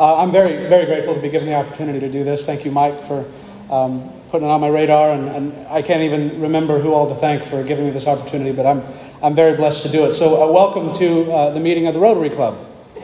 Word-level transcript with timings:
Uh, 0.00 0.16
I'm 0.16 0.32
very, 0.32 0.66
very 0.66 0.86
grateful 0.86 1.14
to 1.14 1.20
be 1.20 1.28
given 1.28 1.46
the 1.46 1.54
opportunity 1.54 2.00
to 2.00 2.10
do 2.10 2.24
this. 2.24 2.46
Thank 2.46 2.64
you, 2.64 2.70
Mike, 2.70 3.02
for 3.02 3.30
um, 3.70 4.10
putting 4.30 4.48
it 4.48 4.50
on 4.50 4.62
my 4.62 4.68
radar. 4.68 5.10
And, 5.12 5.28
and, 5.28 5.52
I 5.68 5.82
can't 5.82 6.00
even 6.00 6.40
remember 6.40 6.78
who 6.78 6.94
all 6.94 7.06
to 7.10 7.14
thank 7.14 7.44
for 7.44 7.62
giving 7.62 7.84
me 7.84 7.90
this 7.90 8.06
opportunity, 8.06 8.50
but 8.50 8.64
I'm, 8.64 8.82
I'm 9.22 9.34
very 9.34 9.54
blessed 9.58 9.82
to 9.82 9.90
do 9.90 10.06
it. 10.06 10.14
So, 10.14 10.42
uh, 10.42 10.50
welcome 10.50 10.94
to 10.94 11.30
uh, 11.30 11.50
the 11.50 11.60
meeting 11.60 11.86
of 11.86 11.92
the 11.92 12.00
Rotary 12.00 12.30
Club. 12.30 12.66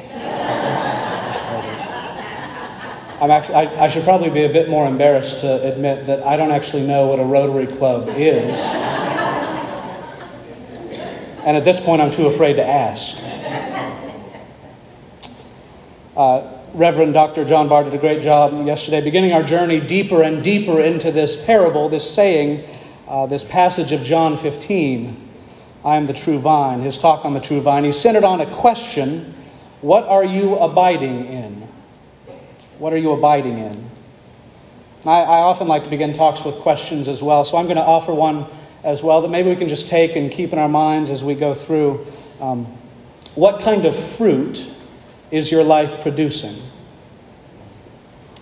I'm 3.20 3.30
actually, 3.30 3.56
I, 3.56 3.84
I 3.84 3.88
should 3.88 4.04
probably 4.04 4.30
be 4.30 4.44
a 4.44 4.50
bit 4.50 4.70
more 4.70 4.86
embarrassed 4.86 5.40
to 5.40 5.70
admit 5.70 6.06
that 6.06 6.22
I 6.22 6.38
don't 6.38 6.50
actually 6.50 6.86
know 6.86 7.08
what 7.08 7.20
a 7.20 7.24
Rotary 7.24 7.66
Club 7.66 8.08
is. 8.08 8.58
and 11.44 11.58
at 11.58 11.64
this 11.66 11.78
point, 11.78 12.00
I'm 12.00 12.10
too 12.10 12.26
afraid 12.26 12.54
to 12.54 12.66
ask. 12.66 13.18
Uh, 16.16 16.55
Reverend 16.76 17.14
Dr. 17.14 17.46
John 17.46 17.68
Barr 17.68 17.84
did 17.84 17.94
a 17.94 17.98
great 17.98 18.20
job 18.20 18.66
yesterday, 18.66 19.00
beginning 19.00 19.32
our 19.32 19.42
journey 19.42 19.80
deeper 19.80 20.22
and 20.22 20.44
deeper 20.44 20.82
into 20.82 21.10
this 21.10 21.42
parable, 21.42 21.88
this 21.88 22.08
saying, 22.14 22.68
uh, 23.08 23.24
this 23.24 23.44
passage 23.44 23.92
of 23.92 24.02
John 24.02 24.36
15 24.36 25.22
I 25.86 25.96
am 25.96 26.06
the 26.06 26.12
true 26.12 26.38
vine, 26.38 26.82
his 26.82 26.98
talk 26.98 27.24
on 27.24 27.32
the 27.32 27.40
true 27.40 27.62
vine. 27.62 27.84
He 27.84 27.92
centered 27.92 28.24
on 28.24 28.42
a 28.42 28.46
question 28.54 29.32
What 29.80 30.04
are 30.04 30.24
you 30.24 30.56
abiding 30.56 31.24
in? 31.24 31.62
What 32.78 32.92
are 32.92 32.98
you 32.98 33.12
abiding 33.12 33.58
in? 33.58 33.88
I, 35.06 35.22
I 35.22 35.38
often 35.38 35.68
like 35.68 35.84
to 35.84 35.88
begin 35.88 36.12
talks 36.12 36.44
with 36.44 36.56
questions 36.56 37.08
as 37.08 37.22
well, 37.22 37.46
so 37.46 37.56
I'm 37.56 37.64
going 37.64 37.76
to 37.76 37.82
offer 37.82 38.12
one 38.12 38.44
as 38.84 39.02
well 39.02 39.22
that 39.22 39.30
maybe 39.30 39.48
we 39.48 39.56
can 39.56 39.68
just 39.68 39.88
take 39.88 40.14
and 40.14 40.30
keep 40.30 40.52
in 40.52 40.58
our 40.58 40.68
minds 40.68 41.08
as 41.08 41.24
we 41.24 41.34
go 41.34 41.54
through. 41.54 42.06
Um, 42.38 42.66
what 43.34 43.62
kind 43.62 43.86
of 43.86 43.96
fruit 43.96 44.70
is 45.30 45.50
your 45.50 45.64
life 45.64 46.02
producing? 46.02 46.54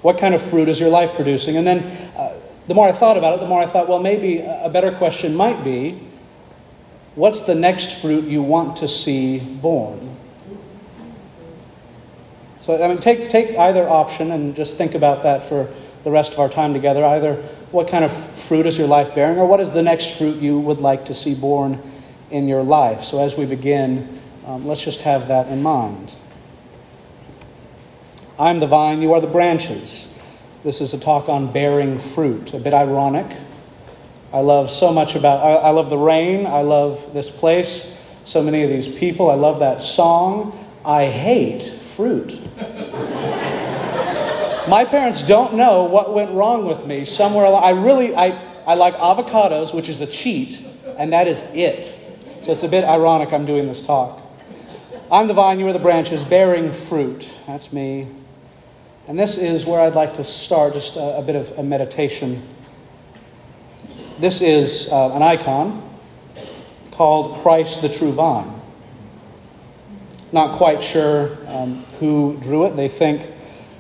What 0.03 0.19
kind 0.19 0.35
of 0.35 0.43
fruit 0.43 0.69
is 0.69 0.79
your 0.79 0.91
life 0.91 1.15
producing? 1.15 1.57
And 1.57 1.67
then 1.67 1.83
uh, 2.17 2.35
the 2.67 2.75
more 2.75 2.89
I 2.89 2.93
thought 2.93 3.17
about 3.17 3.35
it, 3.35 3.41
the 3.41 3.47
more 3.47 3.61
I 3.61 3.67
thought, 3.67 3.89
well, 3.89 4.01
maybe 4.01 4.41
a 4.41 4.69
better 4.69 4.93
question 4.93 5.35
might 5.35 5.65
be 5.65 6.01
what's 7.15 7.43
the 7.43 7.55
next 7.55 8.01
fruit 8.01 8.25
you 8.25 8.43
want 8.43 8.77
to 8.79 8.89
see 8.89 9.39
born? 9.39 10.17
So, 12.61 12.83
I 12.83 12.89
mean, 12.89 12.99
take, 12.99 13.29
take 13.29 13.59
either 13.59 13.89
option 13.89 14.31
and 14.31 14.57
just 14.57 14.79
think 14.79 14.95
about 14.95 15.23
that 15.25 15.45
for 15.45 15.69
the 16.03 16.11
rest 16.11 16.33
of 16.33 16.39
our 16.39 16.49
time 16.49 16.73
together. 16.73 17.05
Either 17.05 17.37
what 17.71 17.89
kind 17.89 18.05
of 18.05 18.13
fruit 18.13 18.67
is 18.67 18.79
your 18.79 18.87
life 18.87 19.15
bearing, 19.15 19.39
or 19.39 19.47
what 19.47 19.61
is 19.61 19.73
the 19.73 19.83
next 19.83 20.17
fruit 20.17 20.37
you 20.37 20.59
would 20.59 20.81
like 20.81 21.05
to 21.07 21.15
see 21.15 21.35
born 21.35 21.83
in 22.31 22.49
your 22.49 22.63
life? 22.63 23.03
So, 23.03 23.23
as 23.23 23.37
we 23.37 23.45
begin, 23.45 24.21
um, 24.47 24.67
let's 24.67 24.83
just 24.83 25.01
have 25.01 25.29
that 25.29 25.49
in 25.49 25.63
mind. 25.63 26.15
I'm 28.39 28.59
the 28.59 28.67
vine, 28.67 29.01
you 29.01 29.13
are 29.13 29.21
the 29.21 29.29
branches. 29.29 30.09
This 30.65 30.81
is 30.81 30.93
a 30.93 30.99
talk 30.99 31.29
on 31.29 31.53
bearing 31.53 32.01
fruit, 32.01 32.53
a 32.53 32.59
bit 32.59 32.75
ironic. 32.75 33.27
I 34.33 34.41
love 34.41 34.71
so 34.71 34.93
much 34.93 35.15
about, 35.15 35.41
I, 35.41 35.69
I 35.69 35.71
love 35.71 35.89
the 35.89 35.97
rain, 35.99 36.45
I 36.45 36.63
love 36.63 37.15
this 37.15 37.31
place, 37.31 37.97
so 38.25 38.43
many 38.43 38.65
of 38.65 38.71
these 38.71 38.89
people, 38.89 39.31
I 39.31 39.35
love 39.35 39.61
that 39.61 39.81
song. 39.81 40.59
I 40.85 41.07
hate 41.07 41.63
fruit. 41.63 42.41
My 44.69 44.85
parents 44.85 45.23
don't 45.23 45.55
know 45.55 45.85
what 45.85 46.13
went 46.13 46.33
wrong 46.33 46.67
with 46.67 46.85
me 46.87 47.05
somewhere 47.05 47.45
along. 47.45 47.63
I 47.63 47.71
really, 47.71 48.17
I, 48.17 48.43
I 48.67 48.75
like 48.75 48.97
avocados, 48.97 49.73
which 49.73 49.89
is 49.89 50.01
a 50.01 50.07
cheat, 50.07 50.61
and 50.99 51.13
that 51.13 51.29
is 51.29 51.45
it. 51.53 51.99
So 52.43 52.51
it's 52.51 52.65
a 52.65 52.69
bit 52.69 52.85
ironic 52.85 53.33
I'm 53.33 53.45
doing 53.45 53.67
this 53.67 53.81
talk. 53.81 54.21
I'm 55.13 55.29
the 55.29 55.35
vine, 55.35 55.61
you 55.61 55.69
are 55.69 55.73
the 55.73 55.79
branches, 55.79 56.25
bearing 56.25 56.73
fruit. 56.73 57.31
That's 57.47 57.73
me. 57.73 58.09
And 59.07 59.19
this 59.19 59.37
is 59.37 59.67
where 59.67 59.81
I'd 59.81 59.95
like 59.95 60.15
to 60.15 60.25
start, 60.25 60.73
just 60.73 60.97
a, 60.97 61.19
a 61.19 61.23
bit 61.23 61.37
of 61.37 61.59
a 61.59 61.63
meditation. 61.63 62.43
This 64.19 64.41
is 64.41 64.89
uh, 64.91 65.15
an 65.15 65.23
icon 65.23 65.83
called 66.91 67.43
Christ 67.43 67.83
the 67.83 67.91
True 67.91 68.13
Vine. 68.13 68.51
Not 70.33 70.57
quite 70.57 70.83
sure 70.83 71.37
um, 71.49 71.85
who 72.01 72.39
drew 72.41 72.65
it. 72.65 72.77
They 72.77 72.89
think 72.89 73.31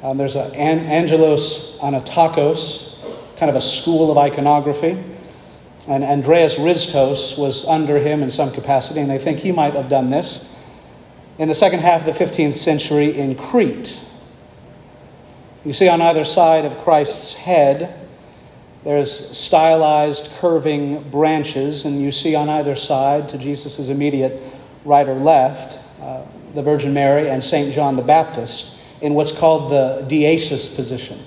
um, 0.02 0.18
there's 0.18 0.36
an 0.36 0.52
Angelos 0.54 1.78
Akotantos, 1.78 2.98
kind 3.38 3.48
of 3.48 3.56
a 3.56 3.62
school 3.62 4.10
of 4.10 4.18
iconography. 4.18 5.02
And 5.88 6.04
Andreas 6.04 6.56
Ritzos 6.56 7.38
was 7.38 7.64
under 7.64 7.98
him 7.98 8.22
in 8.22 8.28
some 8.28 8.50
capacity, 8.50 9.00
and 9.00 9.10
they 9.10 9.18
think 9.18 9.38
he 9.38 9.52
might 9.52 9.72
have 9.72 9.88
done 9.88 10.10
this 10.10 10.46
in 11.38 11.48
the 11.48 11.54
second 11.54 11.80
half 11.80 12.06
of 12.06 12.18
the 12.18 12.24
15th 12.24 12.54
century 12.54 13.16
in 13.16 13.34
Crete. 13.36 14.02
You 15.64 15.72
see 15.72 15.88
on 15.88 16.02
either 16.02 16.24
side 16.24 16.66
of 16.66 16.76
Christ's 16.78 17.32
head, 17.32 17.98
there's 18.84 19.34
stylized, 19.36 20.30
curving 20.32 21.08
branches, 21.08 21.86
and 21.86 22.02
you 22.02 22.12
see 22.12 22.34
on 22.34 22.50
either 22.50 22.76
side, 22.76 23.30
to 23.30 23.38
Jesus' 23.38 23.88
immediate 23.88 24.42
right 24.84 25.08
or 25.08 25.14
left, 25.14 25.80
uh, 26.02 26.22
the 26.54 26.62
Virgin 26.62 26.92
Mary 26.92 27.30
and 27.30 27.42
St. 27.42 27.72
John 27.74 27.96
the 27.96 28.02
Baptist 28.02 28.74
in 29.00 29.14
what's 29.14 29.32
called 29.32 29.70
the 29.70 30.04
Deesis 30.06 30.74
position, 30.74 31.18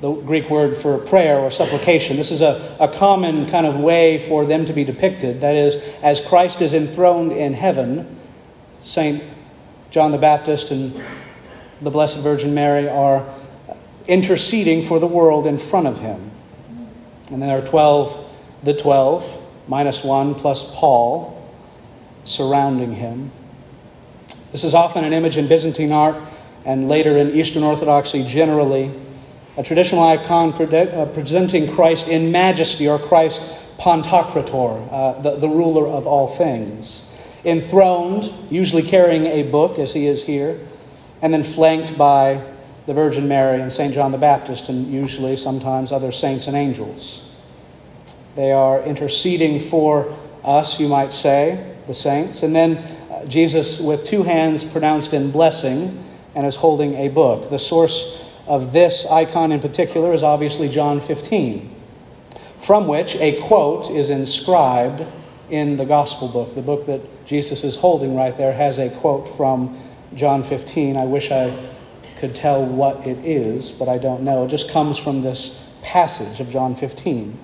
the 0.00 0.12
Greek 0.12 0.48
word 0.48 0.76
for 0.76 0.96
prayer 0.98 1.40
or 1.40 1.50
supplication. 1.50 2.16
This 2.16 2.30
is 2.30 2.42
a, 2.42 2.76
a 2.78 2.86
common 2.86 3.46
kind 3.48 3.66
of 3.66 3.80
way 3.80 4.18
for 4.18 4.46
them 4.46 4.64
to 4.66 4.72
be 4.72 4.84
depicted. 4.84 5.40
That 5.40 5.56
is, 5.56 5.76
as 6.00 6.20
Christ 6.20 6.62
is 6.62 6.74
enthroned 6.74 7.32
in 7.32 7.54
heaven, 7.54 8.16
St. 8.82 9.20
John 9.90 10.12
the 10.12 10.18
Baptist 10.18 10.70
and 10.70 11.02
the 11.82 11.90
Blessed 11.90 12.18
Virgin 12.18 12.54
Mary 12.54 12.88
are 12.88 13.26
interceding 14.08 14.82
for 14.82 14.98
the 14.98 15.06
world 15.06 15.46
in 15.46 15.58
front 15.58 15.86
of 15.86 15.98
him. 15.98 16.30
And 17.30 17.42
there 17.42 17.56
are 17.58 17.64
12, 17.64 18.26
the 18.64 18.74
12, 18.74 19.46
minus 19.68 20.02
one, 20.02 20.34
plus 20.34 20.64
Paul 20.74 21.34
surrounding 22.24 22.92
him. 22.92 23.30
This 24.50 24.64
is 24.64 24.74
often 24.74 25.04
an 25.04 25.12
image 25.12 25.36
in 25.36 25.46
Byzantine 25.46 25.92
art 25.92 26.16
and 26.64 26.88
later 26.88 27.16
in 27.18 27.30
Eastern 27.34 27.62
Orthodoxy 27.62 28.24
generally, 28.24 28.90
a 29.56 29.62
traditional 29.62 30.02
icon 30.02 30.52
uh, 30.52 31.06
presenting 31.12 31.70
Christ 31.70 32.08
in 32.08 32.32
majesty 32.32 32.88
or 32.88 32.98
Christ 32.98 33.42
Pantocrator, 33.78 34.88
uh, 34.90 35.20
the, 35.20 35.36
the 35.36 35.48
ruler 35.48 35.86
of 35.86 36.06
all 36.06 36.28
things. 36.28 37.04
Enthroned, 37.44 38.32
usually 38.50 38.82
carrying 38.82 39.26
a 39.26 39.44
book, 39.44 39.78
as 39.78 39.92
he 39.92 40.06
is 40.06 40.24
here, 40.24 40.58
and 41.22 41.32
then 41.32 41.42
flanked 41.42 41.96
by 41.96 42.42
the 42.88 42.94
Virgin 42.94 43.28
Mary 43.28 43.60
and 43.60 43.70
St. 43.70 43.92
John 43.92 44.12
the 44.12 44.18
Baptist, 44.18 44.70
and 44.70 44.90
usually 44.90 45.36
sometimes 45.36 45.92
other 45.92 46.10
saints 46.10 46.46
and 46.46 46.56
angels. 46.56 47.22
They 48.34 48.50
are 48.50 48.82
interceding 48.82 49.60
for 49.60 50.16
us, 50.42 50.80
you 50.80 50.88
might 50.88 51.12
say, 51.12 51.76
the 51.86 51.92
saints. 51.92 52.42
And 52.42 52.56
then 52.56 52.78
uh, 52.78 53.26
Jesus, 53.26 53.78
with 53.78 54.06
two 54.06 54.22
hands 54.22 54.64
pronounced 54.64 55.12
in 55.12 55.30
blessing, 55.30 56.02
and 56.34 56.46
is 56.46 56.56
holding 56.56 56.94
a 56.94 57.08
book. 57.10 57.50
The 57.50 57.58
source 57.58 58.24
of 58.46 58.72
this 58.72 59.04
icon 59.04 59.52
in 59.52 59.60
particular 59.60 60.14
is 60.14 60.22
obviously 60.22 60.70
John 60.70 61.02
15, 61.02 61.74
from 62.56 62.88
which 62.88 63.16
a 63.16 63.38
quote 63.42 63.90
is 63.90 64.08
inscribed 64.08 65.04
in 65.50 65.76
the 65.76 65.84
Gospel 65.84 66.28
book. 66.28 66.54
The 66.54 66.62
book 66.62 66.86
that 66.86 67.26
Jesus 67.26 67.64
is 67.64 67.76
holding 67.76 68.16
right 68.16 68.34
there 68.38 68.54
has 68.54 68.78
a 68.78 68.88
quote 68.88 69.28
from 69.28 69.78
John 70.14 70.42
15. 70.42 70.96
I 70.96 71.04
wish 71.04 71.30
I 71.30 71.54
could 72.18 72.34
tell 72.34 72.64
what 72.64 73.06
it 73.06 73.18
is, 73.24 73.72
but 73.72 73.88
I 73.88 73.98
don't 73.98 74.22
know. 74.22 74.44
It 74.44 74.48
just 74.48 74.68
comes 74.70 74.98
from 74.98 75.22
this 75.22 75.64
passage 75.82 76.40
of 76.40 76.50
John 76.50 76.74
15. 76.74 77.38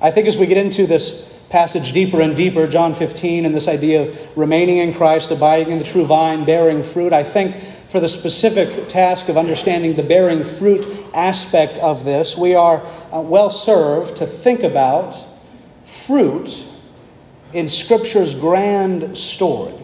I 0.00 0.10
think 0.10 0.26
as 0.26 0.36
we 0.36 0.46
get 0.46 0.56
into 0.56 0.86
this 0.86 1.30
passage 1.50 1.92
deeper 1.92 2.20
and 2.20 2.34
deeper, 2.34 2.66
John 2.66 2.94
15, 2.94 3.46
and 3.46 3.54
this 3.54 3.68
idea 3.68 4.02
of 4.02 4.36
remaining 4.36 4.78
in 4.78 4.92
Christ, 4.92 5.30
abiding 5.30 5.70
in 5.70 5.78
the 5.78 5.84
true 5.84 6.04
vine, 6.04 6.44
bearing 6.44 6.82
fruit, 6.82 7.12
I 7.12 7.22
think 7.22 7.60
for 7.60 8.00
the 8.00 8.08
specific 8.08 8.88
task 8.88 9.28
of 9.28 9.36
understanding 9.36 9.94
the 9.94 10.02
bearing 10.02 10.42
fruit 10.42 10.86
aspect 11.14 11.78
of 11.78 12.04
this, 12.04 12.36
we 12.36 12.54
are 12.54 12.84
uh, 13.12 13.20
well 13.20 13.50
served 13.50 14.16
to 14.16 14.26
think 14.26 14.62
about 14.62 15.16
fruit 15.84 16.64
in 17.52 17.68
Scripture's 17.68 18.34
grand 18.34 19.16
story. 19.16 19.83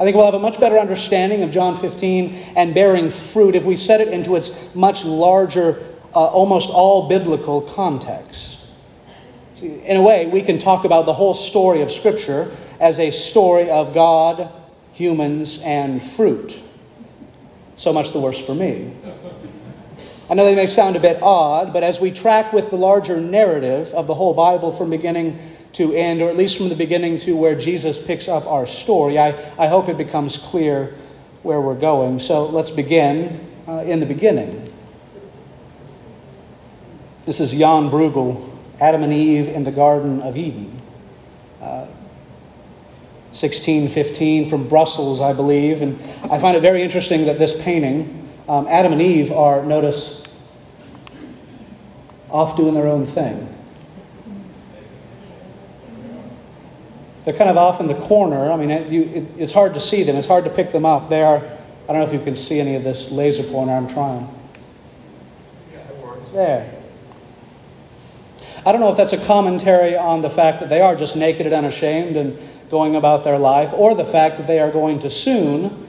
I 0.00 0.04
think 0.04 0.16
we'll 0.16 0.24
have 0.24 0.34
a 0.34 0.38
much 0.38 0.58
better 0.58 0.78
understanding 0.78 1.42
of 1.42 1.50
John 1.50 1.76
15 1.76 2.34
and 2.56 2.74
bearing 2.74 3.10
fruit 3.10 3.54
if 3.54 3.64
we 3.64 3.76
set 3.76 4.00
it 4.00 4.08
into 4.08 4.34
its 4.34 4.74
much 4.74 5.04
larger, 5.04 5.78
uh, 6.14 6.24
almost 6.24 6.70
all 6.70 7.06
biblical 7.06 7.60
context. 7.60 8.66
See, 9.52 9.66
in 9.84 9.98
a 9.98 10.02
way, 10.02 10.26
we 10.26 10.40
can 10.40 10.58
talk 10.58 10.86
about 10.86 11.04
the 11.04 11.12
whole 11.12 11.34
story 11.34 11.82
of 11.82 11.92
Scripture 11.92 12.50
as 12.80 12.98
a 12.98 13.10
story 13.10 13.68
of 13.68 13.92
God, 13.92 14.50
humans, 14.94 15.60
and 15.62 16.02
fruit. 16.02 16.62
So 17.76 17.92
much 17.92 18.12
the 18.12 18.20
worse 18.20 18.42
for 18.42 18.54
me. 18.54 18.96
I 20.30 20.34
know 20.34 20.44
they 20.44 20.54
may 20.54 20.68
sound 20.68 20.94
a 20.94 21.00
bit 21.00 21.20
odd, 21.22 21.72
but 21.72 21.82
as 21.82 22.00
we 22.00 22.12
track 22.12 22.52
with 22.52 22.70
the 22.70 22.76
larger 22.76 23.20
narrative 23.20 23.92
of 23.94 24.06
the 24.06 24.14
whole 24.14 24.32
Bible 24.32 24.70
from 24.70 24.88
beginning 24.88 25.40
to 25.72 25.92
end, 25.92 26.22
or 26.22 26.28
at 26.28 26.36
least 26.36 26.56
from 26.56 26.68
the 26.68 26.76
beginning 26.76 27.18
to 27.18 27.36
where 27.36 27.58
Jesus 27.58 28.00
picks 28.00 28.28
up 28.28 28.46
our 28.46 28.64
story, 28.64 29.18
I, 29.18 29.30
I 29.58 29.66
hope 29.66 29.88
it 29.88 29.96
becomes 29.96 30.38
clear 30.38 30.94
where 31.42 31.60
we're 31.60 31.74
going. 31.74 32.20
So 32.20 32.46
let's 32.46 32.70
begin 32.70 33.44
uh, 33.66 33.82
in 33.82 33.98
the 33.98 34.06
beginning. 34.06 34.72
This 37.26 37.40
is 37.40 37.50
Jan 37.50 37.90
Bruegel, 37.90 38.56
Adam 38.80 39.02
and 39.02 39.12
Eve 39.12 39.48
in 39.48 39.64
the 39.64 39.72
Garden 39.72 40.22
of 40.22 40.36
Eden. 40.36 40.80
Uh, 41.60 41.86
1615 43.32 44.48
from 44.48 44.68
Brussels, 44.68 45.20
I 45.20 45.32
believe. 45.32 45.82
And 45.82 46.00
I 46.30 46.38
find 46.38 46.56
it 46.56 46.60
very 46.60 46.82
interesting 46.82 47.26
that 47.26 47.38
this 47.38 47.60
painting, 47.60 48.28
um, 48.48 48.66
Adam 48.68 48.92
and 48.92 49.02
Eve 49.02 49.32
are, 49.32 49.64
notice, 49.64 50.19
off 52.30 52.56
doing 52.56 52.74
their 52.74 52.86
own 52.86 53.06
thing. 53.06 53.56
They're 57.24 57.34
kind 57.34 57.50
of 57.50 57.56
off 57.56 57.80
in 57.80 57.86
the 57.86 57.94
corner. 57.94 58.50
I 58.50 58.56
mean, 58.56 58.70
it, 58.70 58.90
you, 58.90 59.02
it, 59.02 59.24
it's 59.36 59.52
hard 59.52 59.74
to 59.74 59.80
see 59.80 60.02
them, 60.02 60.16
it's 60.16 60.26
hard 60.26 60.44
to 60.44 60.50
pick 60.50 60.72
them 60.72 60.86
up. 60.86 61.08
They 61.10 61.22
are, 61.22 61.36
I 61.36 61.86
don't 61.86 61.96
know 61.96 62.06
if 62.06 62.12
you 62.12 62.20
can 62.20 62.36
see 62.36 62.60
any 62.60 62.76
of 62.76 62.84
this 62.84 63.10
laser 63.10 63.42
pointer, 63.42 63.72
I'm 63.72 63.88
trying. 63.88 64.28
There. 66.32 66.80
I 68.64 68.72
don't 68.72 68.80
know 68.80 68.90
if 68.90 68.96
that's 68.96 69.12
a 69.12 69.26
commentary 69.26 69.96
on 69.96 70.20
the 70.20 70.30
fact 70.30 70.60
that 70.60 70.68
they 70.68 70.80
are 70.80 70.94
just 70.94 71.16
naked 71.16 71.46
and 71.46 71.54
unashamed 71.54 72.16
and 72.16 72.38
going 72.70 72.94
about 72.94 73.24
their 73.24 73.38
life, 73.38 73.72
or 73.72 73.96
the 73.96 74.04
fact 74.04 74.36
that 74.36 74.46
they 74.46 74.60
are 74.60 74.70
going 74.70 75.00
to 75.00 75.10
soon 75.10 75.88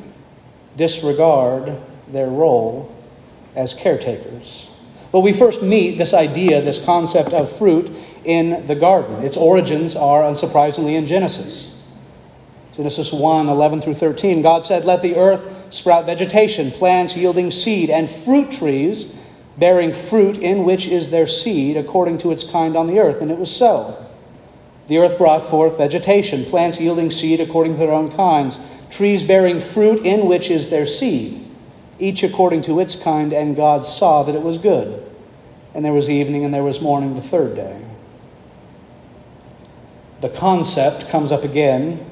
disregard 0.77 1.77
their 2.07 2.27
role 2.27 2.95
as 3.55 3.75
caretakers. 3.75 4.70
But 5.11 5.21
we 5.21 5.33
first 5.33 5.61
meet 5.61 5.97
this 5.97 6.13
idea, 6.13 6.61
this 6.61 6.83
concept 6.83 7.33
of 7.33 7.51
fruit 7.51 7.91
in 8.23 8.65
the 8.65 8.75
garden. 8.75 9.23
Its 9.25 9.35
origins 9.35 9.95
are, 9.95 10.21
unsurprisingly, 10.21 10.95
in 10.95 11.05
Genesis. 11.05 11.73
Genesis 12.73 13.11
1 13.11 13.49
11 13.49 13.81
through 13.81 13.95
13. 13.95 14.41
God 14.41 14.63
said, 14.63 14.85
Let 14.85 15.01
the 15.01 15.17
earth 15.17 15.73
sprout 15.73 16.05
vegetation, 16.05 16.71
plants 16.71 17.17
yielding 17.17 17.51
seed, 17.51 17.89
and 17.89 18.09
fruit 18.09 18.51
trees 18.51 19.13
bearing 19.57 19.91
fruit 19.91 20.37
in 20.37 20.63
which 20.63 20.87
is 20.87 21.09
their 21.09 21.27
seed, 21.27 21.75
according 21.75 22.17
to 22.19 22.31
its 22.31 22.45
kind 22.45 22.77
on 22.77 22.87
the 22.87 22.99
earth. 22.99 23.21
And 23.21 23.29
it 23.29 23.37
was 23.37 23.53
so. 23.53 24.07
The 24.87 24.97
earth 24.97 25.17
brought 25.17 25.45
forth 25.45 25.77
vegetation, 25.77 26.45
plants 26.45 26.79
yielding 26.79 27.11
seed 27.11 27.41
according 27.41 27.73
to 27.73 27.79
their 27.79 27.91
own 27.91 28.09
kinds, 28.09 28.59
trees 28.89 29.25
bearing 29.25 29.59
fruit 29.59 30.05
in 30.05 30.27
which 30.27 30.49
is 30.49 30.69
their 30.69 30.85
seed 30.85 31.50
each 32.01 32.23
according 32.23 32.63
to 32.63 32.79
its 32.79 32.95
kind, 32.95 33.31
and 33.31 33.55
God 33.55 33.85
saw 33.85 34.23
that 34.23 34.35
it 34.35 34.41
was 34.41 34.57
good. 34.57 35.07
And 35.73 35.85
there 35.85 35.93
was 35.93 36.09
evening 36.09 36.43
and 36.43 36.53
there 36.53 36.63
was 36.63 36.81
morning 36.81 37.15
the 37.15 37.21
third 37.21 37.55
day. 37.55 37.85
The 40.19 40.29
concept 40.29 41.09
comes 41.09 41.31
up 41.31 41.43
again 41.43 42.05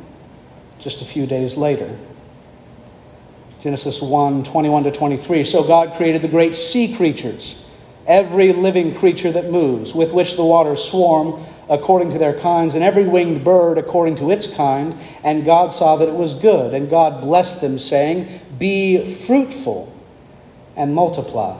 just 0.80 1.02
a 1.02 1.06
few 1.06 1.26
days 1.26 1.58
later. 1.58 1.98
Genesis 3.62 4.02
1 4.02 4.44
21 4.44 4.86
to 4.86 4.92
23. 4.92 5.44
So 5.44 5.64
God 5.64 5.96
created 5.96 6.22
the 6.22 6.30
great 6.30 6.56
sea 6.56 6.96
creatures, 6.96 7.56
every 8.08 8.54
living 8.54 8.96
creature 8.96 9.32
that 9.34 9.52
moves, 9.52 9.94
with 9.94 10.14
which 10.14 10.36
the 10.36 10.46
waters 10.46 10.82
swarm 10.82 11.44
according 11.70 12.10
to 12.12 12.18
their 12.18 12.40
kinds, 12.40 12.74
and 12.74 12.84
every 12.84 13.06
winged 13.06 13.44
bird 13.44 13.78
according 13.78 14.16
to 14.16 14.32
its 14.32 14.48
kind. 14.48 14.96
And 15.24 15.46
God 15.46 15.72
saw 15.72 15.98
that 15.98 16.08
it 16.08 16.16
was 16.16 16.34
good. 16.34 16.74
And 16.74 16.90
God 16.90 17.22
blessed 17.22 17.62
them, 17.62 17.78
saying, 17.78 18.42
be 18.60 19.04
fruitful 19.04 19.94
and 20.76 20.94
multiply. 20.94 21.58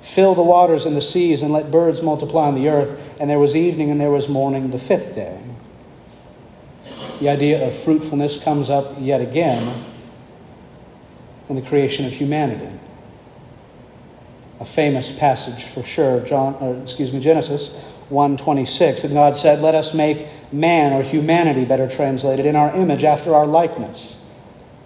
Fill 0.00 0.34
the 0.34 0.42
waters 0.42 0.86
and 0.86 0.96
the 0.96 1.02
seas, 1.02 1.42
and 1.42 1.52
let 1.52 1.70
birds 1.70 2.02
multiply 2.02 2.46
on 2.46 2.54
the 2.54 2.68
earth. 2.68 3.16
And 3.20 3.28
there 3.28 3.38
was 3.38 3.56
evening 3.56 3.90
and 3.90 4.00
there 4.00 4.10
was 4.10 4.28
morning 4.28 4.70
the 4.70 4.78
fifth 4.78 5.14
day. 5.14 5.40
The 7.20 7.28
idea 7.28 7.66
of 7.66 7.74
fruitfulness 7.74 8.42
comes 8.42 8.70
up 8.70 8.94
yet 8.98 9.20
again 9.20 9.84
in 11.48 11.56
the 11.56 11.62
creation 11.62 12.06
of 12.06 12.14
humanity. 12.14 12.70
A 14.58 14.64
famous 14.64 15.10
passage 15.10 15.64
for 15.64 15.82
sure, 15.82 16.20
John, 16.20 16.54
or 16.60 16.76
excuse 16.76 17.12
me, 17.12 17.20
Genesis 17.20 17.70
1:26. 18.08 19.04
And 19.04 19.12
God 19.12 19.36
said, 19.36 19.60
"Let 19.60 19.74
us 19.74 19.92
make 19.92 20.28
man 20.52 20.92
or 20.92 21.02
humanity, 21.02 21.64
better 21.64 21.86
translated, 21.86 22.46
in 22.46 22.56
our 22.56 22.74
image 22.74 23.04
after 23.04 23.34
our 23.34 23.46
likeness." 23.46 24.16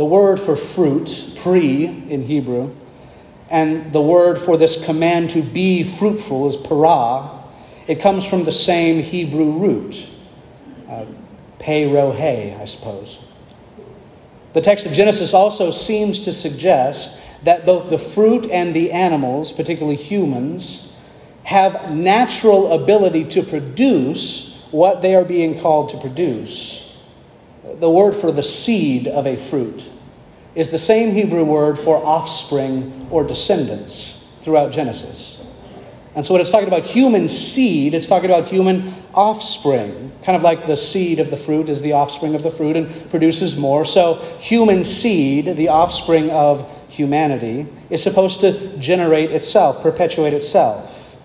The 0.00 0.06
word 0.06 0.40
for 0.40 0.56
fruit, 0.56 1.34
pri 1.36 1.84
in 1.84 2.22
Hebrew, 2.22 2.74
and 3.50 3.92
the 3.92 4.00
word 4.00 4.38
for 4.38 4.56
this 4.56 4.82
command 4.82 5.28
to 5.32 5.42
be 5.42 5.84
fruitful 5.84 6.48
is 6.48 6.56
para. 6.56 7.28
It 7.86 8.00
comes 8.00 8.24
from 8.24 8.44
the 8.44 8.50
same 8.50 9.02
Hebrew 9.02 9.52
root, 9.58 10.08
uh, 10.88 11.04
rohe, 11.58 12.58
I 12.58 12.64
suppose. 12.64 13.18
The 14.54 14.62
text 14.62 14.86
of 14.86 14.94
Genesis 14.94 15.34
also 15.34 15.70
seems 15.70 16.20
to 16.20 16.32
suggest 16.32 17.20
that 17.44 17.66
both 17.66 17.90
the 17.90 17.98
fruit 17.98 18.50
and 18.50 18.72
the 18.72 18.92
animals, 18.92 19.52
particularly 19.52 19.96
humans, 19.96 20.90
have 21.44 21.94
natural 21.94 22.72
ability 22.72 23.24
to 23.24 23.42
produce 23.42 24.64
what 24.70 25.02
they 25.02 25.14
are 25.14 25.26
being 25.26 25.60
called 25.60 25.90
to 25.90 25.98
produce 25.98 26.89
the 27.78 27.90
word 27.90 28.14
for 28.14 28.32
the 28.32 28.42
seed 28.42 29.06
of 29.06 29.26
a 29.26 29.36
fruit 29.36 29.90
is 30.54 30.70
the 30.70 30.78
same 30.78 31.12
Hebrew 31.14 31.44
word 31.44 31.78
for 31.78 32.04
offspring 32.04 33.06
or 33.10 33.24
descendants 33.24 34.24
throughout 34.40 34.72
Genesis. 34.72 35.40
And 36.14 36.26
so 36.26 36.34
when 36.34 36.40
it's 36.40 36.50
talking 36.50 36.66
about 36.66 36.84
human 36.84 37.28
seed, 37.28 37.94
it's 37.94 38.06
talking 38.06 38.30
about 38.30 38.48
human 38.48 38.82
offspring, 39.14 40.12
kind 40.24 40.36
of 40.36 40.42
like 40.42 40.66
the 40.66 40.76
seed 40.76 41.20
of 41.20 41.30
the 41.30 41.36
fruit 41.36 41.68
is 41.68 41.82
the 41.82 41.92
offspring 41.92 42.34
of 42.34 42.42
the 42.42 42.50
fruit 42.50 42.76
and 42.76 43.10
produces 43.10 43.56
more. 43.56 43.84
So 43.84 44.14
human 44.40 44.82
seed, 44.82 45.56
the 45.56 45.68
offspring 45.68 46.30
of 46.30 46.68
humanity, 46.90 47.68
is 47.90 48.02
supposed 48.02 48.40
to 48.40 48.76
generate 48.78 49.30
itself, 49.30 49.82
perpetuate 49.82 50.32
itself. 50.32 51.16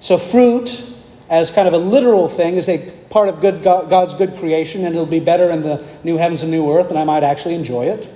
So 0.00 0.16
fruit, 0.16 0.82
as 1.32 1.50
kind 1.50 1.66
of 1.66 1.72
a 1.72 1.78
literal 1.78 2.28
thing, 2.28 2.58
as 2.58 2.68
a 2.68 2.78
part 3.08 3.30
of 3.30 3.40
good 3.40 3.62
God's 3.62 4.12
good 4.12 4.36
creation, 4.36 4.84
and 4.84 4.94
it'll 4.94 5.06
be 5.06 5.18
better 5.18 5.50
in 5.50 5.62
the 5.62 5.82
new 6.04 6.18
heavens 6.18 6.42
and 6.42 6.50
new 6.50 6.70
earth, 6.70 6.90
and 6.90 6.98
I 6.98 7.04
might 7.04 7.24
actually 7.24 7.54
enjoy 7.54 7.86
it. 7.86 8.12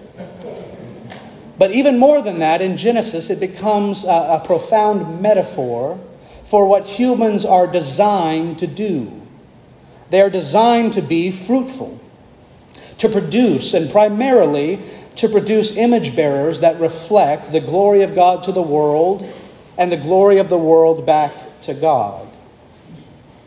But 1.57 1.73
even 1.73 1.99
more 1.99 2.21
than 2.21 2.41
that, 2.41 2.61
in 2.61 2.77
Genesis, 2.77 3.31
it 3.31 3.41
becomes 3.41 4.05
a, 4.05 4.09
a 4.09 4.43
profound 4.45 5.23
metaphor 5.23 5.99
for 6.45 6.67
what 6.67 6.87
humans 6.87 7.47
are 7.47 7.67
designed 7.67 8.59
to 8.59 8.67
do. 8.67 9.23
They 10.11 10.21
are 10.21 10.29
designed 10.29 10.93
to 10.93 11.01
be 11.01 11.31
fruitful, 11.31 11.99
to 12.99 13.09
produce, 13.09 13.73
and 13.73 13.91
primarily 13.91 14.83
to 15.15 15.31
produce 15.31 15.75
image 15.75 16.15
bearers 16.15 16.61
that 16.61 16.79
reflect 16.79 17.51
the 17.51 17.61
glory 17.61 18.03
of 18.03 18.15
God 18.15 18.43
to 18.43 18.53
the 18.53 18.61
world 18.61 19.27
and 19.79 19.91
the 19.91 19.97
glory 19.97 20.37
of 20.37 20.51
the 20.51 20.59
world 20.59 21.07
back 21.07 21.63
to 21.63 21.73
God. 21.73 22.26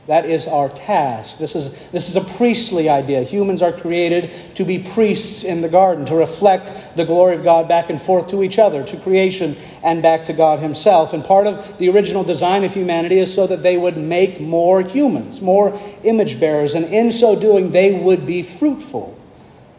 That 0.10 0.26
is 0.26 0.48
our 0.48 0.70
task. 0.70 1.38
This 1.38 1.56
is, 1.56 1.88
this 1.90 2.10
is 2.10 2.16
a 2.16 2.22
priestly 2.22 2.90
idea. 2.90 3.22
Humans 3.22 3.62
are 3.62 3.72
created 3.72 4.32
to 4.56 4.66
be 4.66 4.80
priests 4.80 5.44
in 5.44 5.62
the 5.62 5.70
garden, 5.70 6.04
to 6.08 6.16
reflect 6.16 6.98
the 6.98 7.06
glory 7.06 7.36
of 7.36 7.44
God 7.44 7.68
back 7.68 7.92
and 7.92 8.02
forth 8.02 8.28
to 8.30 8.42
each 8.42 8.58
other, 8.58 8.84
to 8.86 8.98
creation, 8.98 9.56
and 9.84 10.02
back 10.02 10.26
to 10.26 10.34
God 10.34 10.62
Himself. 10.62 11.14
And 11.14 11.24
part 11.24 11.46
of 11.46 11.78
the 11.78 11.90
original 11.90 12.24
design 12.24 12.64
of 12.64 12.74
humanity 12.74 13.20
is 13.20 13.32
so 13.32 13.46
that 13.46 13.62
they 13.62 13.78
would 13.78 13.98
make 13.98 14.42
more 14.42 14.82
humans, 14.82 15.44
more 15.44 15.80
image 16.04 16.40
bearers, 16.40 16.74
and 16.74 16.86
in 16.86 17.12
so 17.12 17.40
doing, 17.40 17.70
they 17.70 17.94
would 17.94 18.26
be 18.26 18.42
fruitful. 18.42 19.16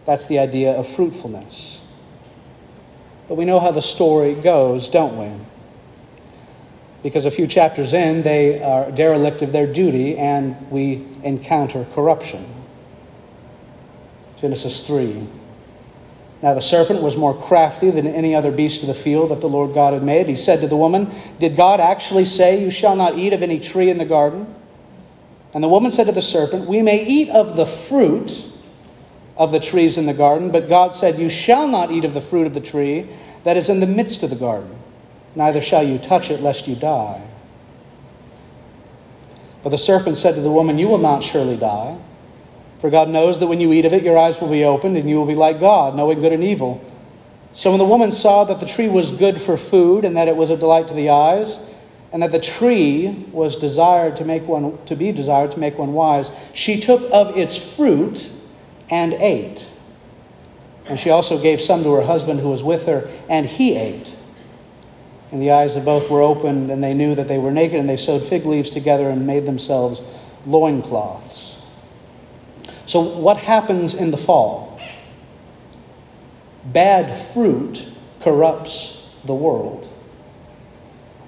That's 0.06 0.26
the 0.26 0.38
idea 0.38 0.76
of 0.76 0.86
fruitfulness. 0.86 1.82
But 3.26 3.34
we 3.34 3.44
know 3.46 3.58
how 3.58 3.72
the 3.72 3.82
story 3.82 4.34
goes, 4.34 4.88
don't 4.88 5.16
we? 5.16 5.44
Because 7.02 7.24
a 7.24 7.30
few 7.30 7.46
chapters 7.46 7.94
in, 7.94 8.22
they 8.22 8.62
are 8.62 8.90
derelict 8.90 9.42
of 9.42 9.52
their 9.52 9.66
duty 9.66 10.16
and 10.18 10.70
we 10.70 11.06
encounter 11.22 11.86
corruption. 11.92 12.46
Genesis 14.38 14.82
3. 14.86 15.26
Now 16.42 16.54
the 16.54 16.62
serpent 16.62 17.02
was 17.02 17.16
more 17.16 17.38
crafty 17.38 17.90
than 17.90 18.06
any 18.06 18.34
other 18.34 18.50
beast 18.50 18.80
of 18.80 18.88
the 18.88 18.94
field 18.94 19.30
that 19.30 19.40
the 19.40 19.48
Lord 19.48 19.74
God 19.74 19.92
had 19.92 20.02
made. 20.02 20.26
He 20.26 20.36
said 20.36 20.60
to 20.62 20.66
the 20.66 20.76
woman, 20.76 21.12
Did 21.38 21.56
God 21.56 21.80
actually 21.80 22.24
say, 22.24 22.62
You 22.62 22.70
shall 22.70 22.96
not 22.96 23.18
eat 23.18 23.32
of 23.32 23.42
any 23.42 23.60
tree 23.60 23.90
in 23.90 23.98
the 23.98 24.06
garden? 24.06 24.54
And 25.52 25.62
the 25.62 25.68
woman 25.68 25.90
said 25.90 26.06
to 26.06 26.12
the 26.12 26.22
serpent, 26.22 26.66
We 26.66 26.80
may 26.80 27.04
eat 27.04 27.28
of 27.28 27.56
the 27.56 27.66
fruit 27.66 28.48
of 29.36 29.52
the 29.52 29.60
trees 29.60 29.98
in 29.98 30.06
the 30.06 30.14
garden, 30.14 30.50
but 30.50 30.68
God 30.68 30.94
said, 30.94 31.18
You 31.18 31.28
shall 31.28 31.68
not 31.68 31.90
eat 31.90 32.04
of 32.04 32.14
the 32.14 32.20
fruit 32.20 32.46
of 32.46 32.54
the 32.54 32.60
tree 32.60 33.08
that 33.44 33.56
is 33.56 33.68
in 33.68 33.80
the 33.80 33.86
midst 33.86 34.22
of 34.22 34.30
the 34.30 34.36
garden, 34.36 34.79
neither 35.34 35.60
shall 35.60 35.82
you 35.82 35.98
touch 35.98 36.30
it, 36.30 36.40
lest 36.40 36.66
you 36.66 36.74
die. 36.74 37.30
But 39.62 39.70
the 39.70 39.78
serpent 39.78 40.16
said 40.16 40.34
to 40.34 40.40
the 40.40 40.50
woman, 40.50 40.78
You 40.78 40.88
will 40.88 40.98
not 40.98 41.22
surely 41.22 41.56
die. 41.56 41.98
For 42.78 42.88
God 42.88 43.10
knows 43.10 43.40
that 43.40 43.46
when 43.46 43.60
you 43.60 43.72
eat 43.72 43.84
of 43.84 43.92
it, 43.92 44.02
your 44.02 44.18
eyes 44.18 44.40
will 44.40 44.48
be 44.48 44.64
opened, 44.64 44.96
and 44.96 45.08
you 45.08 45.16
will 45.16 45.26
be 45.26 45.34
like 45.34 45.60
God, 45.60 45.94
knowing 45.94 46.20
good 46.20 46.32
and 46.32 46.42
evil. 46.42 46.82
So 47.52 47.70
when 47.70 47.78
the 47.78 47.84
woman 47.84 48.10
saw 48.10 48.44
that 48.44 48.60
the 48.60 48.66
tree 48.66 48.88
was 48.88 49.12
good 49.12 49.40
for 49.40 49.56
food, 49.56 50.04
and 50.04 50.16
that 50.16 50.28
it 50.28 50.36
was 50.36 50.50
a 50.50 50.56
delight 50.56 50.88
to 50.88 50.94
the 50.94 51.10
eyes, 51.10 51.58
and 52.12 52.22
that 52.22 52.32
the 52.32 52.40
tree 52.40 53.26
was 53.32 53.56
desired 53.56 54.16
to 54.16 54.24
make 54.24 54.48
one 54.48 54.78
to 54.86 54.96
be 54.96 55.12
desired 55.12 55.52
to 55.52 55.58
make 55.58 55.78
one 55.78 55.92
wise, 55.92 56.30
she 56.54 56.80
took 56.80 57.02
of 57.12 57.36
its 57.36 57.56
fruit 57.56 58.32
and 58.90 59.12
ate. 59.14 59.68
And 60.86 60.98
she 60.98 61.10
also 61.10 61.40
gave 61.40 61.60
some 61.60 61.84
to 61.84 61.92
her 61.92 62.02
husband 62.02 62.40
who 62.40 62.48
was 62.48 62.64
with 62.64 62.86
her, 62.86 63.08
and 63.28 63.46
he 63.46 63.76
ate. 63.76 64.16
And 65.32 65.40
the 65.40 65.52
eyes 65.52 65.76
of 65.76 65.84
both 65.84 66.10
were 66.10 66.22
opened, 66.22 66.70
and 66.70 66.82
they 66.82 66.94
knew 66.94 67.14
that 67.14 67.28
they 67.28 67.38
were 67.38 67.50
naked, 67.50 67.78
and 67.78 67.88
they 67.88 67.96
sewed 67.96 68.24
fig 68.24 68.44
leaves 68.46 68.70
together 68.70 69.08
and 69.08 69.26
made 69.26 69.46
themselves 69.46 70.02
loincloths. 70.46 71.58
So, 72.86 73.00
what 73.00 73.36
happens 73.36 73.94
in 73.94 74.10
the 74.10 74.16
fall? 74.16 74.80
Bad 76.64 77.16
fruit 77.16 77.86
corrupts 78.20 79.08
the 79.24 79.34
world. 79.34 79.88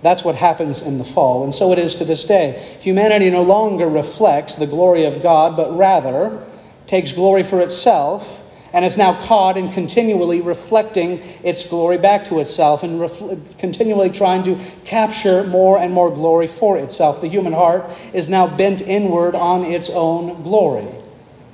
That's 0.02 0.24
what 0.24 0.34
happens 0.34 0.82
in 0.82 0.98
the 0.98 1.04
fall. 1.04 1.44
And 1.44 1.54
so 1.54 1.72
it 1.72 1.78
is 1.78 1.94
to 1.96 2.04
this 2.04 2.24
day. 2.24 2.76
Humanity 2.80 3.30
no 3.30 3.42
longer 3.42 3.88
reflects 3.88 4.56
the 4.56 4.66
glory 4.66 5.04
of 5.04 5.22
God, 5.22 5.56
but 5.56 5.76
rather 5.76 6.44
takes 6.88 7.12
glory 7.12 7.44
for 7.44 7.60
itself 7.60 8.41
and 8.72 8.84
is 8.84 8.96
now 8.96 9.14
caught 9.26 9.56
in 9.56 9.70
continually 9.70 10.40
reflecting 10.40 11.18
its 11.44 11.64
glory 11.66 11.98
back 11.98 12.24
to 12.24 12.40
itself 12.40 12.82
and 12.82 13.00
ref- 13.00 13.22
continually 13.58 14.10
trying 14.10 14.42
to 14.44 14.56
capture 14.84 15.44
more 15.44 15.78
and 15.78 15.92
more 15.92 16.10
glory 16.10 16.46
for 16.46 16.78
itself. 16.78 17.20
The 17.20 17.28
human 17.28 17.52
heart 17.52 17.90
is 18.12 18.28
now 18.28 18.46
bent 18.46 18.80
inward 18.80 19.34
on 19.34 19.64
its 19.64 19.90
own 19.90 20.42
glory 20.42 20.88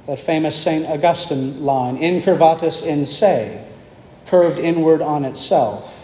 that 0.09 0.19
famous 0.19 0.57
St. 0.57 0.87
Augustine 0.87 1.63
line, 1.63 1.99
incurvatus 1.99 2.85
in 2.85 3.05
se, 3.05 3.63
curved 4.27 4.59
inward 4.59 5.03
on 5.03 5.23
itself. 5.27 5.98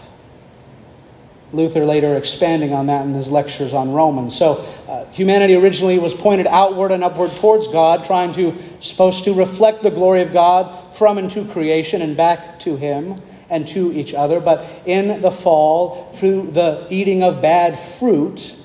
Luther 1.54 1.84
later 1.84 2.16
expanding 2.16 2.72
on 2.72 2.86
that 2.86 3.06
in 3.06 3.14
his 3.14 3.30
lectures 3.30 3.72
on 3.72 3.92
Romans. 3.92 4.36
So, 4.36 4.64
uh, 4.88 5.06
humanity 5.06 5.54
originally 5.54 5.98
was 5.98 6.14
pointed 6.14 6.46
outward 6.46 6.92
and 6.92 7.04
upward 7.04 7.30
towards 7.32 7.68
God, 7.68 8.04
trying 8.04 8.32
to, 8.34 8.56
supposed 8.80 9.24
to 9.24 9.34
reflect 9.34 9.82
the 9.82 9.90
glory 9.90 10.22
of 10.22 10.32
God 10.32 10.94
from 10.94 11.18
and 11.18 11.30
to 11.30 11.44
creation 11.44 12.02
and 12.02 12.16
back 12.16 12.58
to 12.60 12.76
Him 12.76 13.20
and 13.48 13.66
to 13.68 13.92
each 13.92 14.14
other. 14.14 14.40
But 14.40 14.66
in 14.86 15.20
the 15.20 15.30
fall, 15.30 16.10
through 16.12 16.50
the 16.50 16.86
eating 16.90 17.22
of 17.22 17.40
bad 17.40 17.78
fruit, 17.78 18.56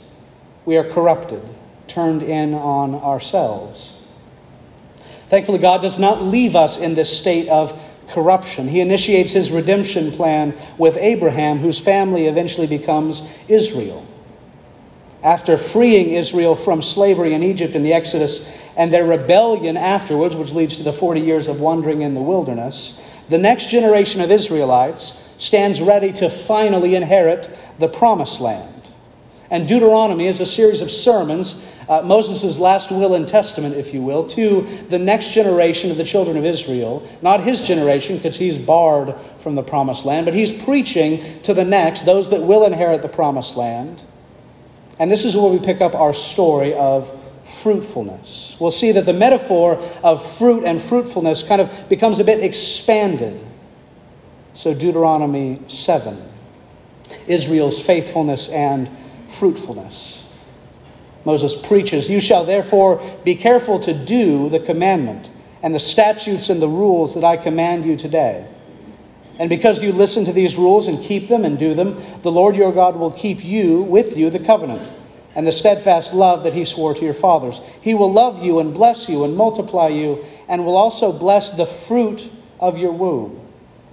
we 0.65 0.77
are 0.77 0.84
corrupted, 0.84 1.41
turned 1.88 2.24
in 2.24 2.53
on 2.53 2.96
ourselves. 2.96 3.96
Thankfully, 5.29 5.60
God 5.60 5.81
does 5.81 6.00
not 6.00 6.24
leave 6.24 6.55
us 6.55 6.77
in 6.77 6.96
this 6.96 7.15
state 7.15 7.48
of 7.50 7.79
corruption. 8.10 8.68
He 8.68 8.82
initiates 8.82 9.32
his 9.32 9.51
redemption 9.51 10.12
plan 10.12 10.56
with 10.78 10.98
Abraham, 10.98 11.60
whose 11.60 11.80
family 11.80 12.28
eventually 12.28 12.68
becomes 12.68 13.22
Israel. 13.48 14.06
After 15.22 15.58
freeing 15.58 16.12
Israel 16.12 16.56
from 16.56 16.82
slavery 16.82 17.34
in 17.34 17.44
Egypt 17.44 17.75
in 17.75 17.84
the 17.84 17.94
Exodus 17.94 18.58
and 18.78 18.94
their 18.94 19.06
rebellion 19.06 19.75
afterwards, 19.75 20.36
which 20.36 20.54
leads 20.54 20.78
to 20.78 20.84
the 20.84 20.94
40 20.94 21.20
years 21.20 21.48
of 21.48 21.60
wandering 21.60 22.01
in 22.01 22.13
the 22.13 22.22
wilderness, 22.22 22.98
the 23.28 23.38
next 23.38 23.70
generation 23.70 24.22
of 24.22 24.32
Israelites 24.32 25.25
stands 25.38 25.82
ready 25.82 26.12
to 26.13 26.30
finally 26.30 26.96
inherit 26.96 27.50
the 27.80 27.89
promised 27.89 28.39
land. 28.39 28.92
And 29.51 29.68
Deuteronomy 29.68 30.28
is 30.28 30.39
a 30.39 30.46
series 30.46 30.82
of 30.82 30.92
sermons 30.92 31.54
uh, 31.89 32.03
Moses' 32.03 32.60
last 32.60 32.91
will 32.91 33.15
and 33.15 33.27
testament, 33.27 33.75
if 33.75 33.96
you 33.96 34.03
will, 34.03 34.25
to 34.27 34.62
the 34.89 35.00
next 35.00 35.34
generation 35.34 35.89
of 35.89 35.98
the 35.98 36.03
children 36.03 36.38
of 36.38 36.46
Israel. 36.46 37.08
Not 37.24 37.43
his 37.43 37.63
generation, 37.63 38.17
because 38.17 38.38
he's 38.38 38.60
barred 38.60 39.19
from 39.39 39.55
the 39.55 39.63
promised 39.63 40.05
land, 40.05 40.25
but 40.25 40.36
he's 40.36 40.51
preaching 40.51 41.41
to 41.41 41.53
the 41.55 41.65
next, 41.65 42.05
those 42.05 42.29
that 42.29 42.43
will 42.43 42.63
inherit 42.63 43.01
the 43.01 43.10
promised 43.10 43.58
land. 43.58 44.05
And 45.00 45.12
this 45.12 45.25
is 45.25 45.36
where 45.36 45.51
we 45.51 45.58
pick 45.58 45.81
up 45.81 45.96
our 45.96 46.13
story 46.13 46.75
of 46.75 47.12
fruitfulness. 47.43 48.55
We'll 48.60 48.69
see 48.69 48.91
that 48.91 49.05
the 49.05 49.13
metaphor 49.13 49.81
of 50.03 50.24
fruit 50.38 50.65
and 50.65 50.79
fruitfulness 50.79 51.41
kind 51.41 51.60
of 51.60 51.89
becomes 51.89 52.19
a 52.19 52.24
bit 52.24 52.43
expanded. 52.43 53.43
So, 54.53 54.75
Deuteronomy 54.75 55.62
7, 55.67 56.22
Israel's 57.27 57.81
faithfulness 57.81 58.50
and 58.50 58.89
fruitfulness. 59.27 60.19
Moses 61.26 61.56
preaches, 61.56 62.10
You 62.10 62.20
shall 62.20 62.46
therefore 62.46 63.02
be 63.24 63.36
careful 63.36 63.80
to 63.80 63.94
do 63.94 64.50
the 64.50 64.60
commandment 64.60 65.30
and 65.62 65.76
the 65.76 65.80
statutes 65.80 66.50
and 66.50 66.62
the 66.62 66.70
rules 66.70 67.14
that 67.16 67.24
I 67.24 67.38
command 67.38 67.86
you 67.86 67.96
today. 67.96 68.48
And 69.38 69.50
because 69.50 69.82
you 69.82 69.92
listen 69.92 70.26
to 70.26 70.34
these 70.34 70.58
rules 70.58 70.88
and 70.88 71.02
keep 71.02 71.28
them 71.30 71.46
and 71.46 71.58
do 71.58 71.74
them, 71.74 71.98
the 72.24 72.32
Lord 72.32 72.56
your 72.56 72.74
God 72.74 72.98
will 72.98 73.12
keep 73.12 73.44
you 73.44 73.82
with 73.82 74.18
you 74.18 74.30
the 74.30 74.40
covenant 74.40 74.90
and 75.36 75.46
the 75.46 75.52
steadfast 75.52 76.14
love 76.14 76.44
that 76.44 76.54
he 76.54 76.66
swore 76.66 76.94
to 76.94 77.06
your 77.06 77.14
fathers. 77.14 77.62
He 77.82 77.94
will 77.94 78.12
love 78.12 78.44
you 78.44 78.60
and 78.60 78.74
bless 78.74 79.08
you 79.08 79.24
and 79.24 79.38
multiply 79.38 79.88
you, 79.88 80.26
and 80.48 80.66
will 80.66 80.76
also 80.76 81.14
bless 81.14 81.52
the 81.52 81.66
fruit 81.66 82.30
of 82.60 82.78
your 82.78 82.92
womb 82.92 83.40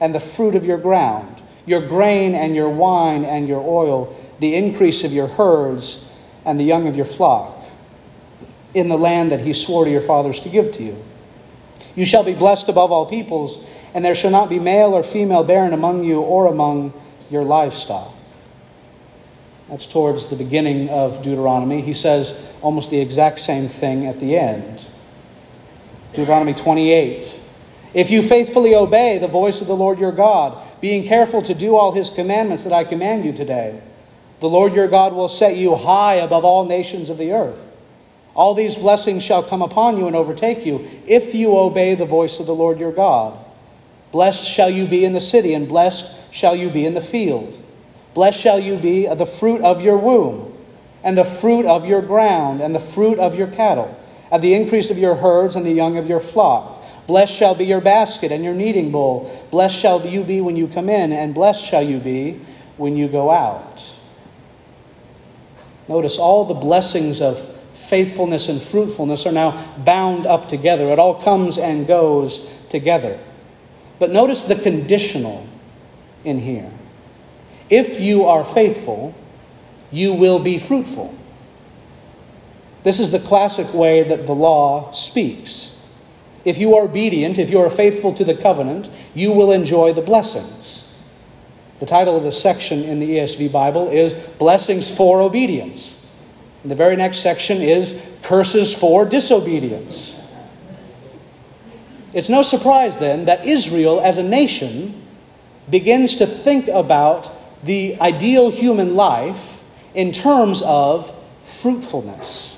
and 0.01 0.15
the 0.15 0.21
fruit 0.21 0.55
of 0.55 0.65
your 0.65 0.79
ground, 0.79 1.43
your 1.67 1.87
grain 1.87 2.35
and 2.35 2.57
your 2.57 2.71
wine 2.71 3.25
and 3.25 3.47
your 3.47 3.61
oil, 3.61 4.17
the 4.41 4.55
increase 4.55 5.05
of 5.05 5.13
your 5.13 5.29
herds 5.29 6.06
and 6.47 6.59
the 6.59 6.65
young 6.65 6.89
of 6.89 6.97
your 6.97 7.05
flock 7.05 7.63
in 8.73 8.89
the 8.89 8.97
land 8.97 9.33
that 9.33 9.41
he 9.41 9.53
swore 9.53 9.85
to 9.85 9.91
your 9.91 10.01
fathers 10.01 10.41
to 10.41 10.49
give 10.49 10.73
to 10.73 10.83
you. 10.83 11.05
You 11.95 12.05
shall 12.05 12.23
be 12.23 12.35
blessed 12.35 12.69
above 12.69 12.93
all 12.93 13.07
peoples, 13.07 13.59
and 13.93 14.05
there 14.05 14.15
shall 14.15 14.31
not 14.31 14.49
be 14.49 14.59
male 14.59 14.93
or 14.93 15.03
female 15.03 15.43
barren 15.43 15.73
among 15.73 16.05
you 16.05 16.21
or 16.21 16.47
among 16.47 16.93
your 17.31 17.43
livestock. 17.43 18.15
That's 19.69 19.87
towards 19.87 20.29
the 20.29 20.37
beginning 20.37 20.89
of 20.91 21.23
Deuteronomy. 21.23 21.81
He 21.81 21.95
says 21.95 22.39
almost 22.63 22.91
the 22.91 23.01
exact 23.01 23.41
same 23.41 23.69
thing 23.69 24.07
at 24.07 24.21
the 24.21 24.37
end. 24.37 24.87
Deuteronomy 26.13 26.55
28. 26.55 27.41
If 27.95 28.11
you 28.11 28.23
faithfully 28.23 28.75
obey 28.75 29.19
the 29.19 29.27
voice 29.27 29.61
of 29.61 29.67
the 29.67 29.75
Lord 29.75 29.99
your 29.99 30.13
God, 30.13 30.63
being 30.81 31.07
careful 31.07 31.43
to 31.43 31.55
do 31.55 31.77
all 31.77 31.93
his 31.93 32.11
commandments 32.11 32.63
that 32.65 32.73
I 32.73 32.85
command 32.85 33.25
you 33.25 33.33
today, 33.33 33.81
the 34.41 34.49
Lord 34.49 34.75
your 34.75 34.89
God 34.89 35.13
will 35.13 35.29
set 35.29 35.57
you 35.57 35.75
high 35.77 36.15
above 36.15 36.45
all 36.45 36.65
nations 36.65 37.09
of 37.09 37.19
the 37.19 37.33
earth. 37.33 37.59
All 38.35 38.53
these 38.55 38.77
blessings 38.77 39.23
shall 39.23 39.43
come 39.43 39.63
upon 39.63 39.97
you 39.97 40.07
and 40.07 40.15
overtake 40.15 40.67
you 40.67 40.87
if 41.07 41.35
you 41.35 41.57
obey 41.57 41.95
the 41.95 42.05
voice 42.05 42.39
of 42.39 42.47
the 42.47 42.55
Lord 42.55 42.79
your 42.79 42.93
God. 42.93 43.39
Blessed 44.13 44.45
shall 44.45 44.69
you 44.69 44.87
be 44.87 45.05
in 45.05 45.15
the 45.15 45.21
city, 45.21 45.55
and 45.55 45.67
blessed 45.67 46.13
shall 46.31 46.55
you 46.55 46.69
be 46.69 46.85
in 46.85 46.95
the 46.95 47.01
field. 47.01 47.59
Blessed 48.15 48.41
shall 48.41 48.59
you 48.59 48.77
be 48.77 49.09
of 49.09 49.19
the 49.19 49.27
fruit 49.27 49.63
of 49.63 49.83
your 49.83 49.97
womb, 49.97 50.53
and 51.03 51.17
the 51.17 51.25
fruit 51.25 51.65
of 51.65 51.87
your 51.87 52.03
ground, 52.03 52.61
and 52.61 52.75
the 52.75 52.81
fruit 52.81 53.19
of 53.19 53.39
your 53.39 53.49
cattle, 53.49 53.99
and 54.31 54.43
the 54.43 54.55
increase 54.55 54.91
of 54.91 54.99
your 54.99 55.15
herds, 55.15 55.57
and 55.57 55.65
the 55.65 55.73
young 55.73 55.97
of 55.97 56.09
your 56.09 56.21
flock. 56.21 56.85
Blessed 57.07 57.33
shall 57.33 57.55
be 57.55 57.65
your 57.65 57.81
basket 57.81 58.33
and 58.33 58.45
your 58.45 58.55
kneading 58.55 58.91
bowl. 58.91 59.31
Blessed 59.51 59.77
shall 59.77 60.05
you 60.05 60.25
be 60.25 60.41
when 60.41 60.57
you 60.57 60.69
come 60.69 60.91
in, 60.91 61.13
and 61.13 61.35
blessed 61.35 61.65
shall 61.65 61.83
you 61.83 61.99
be 61.99 62.41
when 62.77 62.97
you 62.97 63.09
go 63.09 63.31
out. 63.31 63.96
Notice 65.89 66.19
all 66.19 66.45
the 66.45 66.55
blessings 66.55 67.21
of 67.21 67.39
faithfulness 67.73 68.49
and 68.49 68.61
fruitfulness 68.61 69.27
are 69.27 69.33
now 69.33 69.75
bound 69.85 70.27
up 70.27 70.49
together. 70.49 70.89
It 70.89 70.99
all 70.99 71.15
comes 71.23 71.59
and 71.59 71.87
goes 71.87 72.41
together. 72.69 73.19
But 73.99 74.11
notice 74.11 74.45
the 74.45 74.57
conditional 74.57 75.47
in 76.25 76.41
here. 76.41 76.71
If 77.71 78.01
you 78.01 78.25
are 78.25 78.45
faithful, 78.45 79.15
you 79.91 80.15
will 80.15 80.39
be 80.39 80.59
fruitful. 80.59 81.15
This 82.83 83.01
is 83.01 83.11
the 83.11 83.19
classic 83.19 83.73
way 83.75 84.03
that 84.05 84.27
the 84.27 84.35
law 84.35 84.93
speaks. 84.93 85.73
If 86.45 86.59
you 86.59 86.77
are 86.77 86.85
obedient, 86.85 87.39
if 87.39 87.51
you 87.51 87.59
are 87.59 87.71
faithful 87.71 88.13
to 88.15 88.25
the 88.25 88.35
covenant, 88.35 88.89
you 89.15 89.33
will 89.33 89.51
enjoy 89.51 89.93
the 89.93 90.03
blessings. 90.03 90.85
The 91.79 91.87
title 91.87 92.17
of 92.17 92.23
this 92.23 92.41
section 92.41 92.85
in 92.85 93.01
the 93.01 93.19
ESV 93.19 93.53
Bible 93.53 93.91
is 93.91 94.15
Blessings 94.15 94.91
for 94.91 95.21
Obedience. 95.21 96.03
And 96.63 96.71
the 96.71 96.77
very 96.77 96.97
next 96.97 97.19
section 97.19 97.61
is 97.61 98.11
Curses 98.23 98.75
for 98.75 99.05
Disobedience. 99.05 100.17
It's 102.15 102.31
no 102.31 102.41
surprise 102.41 102.99
then 102.99 103.27
that 103.27 103.45
Israel 103.45 104.01
as 104.01 104.17
a 104.17 104.23
nation 104.23 105.03
begins 105.69 106.15
to 106.15 106.27
think 106.27 106.69
about 106.69 107.31
the 107.63 108.01
ideal 108.01 108.51
human 108.51 108.95
life 108.95 109.63
in 109.95 110.13
terms 110.13 110.63
of 110.63 111.13
fruitfulness, 111.43 112.57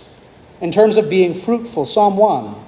in 0.60 0.70
terms 0.70 0.96
of 0.96 1.10
being 1.10 1.34
fruitful. 1.34 1.84
Psalm 1.84 2.16
1 2.16 2.67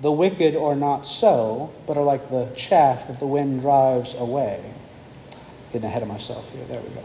The 0.00 0.12
wicked 0.12 0.54
are 0.54 0.76
not 0.76 1.06
so, 1.06 1.72
but 1.86 1.96
are 1.96 2.04
like 2.04 2.30
the 2.30 2.46
chaff 2.54 3.08
that 3.08 3.18
the 3.18 3.26
wind 3.26 3.60
drives 3.60 4.14
away. 4.14 4.62
Getting 5.72 5.88
ahead 5.88 6.02
of 6.02 6.08
myself 6.08 6.50
here. 6.52 6.64
There 6.64 6.80
we 6.80 6.88
go. 6.90 7.02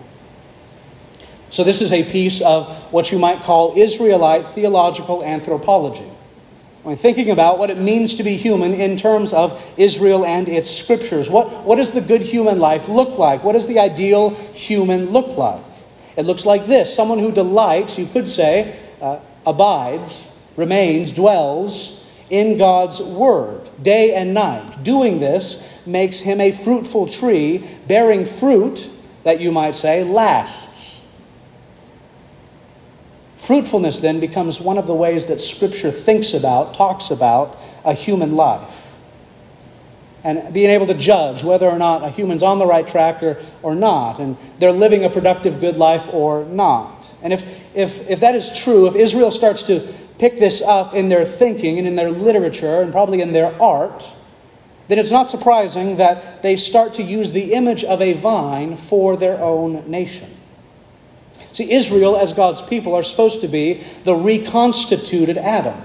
So, 1.50 1.63
this 1.63 1.81
is 1.81 1.91
a 1.91 2.03
piece 2.03 2.41
of 2.41 2.67
what 2.91 3.12
you 3.12 3.19
might 3.19 3.39
call 3.41 3.77
Israelite 3.77 4.50
theological 4.50 5.23
anthropology. 5.23 6.09
Mean, 6.85 6.97
thinking 6.97 7.29
about 7.29 7.59
what 7.59 7.69
it 7.69 7.77
means 7.77 8.15
to 8.15 8.23
be 8.23 8.35
human 8.35 8.73
in 8.73 8.97
terms 8.97 9.31
of 9.31 9.73
Israel 9.77 10.25
and 10.25 10.50
its 10.50 10.69
scriptures. 10.69 11.29
What, 11.29 11.63
what 11.63 11.77
does 11.77 11.91
the 11.91 12.01
good 12.01 12.21
human 12.21 12.59
life 12.59 12.89
look 12.89 13.17
like? 13.17 13.43
What 13.43 13.53
does 13.53 13.67
the 13.67 13.79
ideal 13.79 14.31
human 14.53 15.12
look 15.12 15.38
like? 15.38 15.63
It 16.17 16.25
looks 16.25 16.45
like 16.45 16.67
this 16.67 16.93
someone 16.93 17.19
who 17.19 17.31
delights, 17.31 17.97
you 17.97 18.05
could 18.05 18.27
say, 18.27 18.77
uh, 19.01 19.19
abides, 19.45 20.38
remains, 20.57 21.13
dwells 21.13 22.02
in 22.30 22.58
God's 22.58 23.01
Word 23.01 23.70
day 23.82 24.13
and 24.13 24.34
night. 24.34 24.84
Doing 24.84 25.20
this 25.20 25.80
makes 25.86 26.20
him 26.20 26.39
a 26.42 26.51
fruitful 26.51 27.08
tree, 27.08 27.68
bearing 27.88 28.25
fruit 28.25 28.89
that 29.24 29.39
you 29.39 29.51
might 29.51 29.75
say 29.75 30.03
lasts. 30.03 31.01
Fruitfulness 33.38 34.00
then 34.00 34.22
becomes 34.22 34.62
one 34.62 34.77
of 34.77 34.88
the 34.88 34.94
ways 34.94 35.25
that 35.27 35.42
Scripture 35.42 35.92
thinks 35.92 36.34
about, 36.34 36.74
talks 36.74 37.12
about 37.12 37.58
a 37.84 37.94
human 37.94 38.36
life. 38.38 38.98
And 40.24 40.53
being 40.53 40.70
able 40.70 40.88
to 40.88 40.94
judge 40.94 41.44
whether 41.44 41.70
or 41.70 41.77
not 41.77 42.01
a 42.01 42.10
human's 42.10 42.42
on 42.42 42.58
the 42.58 42.65
right 42.65 42.88
track 42.88 43.22
or, 43.22 43.44
or 43.62 43.75
not, 43.75 44.20
and 44.20 44.38
they're 44.60 44.72
living 44.72 45.03
a 45.03 45.10
productive, 45.10 45.60
good 45.60 45.75
life 45.75 46.08
or 46.13 46.46
not. 46.46 47.13
And 47.22 47.34
if, 47.34 47.75
if, 47.75 48.10
if 48.10 48.22
that 48.22 48.34
is 48.34 48.58
true, 48.58 48.88
if 48.88 48.96
Israel 48.96 49.32
starts 49.32 49.63
to 49.63 49.94
pick 50.17 50.39
this 50.39 50.62
up 50.62 50.93
in 50.93 51.10
their 51.10 51.25
thinking 51.25 51.77
and 51.77 51.88
in 51.88 51.96
their 51.96 52.12
literature 52.12 52.82
and 52.82 52.91
probably 52.91 53.22
in 53.22 53.32
their 53.32 53.60
art, 53.62 54.13
then 54.88 55.00
it's 55.00 55.12
not 55.12 55.27
surprising 55.27 55.98
that 55.98 56.43
they 56.43 56.55
start 56.55 56.93
to 56.96 57.03
use 57.03 57.32
the 57.32 57.53
image 57.53 57.84
of 57.84 58.01
a 58.01 58.13
vine 58.13 58.75
for 58.75 59.15
their 59.17 59.41
own 59.41 59.89
nation. 59.89 60.29
See, 61.51 61.72
Israel, 61.72 62.17
as 62.17 62.34
God's 62.34 62.62
people, 62.62 62.93
are 62.96 63.03
supposed 63.03 63.41
to 63.41 63.48
be 63.48 63.84
the 64.03 64.15
reconstituted 64.15 65.38
Adam. 65.38 65.79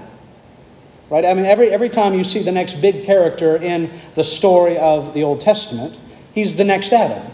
Right? 1.09 1.25
I 1.25 1.33
mean, 1.33 1.45
every, 1.45 1.69
every 1.69 1.89
time 1.89 2.13
you 2.13 2.23
see 2.23 2.43
the 2.43 2.51
next 2.51 2.81
big 2.81 3.03
character 3.03 3.55
in 3.55 3.91
the 4.15 4.23
story 4.23 4.77
of 4.77 5.13
the 5.13 5.23
Old 5.23 5.41
Testament, 5.41 5.97
he's 6.33 6.55
the 6.55 6.63
next 6.63 6.93
Adam. 6.93 7.31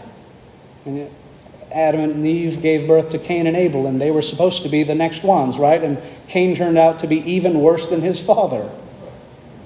Adam 1.72 2.00
and 2.00 2.26
Eve 2.26 2.62
gave 2.62 2.86
birth 2.86 3.10
to 3.10 3.18
Cain 3.18 3.46
and 3.46 3.56
Abel, 3.56 3.86
and 3.86 4.00
they 4.00 4.10
were 4.10 4.22
supposed 4.22 4.62
to 4.62 4.68
be 4.68 4.82
the 4.82 4.94
next 4.94 5.22
ones, 5.22 5.58
right? 5.58 5.82
And 5.82 5.98
Cain 6.28 6.56
turned 6.56 6.78
out 6.78 7.00
to 7.00 7.06
be 7.06 7.18
even 7.30 7.60
worse 7.60 7.88
than 7.88 8.00
his 8.00 8.20
father. 8.20 8.70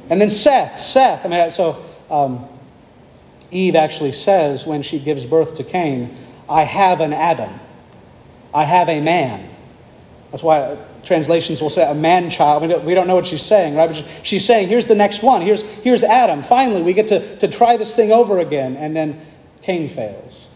And 0.09 0.21
then 0.21 0.31
Seth, 0.31 0.81
Seth, 0.81 1.25
I 1.25 1.29
mean, 1.29 1.51
so 1.51 1.85
um, 2.11 2.49
Eve 3.51 3.77
actually 3.77 4.13
says 4.13 4.67
when 4.67 4.83
she 4.83 4.99
gives 4.99 5.25
birth 5.25 5.57
to 5.57 5.65
Cain, 5.65 6.17
I 6.49 6.65
have 6.65 7.01
an 7.01 7.13
Adam, 7.13 7.53
I 8.53 8.65
have 8.65 8.89
a 8.89 9.01
man. 9.01 9.49
That's 10.31 10.43
why 10.43 10.79
translations 11.03 11.61
will 11.61 11.71
say 11.71 11.89
a 11.89 11.95
man 11.95 12.31
child. 12.31 12.63
We 12.85 12.95
don't 12.95 13.07
know 13.07 13.15
what 13.15 13.27
she's 13.27 13.43
saying, 13.43 13.75
right? 13.75 13.89
But 13.89 14.05
she's 14.23 14.45
saying, 14.45 14.69
here's 14.69 14.87
the 14.87 14.95
next 14.95 15.23
one. 15.23 15.43
Here's, 15.43 15.63
here's 15.63 16.03
Adam. 16.03 16.43
Finally, 16.43 16.83
we 16.83 16.93
get 16.93 17.09
to, 17.09 17.37
to 17.39 17.49
try 17.49 17.77
this 17.77 17.95
thing 17.97 18.13
over 18.13 18.39
again. 18.39 18.77
And 18.77 18.97
then 18.97 19.21
Cain 19.63 19.89
fails. 19.89 20.49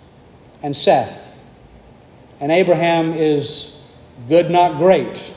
And 0.63 0.77
Seth. 0.77 1.24
And 2.45 2.53
Abraham 2.53 3.15
is 3.15 3.75
good, 4.29 4.51
not 4.51 4.77
great. 4.77 5.33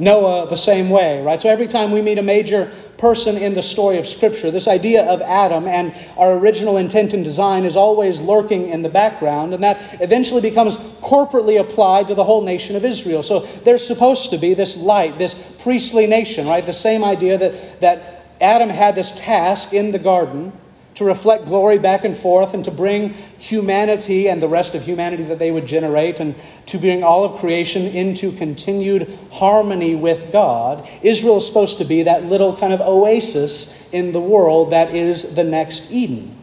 Noah, 0.00 0.48
the 0.48 0.56
same 0.56 0.90
way, 0.90 1.22
right? 1.22 1.40
So 1.40 1.48
every 1.48 1.68
time 1.68 1.92
we 1.92 2.02
meet 2.02 2.18
a 2.18 2.22
major 2.22 2.68
person 2.98 3.36
in 3.36 3.54
the 3.54 3.62
story 3.62 3.96
of 3.96 4.08
Scripture, 4.08 4.50
this 4.50 4.66
idea 4.66 5.04
of 5.04 5.20
Adam 5.20 5.68
and 5.68 5.94
our 6.16 6.36
original 6.36 6.78
intent 6.78 7.14
and 7.14 7.22
design 7.22 7.64
is 7.64 7.76
always 7.76 8.20
lurking 8.20 8.70
in 8.70 8.82
the 8.82 8.88
background, 8.88 9.54
and 9.54 9.62
that 9.62 10.02
eventually 10.02 10.40
becomes 10.40 10.78
corporately 11.00 11.60
applied 11.60 12.08
to 12.08 12.16
the 12.16 12.24
whole 12.24 12.42
nation 12.42 12.74
of 12.74 12.84
Israel. 12.84 13.22
So 13.22 13.46
there's 13.62 13.86
supposed 13.86 14.30
to 14.30 14.36
be 14.36 14.52
this 14.52 14.76
light, 14.76 15.16
this 15.16 15.34
priestly 15.60 16.08
nation, 16.08 16.48
right? 16.48 16.66
The 16.66 16.72
same 16.72 17.04
idea 17.04 17.38
that, 17.38 17.80
that 17.82 18.26
Adam 18.40 18.68
had 18.68 18.96
this 18.96 19.12
task 19.12 19.72
in 19.72 19.92
the 19.92 20.00
garden 20.00 20.50
to 20.94 21.04
reflect 21.04 21.46
glory 21.46 21.78
back 21.78 22.04
and 22.04 22.16
forth 22.16 22.52
and 22.52 22.64
to 22.64 22.70
bring 22.70 23.10
humanity 23.38 24.28
and 24.28 24.42
the 24.42 24.48
rest 24.48 24.74
of 24.74 24.84
humanity 24.84 25.22
that 25.24 25.38
they 25.38 25.50
would 25.50 25.66
generate 25.66 26.20
and 26.20 26.34
to 26.66 26.78
bring 26.78 27.02
all 27.02 27.24
of 27.24 27.40
creation 27.40 27.82
into 27.86 28.32
continued 28.32 29.18
harmony 29.32 29.94
with 29.94 30.32
God. 30.32 30.88
Israel 31.02 31.38
is 31.38 31.46
supposed 31.46 31.78
to 31.78 31.84
be 31.84 32.02
that 32.02 32.24
little 32.24 32.56
kind 32.56 32.72
of 32.72 32.80
oasis 32.80 33.88
in 33.92 34.12
the 34.12 34.20
world 34.20 34.72
that 34.72 34.94
is 34.94 35.34
the 35.34 35.44
next 35.44 35.90
Eden. 35.90 36.36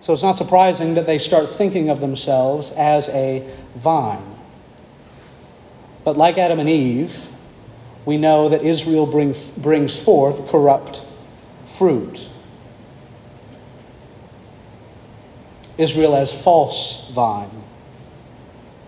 So 0.00 0.12
it's 0.12 0.22
not 0.22 0.32
surprising 0.32 0.94
that 0.94 1.06
they 1.06 1.18
start 1.18 1.50
thinking 1.50 1.88
of 1.88 2.00
themselves 2.00 2.72
as 2.72 3.08
a 3.10 3.48
vine. 3.76 4.34
But 6.04 6.16
like 6.16 6.38
Adam 6.38 6.58
and 6.58 6.68
Eve, 6.68 7.28
we 8.04 8.16
know 8.16 8.48
that 8.48 8.62
Israel 8.62 9.06
bring, 9.06 9.36
brings 9.58 9.96
forth 9.96 10.48
corrupt 10.48 11.04
fruit. 11.64 12.28
Israel 15.78 16.14
as 16.14 16.42
false 16.42 17.08
vine, 17.10 17.62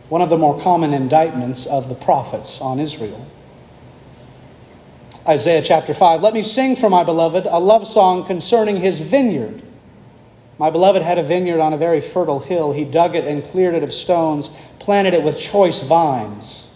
one 0.09 0.23
of 0.23 0.31
the 0.31 0.39
more 0.39 0.61
common 0.61 0.93
indictments 0.93 1.67
of 1.67 1.89
the 1.89 1.95
prophets 1.95 2.61
on 2.61 2.79
Israel. 2.79 3.27
Isaiah 5.27 5.63
chapter 5.63 5.95
5 5.95 6.23
Let 6.23 6.35
me 6.35 6.43
sing 6.43 6.77
for 6.77 6.91
my 6.91 7.03
beloved 7.03 7.47
a 7.47 7.59
love 7.59 7.87
song 7.87 8.25
concerning 8.25 8.77
his 8.77 9.01
vineyard. 9.01 9.63
My 10.59 10.71
beloved 10.71 11.03
had 11.03 11.19
a 11.19 11.23
vineyard 11.23 11.61
on 11.61 11.73
a 11.73 11.79
very 11.79 12.01
fertile 12.01 12.41
hill. 12.41 12.73
He 12.73 12.85
dug 12.85 13.17
it 13.17 13.25
and 13.25 13.43
cleared 13.43 13.75
it 13.75 13.83
of 13.83 13.93
stones, 13.93 14.51
planted 14.79 15.15
it 15.15 15.23
with 15.23 15.39
choice 15.39 15.83
vines. 15.83 16.69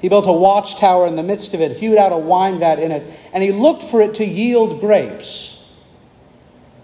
He 0.00 0.08
built 0.08 0.26
a 0.26 0.32
watchtower 0.32 1.06
in 1.06 1.16
the 1.16 1.22
midst 1.22 1.54
of 1.54 1.60
it, 1.60 1.76
hewed 1.76 1.98
out 1.98 2.12
a 2.12 2.18
wine 2.18 2.58
vat 2.58 2.78
in 2.78 2.92
it, 2.92 3.10
and 3.32 3.42
he 3.42 3.52
looked 3.52 3.82
for 3.82 4.00
it 4.00 4.14
to 4.16 4.24
yield 4.24 4.80
grapes. 4.80 5.64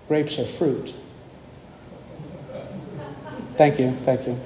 Grapes 0.09 0.39
are 0.39 0.47
fruit. 0.47 0.95
Thank 3.57 3.79
you, 3.79 3.93
thank 4.05 4.27
you. 4.27 4.37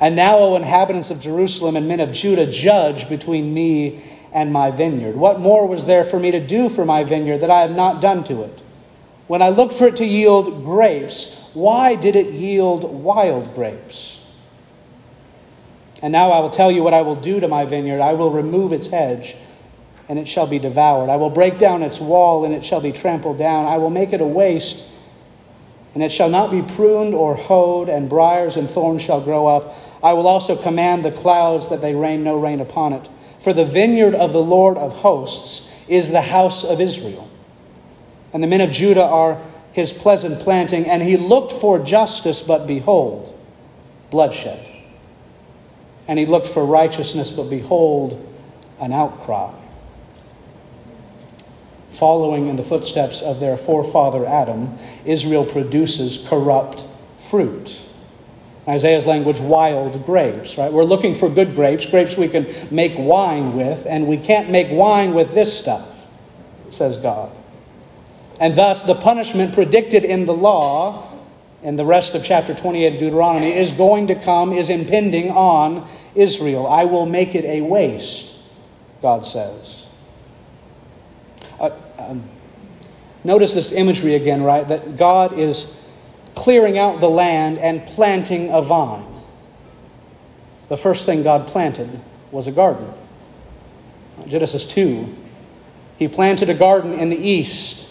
And 0.00 0.16
now, 0.16 0.38
O 0.38 0.56
inhabitants 0.56 1.10
of 1.10 1.20
Jerusalem 1.20 1.76
and 1.76 1.86
men 1.86 2.00
of 2.00 2.12
Judah, 2.12 2.46
judge 2.46 3.08
between 3.08 3.52
me 3.52 4.02
and 4.32 4.52
my 4.52 4.70
vineyard. 4.70 5.16
What 5.16 5.40
more 5.40 5.66
was 5.66 5.84
there 5.86 6.04
for 6.04 6.18
me 6.18 6.30
to 6.30 6.40
do 6.40 6.68
for 6.68 6.84
my 6.84 7.04
vineyard 7.04 7.38
that 7.38 7.50
I 7.50 7.60
have 7.60 7.72
not 7.72 8.00
done 8.00 8.24
to 8.24 8.42
it? 8.42 8.62
When 9.26 9.42
I 9.42 9.50
looked 9.50 9.74
for 9.74 9.86
it 9.86 9.96
to 9.96 10.06
yield 10.06 10.64
grapes, 10.64 11.36
why 11.52 11.96
did 11.96 12.16
it 12.16 12.32
yield 12.32 12.84
wild 12.84 13.54
grapes? 13.54 14.20
And 16.02 16.12
now 16.12 16.30
I 16.30 16.40
will 16.40 16.50
tell 16.50 16.70
you 16.70 16.82
what 16.82 16.94
I 16.94 17.02
will 17.02 17.16
do 17.16 17.40
to 17.40 17.48
my 17.48 17.66
vineyard. 17.66 18.00
I 18.00 18.14
will 18.14 18.30
remove 18.30 18.72
its 18.72 18.86
hedge, 18.86 19.36
and 20.08 20.18
it 20.18 20.26
shall 20.26 20.46
be 20.46 20.58
devoured. 20.58 21.10
I 21.10 21.16
will 21.16 21.30
break 21.30 21.58
down 21.58 21.82
its 21.82 22.00
wall, 22.00 22.44
and 22.44 22.54
it 22.54 22.64
shall 22.64 22.80
be 22.80 22.90
trampled 22.90 23.38
down. 23.38 23.66
I 23.66 23.76
will 23.76 23.90
make 23.90 24.12
it 24.14 24.20
a 24.20 24.26
waste 24.26 24.88
and 25.94 26.02
it 26.02 26.12
shall 26.12 26.28
not 26.28 26.50
be 26.50 26.62
pruned 26.62 27.14
or 27.14 27.34
hoed, 27.34 27.88
and 27.88 28.08
briers 28.08 28.56
and 28.56 28.70
thorns 28.70 29.02
shall 29.02 29.20
grow 29.20 29.46
up. 29.46 29.74
I 30.02 30.12
will 30.12 30.28
also 30.28 30.54
command 30.56 31.04
the 31.04 31.10
clouds 31.10 31.68
that 31.68 31.80
they 31.80 31.94
rain 31.94 32.22
no 32.22 32.38
rain 32.38 32.60
upon 32.60 32.92
it. 32.92 33.08
For 33.40 33.52
the 33.52 33.64
vineyard 33.64 34.14
of 34.14 34.32
the 34.32 34.42
Lord 34.42 34.76
of 34.76 34.92
hosts 34.92 35.68
is 35.88 36.10
the 36.10 36.20
house 36.20 36.62
of 36.62 36.80
Israel. 36.80 37.28
And 38.32 38.42
the 38.42 38.46
men 38.46 38.60
of 38.60 38.70
Judah 38.70 39.04
are 39.04 39.42
his 39.72 39.92
pleasant 39.92 40.40
planting, 40.40 40.86
and 40.86 41.02
he 41.02 41.16
looked 41.16 41.52
for 41.52 41.78
justice, 41.78 42.42
but 42.42 42.66
behold, 42.66 43.36
bloodshed. 44.10 44.64
And 46.06 46.18
he 46.18 46.26
looked 46.26 46.48
for 46.48 46.64
righteousness, 46.64 47.30
but 47.30 47.50
behold, 47.50 48.26
an 48.80 48.92
outcry 48.92 49.52
following 51.90 52.48
in 52.48 52.56
the 52.56 52.62
footsteps 52.62 53.20
of 53.22 53.40
their 53.40 53.56
forefather 53.56 54.24
Adam, 54.26 54.78
Israel 55.04 55.44
produces 55.44 56.24
corrupt 56.28 56.86
fruit. 57.18 57.86
Isaiah's 58.68 59.06
language, 59.06 59.40
wild 59.40 60.04
grapes, 60.04 60.56
right? 60.56 60.72
We're 60.72 60.84
looking 60.84 61.14
for 61.14 61.28
good 61.28 61.54
grapes, 61.54 61.86
grapes 61.86 62.16
we 62.16 62.28
can 62.28 62.46
make 62.70 62.92
wine 62.96 63.54
with, 63.54 63.86
and 63.86 64.06
we 64.06 64.16
can't 64.16 64.50
make 64.50 64.68
wine 64.70 65.14
with 65.14 65.34
this 65.34 65.58
stuff, 65.58 66.06
says 66.70 66.96
God. 66.98 67.32
And 68.38 68.56
thus, 68.56 68.82
the 68.84 68.94
punishment 68.94 69.54
predicted 69.54 70.04
in 70.04 70.24
the 70.24 70.34
law, 70.34 71.08
and 71.62 71.78
the 71.78 71.84
rest 71.84 72.14
of 72.14 72.22
chapter 72.22 72.54
28 72.54 72.94
of 72.94 72.98
Deuteronomy, 73.00 73.52
is 73.52 73.72
going 73.72 74.06
to 74.06 74.14
come, 74.14 74.52
is 74.52 74.70
impending 74.70 75.30
on 75.30 75.88
Israel. 76.14 76.66
I 76.66 76.84
will 76.84 77.06
make 77.06 77.34
it 77.34 77.44
a 77.44 77.60
waste, 77.62 78.34
God 79.02 79.26
says. 79.26 79.86
Um, 82.00 82.24
notice 83.24 83.54
this 83.54 83.72
imagery 83.72 84.14
again, 84.14 84.42
right? 84.42 84.66
That 84.66 84.96
God 84.96 85.38
is 85.38 85.76
clearing 86.34 86.78
out 86.78 87.00
the 87.00 87.10
land 87.10 87.58
and 87.58 87.84
planting 87.86 88.50
a 88.50 88.62
vine. 88.62 89.06
The 90.68 90.76
first 90.76 91.06
thing 91.06 91.22
God 91.22 91.46
planted 91.46 92.00
was 92.30 92.46
a 92.46 92.52
garden. 92.52 92.92
Genesis 94.26 94.64
2. 94.64 95.16
He 95.98 96.08
planted 96.08 96.48
a 96.48 96.54
garden 96.54 96.94
in 96.94 97.10
the 97.10 97.16
east 97.16 97.90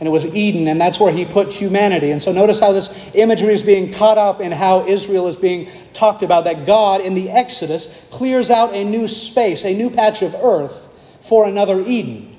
and 0.00 0.08
it 0.08 0.10
was 0.10 0.26
Eden, 0.34 0.66
and 0.66 0.80
that's 0.80 0.98
where 0.98 1.12
he 1.12 1.24
put 1.24 1.52
humanity. 1.52 2.10
And 2.10 2.20
so 2.20 2.32
notice 2.32 2.58
how 2.58 2.72
this 2.72 3.14
imagery 3.14 3.54
is 3.54 3.62
being 3.62 3.92
caught 3.92 4.18
up 4.18 4.40
in 4.40 4.50
how 4.50 4.86
Israel 4.86 5.28
is 5.28 5.36
being 5.36 5.70
talked 5.92 6.22
about. 6.22 6.44
That 6.44 6.66
God, 6.66 7.00
in 7.00 7.14
the 7.14 7.30
Exodus, 7.30 8.06
clears 8.10 8.50
out 8.50 8.74
a 8.74 8.84
new 8.84 9.06
space, 9.06 9.64
a 9.64 9.72
new 9.72 9.90
patch 9.90 10.22
of 10.22 10.34
earth 10.34 10.88
for 11.20 11.46
another 11.46 11.80
Eden. 11.80 12.33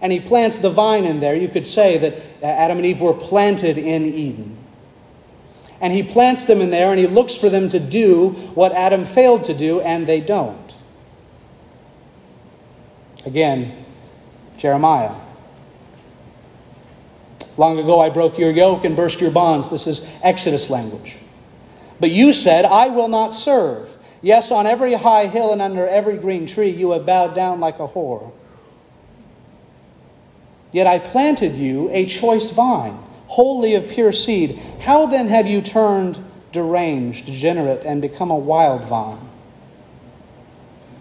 And 0.00 0.12
he 0.12 0.20
plants 0.20 0.58
the 0.58 0.70
vine 0.70 1.04
in 1.04 1.20
there. 1.20 1.34
You 1.34 1.48
could 1.48 1.66
say 1.66 1.98
that 1.98 2.42
Adam 2.42 2.78
and 2.78 2.86
Eve 2.86 3.00
were 3.00 3.14
planted 3.14 3.78
in 3.78 4.04
Eden. 4.04 4.56
And 5.80 5.92
he 5.92 6.02
plants 6.02 6.44
them 6.44 6.60
in 6.60 6.70
there, 6.70 6.90
and 6.90 6.98
he 6.98 7.06
looks 7.06 7.34
for 7.34 7.48
them 7.48 7.68
to 7.70 7.78
do 7.78 8.30
what 8.54 8.72
Adam 8.72 9.04
failed 9.04 9.44
to 9.44 9.54
do, 9.54 9.80
and 9.80 10.06
they 10.06 10.20
don't. 10.20 10.74
Again, 13.24 13.84
Jeremiah. 14.56 15.14
Long 17.56 17.78
ago 17.78 18.00
I 18.00 18.08
broke 18.08 18.38
your 18.38 18.50
yoke 18.50 18.84
and 18.84 18.96
burst 18.96 19.20
your 19.20 19.30
bonds. 19.30 19.68
This 19.68 19.86
is 19.86 20.08
Exodus 20.22 20.70
language. 20.70 21.18
But 22.00 22.10
you 22.10 22.32
said, 22.32 22.64
I 22.64 22.88
will 22.88 23.08
not 23.08 23.34
serve. 23.34 23.96
Yes, 24.22 24.50
on 24.50 24.66
every 24.66 24.94
high 24.94 25.26
hill 25.26 25.52
and 25.52 25.60
under 25.60 25.86
every 25.86 26.16
green 26.16 26.46
tree 26.46 26.70
you 26.70 26.92
have 26.92 27.04
bowed 27.04 27.34
down 27.34 27.60
like 27.60 27.78
a 27.80 27.88
whore. 27.88 28.32
Yet 30.72 30.86
I 30.86 30.98
planted 30.98 31.56
you 31.56 31.88
a 31.90 32.06
choice 32.06 32.50
vine, 32.50 32.98
wholly 33.26 33.74
of 33.74 33.88
pure 33.88 34.12
seed. 34.12 34.58
How 34.80 35.06
then 35.06 35.28
have 35.28 35.46
you 35.46 35.62
turned 35.62 36.22
deranged, 36.52 37.26
degenerate, 37.26 37.84
and 37.84 38.02
become 38.02 38.30
a 38.30 38.36
wild 38.36 38.84
vine? 38.84 39.28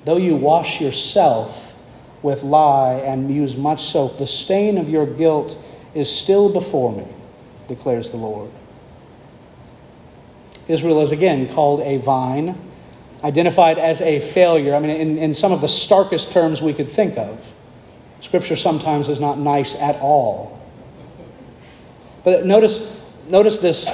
Though 0.05 0.17
you 0.17 0.35
wash 0.35 0.79
yourself 0.79 1.75
with 2.21 2.43
lye 2.43 2.93
and 2.93 3.33
use 3.33 3.57
much 3.57 3.83
soap, 3.83 4.17
the 4.17 4.27
stain 4.27 4.77
of 4.77 4.89
your 4.89 5.05
guilt 5.05 5.57
is 5.93 6.09
still 6.09 6.49
before 6.51 6.95
me, 6.95 7.05
declares 7.67 8.09
the 8.11 8.17
Lord. 8.17 8.49
Israel 10.67 11.01
is 11.01 11.11
again 11.11 11.53
called 11.53 11.81
a 11.81 11.97
vine, 11.97 12.59
identified 13.23 13.77
as 13.77 14.01
a 14.01 14.19
failure. 14.19 14.75
I 14.75 14.79
mean, 14.79 14.91
in, 14.91 15.17
in 15.17 15.33
some 15.33 15.51
of 15.51 15.61
the 15.61 15.67
starkest 15.67 16.31
terms 16.31 16.61
we 16.61 16.73
could 16.73 16.89
think 16.89 17.17
of. 17.17 17.53
Scripture 18.19 18.55
sometimes 18.55 19.09
is 19.09 19.19
not 19.19 19.37
nice 19.37 19.75
at 19.75 19.99
all. 20.01 20.59
But 22.23 22.45
notice, 22.45 22.99
notice 23.29 23.59
this 23.59 23.89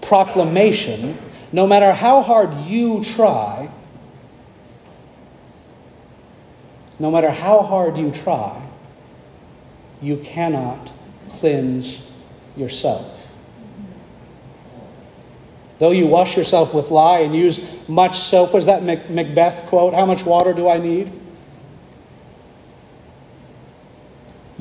proclamation 0.00 1.18
no 1.52 1.66
matter 1.66 1.92
how 1.92 2.22
hard 2.22 2.66
you 2.66 3.04
try, 3.04 3.70
no 6.98 7.10
matter 7.10 7.30
how 7.30 7.62
hard 7.62 7.98
you 7.98 8.10
try, 8.10 8.60
you 10.00 10.16
cannot 10.16 10.92
cleanse 11.28 12.06
yourself. 12.56 13.18
Though 15.78 15.90
you 15.90 16.06
wash 16.06 16.36
yourself 16.36 16.72
with 16.72 16.90
lye 16.90 17.20
and 17.20 17.34
use 17.34 17.60
much 17.88 18.16
soap, 18.18 18.54
was 18.54 18.66
that 18.66 18.82
Macbeth 18.82 19.66
quote? 19.66 19.94
How 19.94 20.06
much 20.06 20.24
water 20.24 20.52
do 20.52 20.68
I 20.68 20.78
need? 20.78 21.12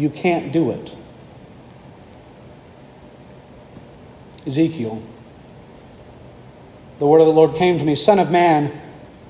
You 0.01 0.09
can't 0.09 0.51
do 0.51 0.71
it. 0.71 0.95
Ezekiel. 4.47 4.99
The 6.97 7.05
word 7.05 7.19
of 7.19 7.27
the 7.27 7.33
Lord 7.33 7.53
came 7.55 7.77
to 7.77 7.85
me 7.85 7.93
Son 7.93 8.17
of 8.17 8.31
man, 8.31 8.71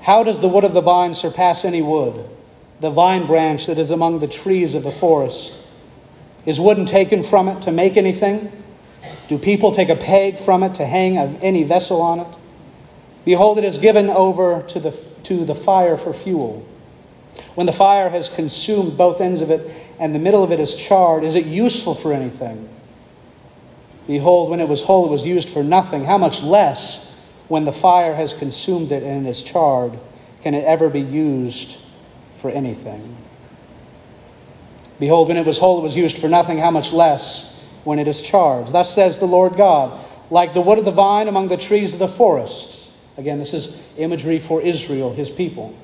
how 0.00 0.24
does 0.24 0.40
the 0.40 0.48
wood 0.48 0.64
of 0.64 0.72
the 0.72 0.80
vine 0.80 1.12
surpass 1.12 1.66
any 1.66 1.82
wood? 1.82 2.26
The 2.80 2.88
vine 2.88 3.26
branch 3.26 3.66
that 3.66 3.78
is 3.78 3.90
among 3.90 4.20
the 4.20 4.26
trees 4.26 4.74
of 4.74 4.82
the 4.82 4.90
forest. 4.90 5.58
Is 6.46 6.58
wooden 6.58 6.86
taken 6.86 7.22
from 7.22 7.48
it 7.48 7.60
to 7.62 7.70
make 7.70 7.98
anything? 7.98 8.50
Do 9.28 9.36
people 9.36 9.72
take 9.72 9.90
a 9.90 9.96
peg 9.96 10.38
from 10.38 10.62
it 10.62 10.74
to 10.76 10.86
hang 10.86 11.18
any 11.18 11.64
vessel 11.64 12.00
on 12.00 12.20
it? 12.20 12.38
Behold, 13.26 13.58
it 13.58 13.64
is 13.64 13.76
given 13.76 14.08
over 14.08 14.62
to 14.68 14.80
the, 14.80 14.92
to 15.24 15.44
the 15.44 15.54
fire 15.54 15.98
for 15.98 16.14
fuel. 16.14 16.66
When 17.54 17.66
the 17.66 17.72
fire 17.72 18.08
has 18.08 18.28
consumed 18.30 18.96
both 18.96 19.20
ends 19.20 19.40
of 19.40 19.50
it 19.50 19.60
and 20.02 20.12
the 20.12 20.18
middle 20.18 20.42
of 20.42 20.50
it 20.50 20.58
is 20.58 20.74
charred, 20.74 21.22
is 21.22 21.36
it 21.36 21.46
useful 21.46 21.94
for 21.94 22.12
anything? 22.12 22.68
Behold, 24.08 24.50
when 24.50 24.58
it 24.58 24.68
was 24.68 24.82
whole, 24.82 25.06
it 25.06 25.12
was 25.12 25.24
used 25.24 25.48
for 25.48 25.62
nothing. 25.62 26.04
How 26.04 26.18
much 26.18 26.42
less, 26.42 27.08
when 27.46 27.62
the 27.62 27.72
fire 27.72 28.12
has 28.12 28.34
consumed 28.34 28.90
it 28.90 29.04
and 29.04 29.24
it 29.24 29.30
is 29.30 29.44
charred, 29.44 29.96
can 30.42 30.54
it 30.54 30.64
ever 30.64 30.90
be 30.90 31.00
used 31.00 31.78
for 32.34 32.50
anything? 32.50 33.16
Behold, 34.98 35.28
when 35.28 35.36
it 35.36 35.46
was 35.46 35.58
whole, 35.58 35.78
it 35.78 35.82
was 35.82 35.96
used 35.96 36.18
for 36.18 36.28
nothing. 36.28 36.58
How 36.58 36.72
much 36.72 36.92
less 36.92 37.56
when 37.84 38.00
it 38.00 38.08
is 38.08 38.22
charred? 38.22 38.66
Thus 38.66 38.92
says 38.92 39.18
the 39.18 39.26
Lord 39.26 39.56
God, 39.56 40.04
like 40.30 40.52
the 40.52 40.60
wood 40.60 40.78
of 40.78 40.84
the 40.84 40.90
vine 40.90 41.28
among 41.28 41.46
the 41.46 41.56
trees 41.56 41.92
of 41.92 42.00
the 42.00 42.08
forests. 42.08 42.90
Again, 43.16 43.38
this 43.38 43.54
is 43.54 43.80
imagery 43.96 44.40
for 44.40 44.60
Israel, 44.60 45.12
his 45.12 45.30
people. 45.30 45.76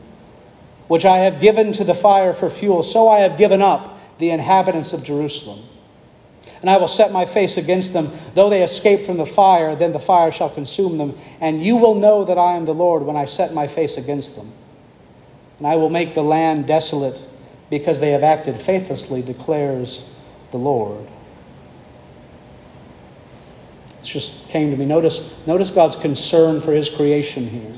Which 0.88 1.04
I 1.04 1.18
have 1.18 1.40
given 1.40 1.72
to 1.74 1.84
the 1.84 1.94
fire 1.94 2.34
for 2.34 2.50
fuel, 2.50 2.82
so 2.82 3.08
I 3.08 3.20
have 3.20 3.38
given 3.38 3.62
up 3.62 3.94
the 4.18 4.30
inhabitants 4.30 4.92
of 4.92 5.02
Jerusalem. 5.02 5.62
And 6.60 6.68
I 6.68 6.76
will 6.76 6.88
set 6.88 7.12
my 7.12 7.24
face 7.24 7.56
against 7.56 7.92
them. 7.92 8.10
Though 8.34 8.50
they 8.50 8.62
escape 8.62 9.06
from 9.06 9.16
the 9.16 9.26
fire, 9.26 9.76
then 9.76 9.92
the 9.92 10.00
fire 10.00 10.32
shall 10.32 10.50
consume 10.50 10.98
them. 10.98 11.16
And 11.40 11.62
you 11.62 11.76
will 11.76 11.94
know 11.94 12.24
that 12.24 12.38
I 12.38 12.54
am 12.54 12.64
the 12.64 12.74
Lord 12.74 13.02
when 13.02 13.16
I 13.16 13.26
set 13.26 13.54
my 13.54 13.68
face 13.68 13.96
against 13.96 14.34
them. 14.34 14.52
And 15.58 15.66
I 15.66 15.76
will 15.76 15.90
make 15.90 16.14
the 16.14 16.22
land 16.22 16.66
desolate 16.66 17.24
because 17.70 18.00
they 18.00 18.10
have 18.10 18.24
acted 18.24 18.60
faithlessly, 18.60 19.22
declares 19.22 20.04
the 20.50 20.56
Lord. 20.56 21.06
It 24.00 24.04
just 24.04 24.48
came 24.48 24.70
to 24.70 24.76
me. 24.76 24.86
Notice, 24.86 25.32
notice 25.46 25.70
God's 25.70 25.96
concern 25.96 26.60
for 26.60 26.72
his 26.72 26.88
creation 26.88 27.48
here. 27.48 27.74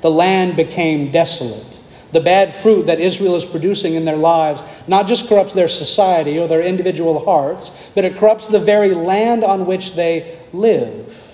The 0.00 0.10
land 0.10 0.56
became 0.56 1.12
desolate. 1.12 1.79
The 2.12 2.20
bad 2.20 2.52
fruit 2.52 2.86
that 2.86 2.98
Israel 2.98 3.36
is 3.36 3.44
producing 3.44 3.94
in 3.94 4.04
their 4.04 4.16
lives 4.16 4.82
not 4.88 5.06
just 5.06 5.28
corrupts 5.28 5.54
their 5.54 5.68
society 5.68 6.38
or 6.38 6.48
their 6.48 6.62
individual 6.62 7.24
hearts, 7.24 7.90
but 7.94 8.04
it 8.04 8.16
corrupts 8.16 8.48
the 8.48 8.58
very 8.58 8.94
land 8.94 9.44
on 9.44 9.66
which 9.66 9.94
they 9.94 10.38
live. 10.52 11.30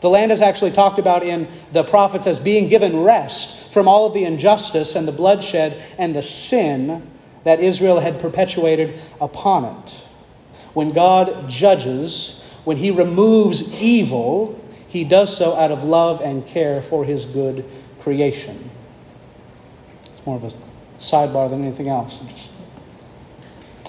The 0.00 0.08
land 0.08 0.32
is 0.32 0.40
actually 0.40 0.70
talked 0.70 0.98
about 0.98 1.22
in 1.22 1.48
the 1.72 1.84
prophets 1.84 2.26
as 2.26 2.40
being 2.40 2.68
given 2.68 3.00
rest 3.00 3.70
from 3.72 3.86
all 3.86 4.06
of 4.06 4.14
the 4.14 4.24
injustice 4.24 4.96
and 4.96 5.06
the 5.06 5.12
bloodshed 5.12 5.82
and 5.98 6.14
the 6.14 6.22
sin 6.22 7.10
that 7.44 7.60
Israel 7.60 8.00
had 8.00 8.18
perpetuated 8.18 8.98
upon 9.20 9.64
it. 9.64 10.06
When 10.72 10.88
God 10.90 11.50
judges, 11.50 12.42
when 12.64 12.78
He 12.78 12.90
removes 12.90 13.80
evil, 13.80 14.58
He 14.88 15.04
does 15.04 15.36
so 15.36 15.54
out 15.54 15.70
of 15.70 15.84
love 15.84 16.20
and 16.22 16.46
care 16.46 16.80
for 16.80 17.04
His 17.04 17.26
good 17.26 17.64
creation. 17.98 18.69
More 20.30 20.36
of 20.36 20.44
a 20.44 20.56
sidebar 21.00 21.50
than 21.50 21.64
anything 21.64 21.88
else. 21.88 22.22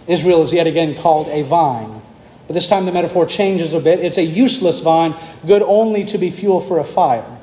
Israel 0.07 0.41
is 0.41 0.51
yet 0.51 0.65
again 0.65 0.95
called 0.95 1.27
a 1.27 1.43
vine. 1.43 2.01
But 2.47 2.55
this 2.55 2.65
time 2.65 2.87
the 2.87 2.91
metaphor 2.91 3.27
changes 3.27 3.75
a 3.75 3.79
bit. 3.79 3.99
It's 3.99 4.17
a 4.17 4.23
useless 4.23 4.79
vine, 4.79 5.13
good 5.45 5.61
only 5.61 6.03
to 6.05 6.17
be 6.17 6.31
fuel 6.31 6.59
for 6.59 6.79
a 6.79 6.83
fire. 6.83 7.37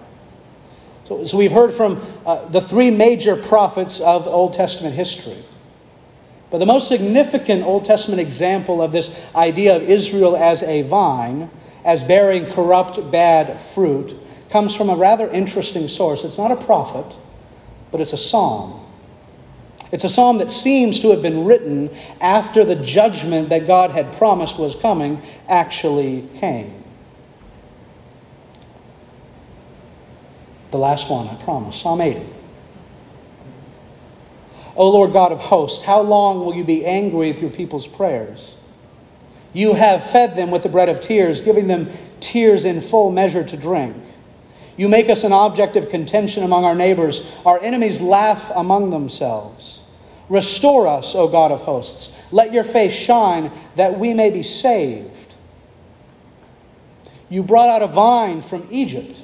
So, 1.04 1.22
so 1.22 1.38
we've 1.38 1.52
heard 1.52 1.70
from 1.70 2.04
uh, 2.26 2.48
the 2.48 2.60
three 2.60 2.90
major 2.90 3.36
prophets 3.36 4.00
of 4.00 4.26
Old 4.26 4.54
Testament 4.54 4.96
history. 4.96 5.44
But 6.50 6.58
the 6.58 6.66
most 6.66 6.88
significant 6.88 7.62
Old 7.62 7.84
Testament 7.84 8.20
example 8.20 8.82
of 8.82 8.90
this 8.90 9.28
idea 9.32 9.76
of 9.76 9.82
Israel 9.82 10.36
as 10.36 10.64
a 10.64 10.82
vine, 10.82 11.50
as 11.84 12.02
bearing 12.02 12.46
corrupt, 12.46 13.12
bad 13.12 13.60
fruit, 13.60 14.16
comes 14.50 14.74
from 14.74 14.90
a 14.90 14.96
rather 14.96 15.28
interesting 15.28 15.86
source. 15.86 16.24
It's 16.24 16.36
not 16.36 16.50
a 16.50 16.56
prophet, 16.56 17.16
but 17.92 18.00
it's 18.00 18.12
a 18.12 18.18
psalm. 18.18 18.86
It's 19.90 20.04
a 20.04 20.08
psalm 20.08 20.38
that 20.38 20.50
seems 20.50 21.00
to 21.00 21.10
have 21.10 21.22
been 21.22 21.44
written 21.44 21.90
after 22.20 22.64
the 22.64 22.76
judgment 22.76 23.48
that 23.48 23.66
God 23.66 23.90
had 23.90 24.12
promised 24.12 24.58
was 24.58 24.76
coming 24.76 25.22
actually 25.48 26.28
came. 26.34 26.84
The 30.70 30.78
last 30.78 31.08
one, 31.08 31.28
I 31.28 31.34
promise, 31.36 31.80
Psalm 31.80 32.00
80. 32.02 32.26
O 34.76 34.90
Lord 34.90 35.12
God 35.12 35.32
of 35.32 35.40
hosts, 35.40 35.82
how 35.82 36.02
long 36.02 36.44
will 36.44 36.54
you 36.54 36.64
be 36.64 36.84
angry 36.84 37.32
with 37.32 37.40
your 37.40 37.50
people's 37.50 37.86
prayers? 37.86 38.56
You 39.52 39.74
have 39.74 40.04
fed 40.04 40.36
them 40.36 40.50
with 40.50 40.62
the 40.62 40.68
bread 40.68 40.88
of 40.88 41.00
tears, 41.00 41.40
giving 41.40 41.66
them 41.66 41.90
tears 42.20 42.64
in 42.64 42.80
full 42.80 43.10
measure 43.10 43.42
to 43.42 43.56
drink. 43.56 43.96
You 44.76 44.88
make 44.88 45.08
us 45.10 45.24
an 45.24 45.32
object 45.32 45.76
of 45.76 45.88
contention 45.88 46.44
among 46.44 46.64
our 46.64 46.76
neighbors. 46.76 47.28
Our 47.44 47.60
enemies 47.60 48.00
laugh 48.00 48.52
among 48.54 48.90
themselves. 48.90 49.77
Restore 50.28 50.86
us, 50.86 51.14
O 51.14 51.28
God 51.28 51.52
of 51.52 51.62
hosts. 51.62 52.10
Let 52.30 52.52
your 52.52 52.64
face 52.64 52.92
shine 52.92 53.50
that 53.76 53.98
we 53.98 54.12
may 54.12 54.30
be 54.30 54.42
saved. 54.42 55.34
You 57.28 57.42
brought 57.42 57.68
out 57.68 57.82
a 57.82 57.86
vine 57.86 58.42
from 58.42 58.66
Egypt. 58.70 59.22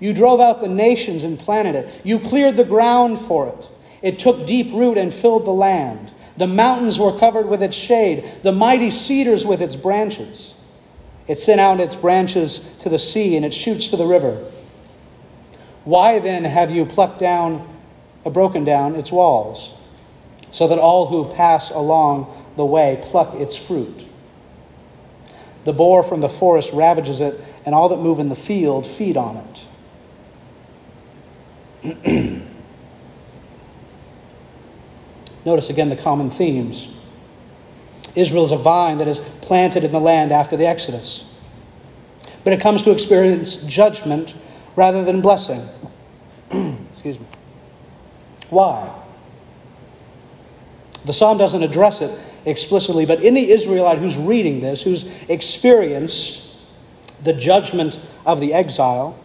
You 0.00 0.12
drove 0.12 0.40
out 0.40 0.60
the 0.60 0.68
nations 0.68 1.24
and 1.24 1.38
planted 1.38 1.74
it. 1.74 2.00
You 2.04 2.18
cleared 2.18 2.56
the 2.56 2.64
ground 2.64 3.18
for 3.18 3.48
it. 3.48 3.70
It 4.02 4.18
took 4.18 4.46
deep 4.46 4.72
root 4.72 4.96
and 4.96 5.12
filled 5.12 5.44
the 5.44 5.52
land. 5.52 6.12
The 6.36 6.46
mountains 6.46 6.98
were 6.98 7.18
covered 7.18 7.48
with 7.48 7.62
its 7.62 7.76
shade, 7.76 8.30
the 8.42 8.52
mighty 8.52 8.90
cedars 8.90 9.44
with 9.44 9.60
its 9.60 9.74
branches. 9.74 10.54
It 11.26 11.38
sent 11.38 11.60
out 11.60 11.80
its 11.80 11.96
branches 11.96 12.60
to 12.80 12.88
the 12.88 12.98
sea 12.98 13.36
and 13.36 13.44
its 13.44 13.56
shoots 13.56 13.88
to 13.88 13.96
the 13.96 14.06
river. 14.06 14.50
Why 15.84 16.20
then 16.20 16.44
have 16.44 16.70
you 16.70 16.86
plucked 16.86 17.18
down, 17.18 17.66
uh, 18.24 18.30
broken 18.30 18.62
down 18.62 18.94
its 18.94 19.10
walls, 19.10 19.74
so 20.50 20.66
that 20.68 20.78
all 20.78 21.06
who 21.06 21.30
pass 21.34 21.70
along 21.70 22.26
the 22.56 22.64
way 22.64 22.98
pluck 23.02 23.34
its 23.34 23.56
fruit? 23.56 24.06
The 25.64 25.72
boar 25.72 26.02
from 26.02 26.20
the 26.20 26.28
forest 26.28 26.72
ravages 26.72 27.20
it, 27.20 27.40
and 27.66 27.74
all 27.74 27.88
that 27.90 27.98
move 27.98 28.18
in 28.18 28.28
the 28.28 28.34
field 28.34 28.86
feed 28.86 29.16
on 29.16 29.36
it. 29.36 29.64
Notice 35.44 35.70
again 35.70 35.88
the 35.88 35.96
common 35.96 36.30
themes. 36.30 36.88
Israel 38.14 38.44
is 38.44 38.52
a 38.52 38.56
vine 38.56 38.98
that 38.98 39.08
is 39.08 39.18
planted 39.40 39.84
in 39.84 39.92
the 39.92 40.00
land 40.00 40.32
after 40.32 40.56
the 40.56 40.66
Exodus. 40.66 41.24
But 42.44 42.52
it 42.52 42.60
comes 42.60 42.82
to 42.82 42.90
experience 42.90 43.56
judgment 43.56 44.34
rather 44.74 45.04
than 45.04 45.20
blessing. 45.20 45.68
Excuse 46.50 47.20
me. 47.20 47.26
Why? 48.50 48.97
The 51.04 51.12
psalm 51.12 51.38
doesn't 51.38 51.62
address 51.62 52.00
it 52.00 52.18
explicitly, 52.44 53.06
but 53.06 53.22
any 53.22 53.50
Israelite 53.50 53.98
who's 53.98 54.16
reading 54.16 54.60
this, 54.60 54.82
who's 54.82 55.04
experienced 55.28 56.44
the 57.22 57.32
judgment 57.32 58.00
of 58.26 58.40
the 58.40 58.52
exile, 58.52 59.18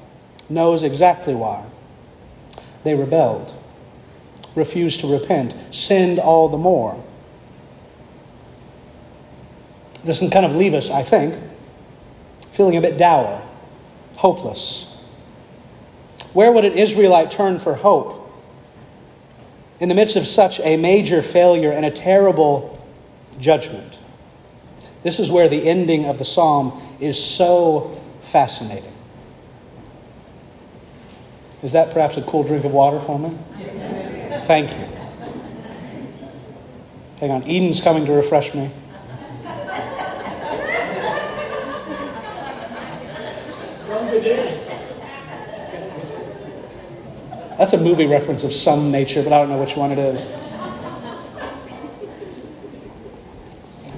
knows 0.50 0.84
exactly 0.84 1.34
why. 1.34 1.66
They 2.84 2.96
rebelled 2.96 3.56
refused 4.56 5.00
to 5.02 5.08
repent, 5.08 5.56
sinned 5.72 6.20
all 6.20 6.50
the 6.50 6.58
more. 6.58 7.02
This 10.04 10.20
can 10.20 10.30
kind 10.30 10.46
of 10.46 10.56
leave 10.56 10.74
us, 10.74 10.90
I 10.90 11.04
think, 11.04 11.42
feeling 12.52 12.78
a 12.78 12.82
bit 12.82 12.98
dour, 12.98 13.44
hopeless. 14.16 14.90
Where 16.34 16.52
would 16.52 16.66
an 16.66 16.74
Israelite 16.74 17.32
turn 17.32 17.60
for 17.60 17.76
hope 17.76 18.20
in 19.84 19.90
the 19.90 19.96
midst 19.96 20.16
of 20.16 20.26
such 20.26 20.62
a 20.62 20.78
major 20.78 21.22
failure 21.22 21.70
and 21.70 21.86
a 21.86 21.92
terrible 21.92 22.88
judgment? 23.38 24.00
This 25.02 25.20
is 25.20 25.30
where 25.30 25.50
the 25.50 25.68
ending 25.68 26.06
of 26.06 26.18
the 26.18 26.24
psalm 26.24 26.82
is 27.02 27.22
so 27.22 28.02
fascinating. 28.22 28.94
Is 31.64 31.74
that 31.74 31.92
perhaps 31.92 32.16
a 32.16 32.22
cool 32.22 32.44
drink 32.44 32.64
of 32.64 32.72
water 32.72 33.02
for 33.02 33.20
me? 33.20 33.38
Thank 34.46 34.72
you. 34.72 34.88
Hang 37.20 37.32
on, 37.32 37.44
Eden's 37.44 37.82
coming 37.82 38.06
to 38.06 38.14
refresh 38.14 38.54
me. 38.54 38.72
That's 47.58 47.74
a 47.74 47.78
movie 47.78 48.08
reference 48.08 48.44
of 48.44 48.52
some 48.52 48.92
nature, 48.92 49.22
but 49.22 49.32
I 49.32 49.40
don't 49.40 49.50
know 49.50 49.60
which 49.60 49.76
one 49.76 49.92
it 49.92 50.00
is. 50.00 50.24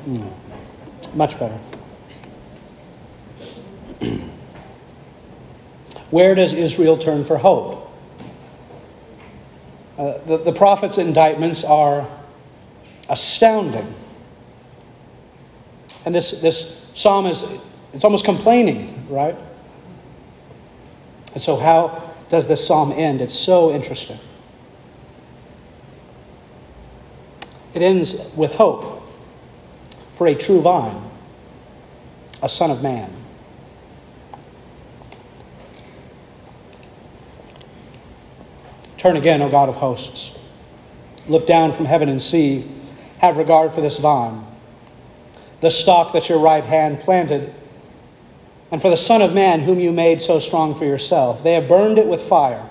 Hmm. 0.04 1.18
Much 1.18 1.40
better. 1.40 1.58
Where 6.12 6.36
does 6.36 6.54
Israel 6.54 6.98
turn 6.98 7.24
for 7.24 7.38
hope? 7.38 7.82
Uh, 9.98 10.18
the, 10.26 10.38
the 10.38 10.52
prophet's 10.52 10.98
indictments 10.98 11.64
are 11.64 12.08
astounding. 13.10 13.96
And 16.06 16.14
this, 16.14 16.32
this 16.32 16.86
psalm 16.94 17.26
is, 17.26 17.60
it's 17.94 18.04
almost 18.04 18.26
complaining, 18.26 19.08
right? 19.10 19.38
And 21.34 21.42
so, 21.42 21.56
how 21.56 22.05
does 22.30 22.48
this 22.48 22.66
psalm 22.66 22.92
end? 22.92 23.22
It's 23.22 23.34
so 23.34 23.72
interesting. 23.72 24.20
It 27.74 27.82
ends 27.82 28.16
with 28.36 28.54
hope 28.54 29.04
for 30.14 30.28
a 30.28 30.36
true 30.36 30.62
vine, 30.62 31.02
a 32.42 32.48
son 32.48 32.72
of 32.72 32.82
man. 32.82 33.12
Turn 38.98 39.18
again, 39.18 39.42
O 39.42 39.50
God 39.50 39.70
of 39.70 39.76
hosts. 39.76 40.36
Look 41.28 41.46
down 41.46 41.74
from 41.74 41.86
heaven 41.86 42.10
and 42.10 42.22
see. 42.22 42.68
Have 43.20 43.38
regard 43.38 43.72
for 43.72 43.82
this 43.82 43.98
vine, 43.98 44.46
the 45.62 45.70
stock 45.70 46.14
that 46.14 46.30
your 46.30 46.40
right 46.40 46.64
hand 46.64 47.00
planted, 47.00 47.54
and 48.76 48.82
for 48.82 48.90
the 48.90 48.98
Son 48.98 49.22
of 49.22 49.34
Man 49.34 49.62
whom 49.62 49.80
you 49.80 49.94
made 49.94 50.22
so 50.22 50.38
strong 50.38 50.76
for 50.76 50.84
yourself. 50.84 51.42
They 51.42 51.54
have 51.54 51.66
burned 51.66 51.98
it 51.98 52.08
with 52.08 52.22
fire, 52.22 52.70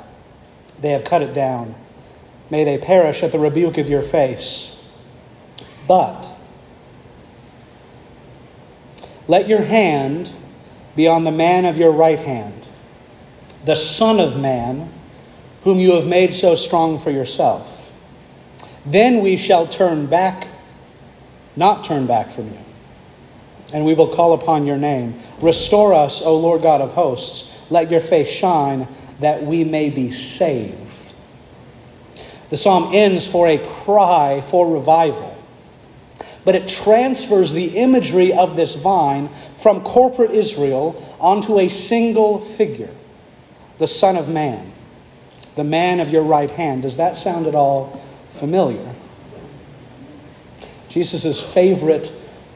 they 0.78 0.90
have 0.90 1.02
cut 1.02 1.22
it 1.22 1.32
down. 1.32 1.74
May 2.50 2.62
they 2.62 2.76
perish 2.76 3.22
at 3.22 3.32
the 3.32 3.38
rebuke 3.38 3.78
of 3.78 3.88
your 3.88 4.02
face. 4.02 4.76
But 5.88 6.28
let 9.28 9.48
your 9.48 9.62
hand 9.62 10.34
be 10.94 11.08
on 11.08 11.24
the 11.24 11.32
man 11.32 11.64
of 11.64 11.78
your 11.78 11.90
right 11.90 12.18
hand, 12.18 12.68
the 13.64 13.74
Son 13.74 14.20
of 14.20 14.38
Man 14.38 14.92
whom 15.62 15.78
you 15.78 15.92
have 15.94 16.06
made 16.06 16.34
so 16.34 16.54
strong 16.54 16.98
for 16.98 17.12
yourself. 17.12 17.90
Then 18.84 19.22
we 19.22 19.38
shall 19.38 19.66
turn 19.66 20.04
back, 20.04 20.48
not 21.56 21.82
turn 21.82 22.06
back 22.06 22.28
from 22.28 22.48
you, 22.48 22.64
and 23.74 23.84
we 23.84 23.92
will 23.92 24.08
call 24.08 24.32
upon 24.32 24.64
your 24.64 24.78
name. 24.78 25.20
Restore 25.40 25.92
us, 25.92 26.22
O 26.22 26.38
Lord 26.38 26.62
God 26.62 26.80
of 26.80 26.92
hosts. 26.92 27.50
Let 27.68 27.90
your 27.90 28.00
face 28.00 28.30
shine 28.30 28.88
that 29.20 29.42
we 29.42 29.64
may 29.64 29.90
be 29.90 30.10
saved. 30.10 30.78
The 32.48 32.56
psalm 32.56 32.94
ends 32.94 33.26
for 33.26 33.46
a 33.46 33.58
cry 33.58 34.40
for 34.40 34.72
revival 34.72 35.32
but 36.44 36.54
it 36.54 36.68
transfers 36.68 37.54
the 37.54 37.78
imagery 37.78 38.30
of 38.30 38.54
this 38.54 38.74
vine 38.74 39.30
from 39.30 39.80
corporate 39.80 40.30
Israel 40.30 40.94
onto 41.18 41.58
a 41.58 41.68
single 41.68 42.38
figure, 42.38 42.90
the 43.78 43.86
Son 43.86 44.18
of 44.18 44.28
Man 44.28 44.74
the 45.54 45.64
man 45.64 46.00
of 46.00 46.10
your 46.10 46.22
right 46.22 46.50
hand. 46.50 46.82
Does 46.82 46.96
that 46.96 47.16
sound 47.16 47.46
at 47.46 47.54
all 47.54 48.02
familiar? 48.30 48.94
Jesus' 50.88 51.40
favorite 51.40 52.12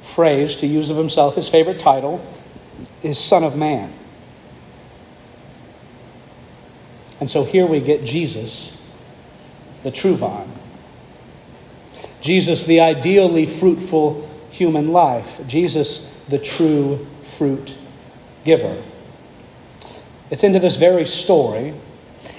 phrase 0.08 0.56
to 0.56 0.66
use 0.66 0.90
of 0.90 0.96
himself, 0.96 1.36
his 1.36 1.48
favorite 1.48 1.78
title, 1.78 2.24
is 3.02 3.18
Son 3.18 3.44
of 3.44 3.56
Man. 3.56 3.92
And 7.20 7.28
so 7.28 7.44
here 7.44 7.66
we 7.66 7.80
get 7.80 8.04
Jesus, 8.04 8.76
the 9.82 9.90
true 9.90 10.16
vine. 10.16 10.50
Jesus, 12.20 12.64
the 12.64 12.80
ideally 12.80 13.46
fruitful 13.46 14.28
human 14.50 14.92
life. 14.92 15.40
Jesus, 15.46 16.00
the 16.28 16.38
true 16.38 17.06
fruit 17.22 17.76
giver. 18.44 18.82
It's 20.30 20.44
into 20.44 20.58
this 20.58 20.76
very 20.76 21.06
story 21.06 21.74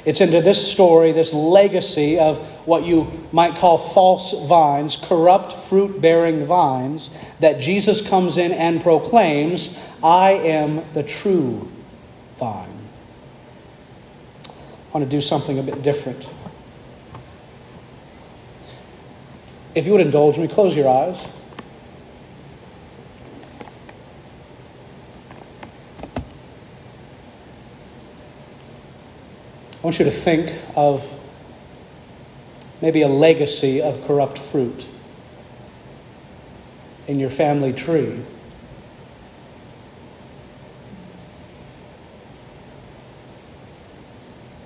it's 0.09 0.21
into 0.21 0.41
this 0.41 0.71
story, 0.71 1.11
this 1.11 1.33
legacy 1.33 2.17
of 2.17 2.39
what 2.65 2.83
you 2.83 3.07
might 3.31 3.53
call 3.53 3.77
false 3.77 4.33
vines, 4.47 4.97
corrupt 4.97 5.53
fruit 5.53 6.01
bearing 6.01 6.45
vines, 6.45 7.11
that 7.41 7.59
Jesus 7.59 8.01
comes 8.01 8.39
in 8.39 8.51
and 8.51 8.81
proclaims, 8.81 9.87
I 10.03 10.31
am 10.31 10.81
the 10.93 11.03
true 11.03 11.69
vine. 12.37 12.75
I 14.47 14.97
want 14.97 15.05
to 15.05 15.15
do 15.15 15.21
something 15.21 15.59
a 15.59 15.61
bit 15.61 15.83
different. 15.83 16.27
If 19.75 19.85
you 19.85 19.91
would 19.91 20.01
indulge 20.01 20.39
me, 20.39 20.47
close 20.47 20.75
your 20.75 20.89
eyes. 20.89 21.27
I 29.79 29.81
want 29.81 29.97
you 29.97 30.05
to 30.05 30.11
think 30.11 30.53
of 30.75 31.17
maybe 32.81 33.01
a 33.01 33.07
legacy 33.07 33.81
of 33.81 34.05
corrupt 34.05 34.37
fruit 34.37 34.85
in 37.07 37.17
your 37.17 37.29
family 37.29 37.71
tree. 37.71 38.19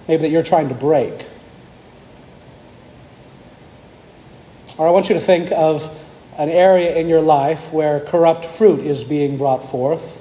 Maybe 0.08 0.23
that 0.23 0.32
you're 0.32 0.41
trying 0.41 0.69
to 0.69 0.76
break. 0.76 1.28
Or 4.80 4.88
I 4.88 4.91
want 4.91 5.10
you 5.10 5.13
to 5.13 5.21
think 5.21 5.52
of 5.52 5.95
an 6.39 6.49
area 6.49 6.95
in 6.95 7.08
your 7.08 7.21
life 7.21 7.71
where 7.71 7.99
corrupt 7.99 8.45
fruit 8.45 8.80
is 8.80 9.04
being 9.04 9.38
brought 9.38 9.63
forth, 9.63 10.19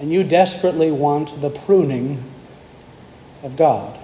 and 0.00 0.10
you 0.10 0.24
desperately 0.24 0.90
want 0.90 1.40
the 1.40 1.48
pruning 1.48 2.31
of 3.42 3.56
God. 3.56 3.98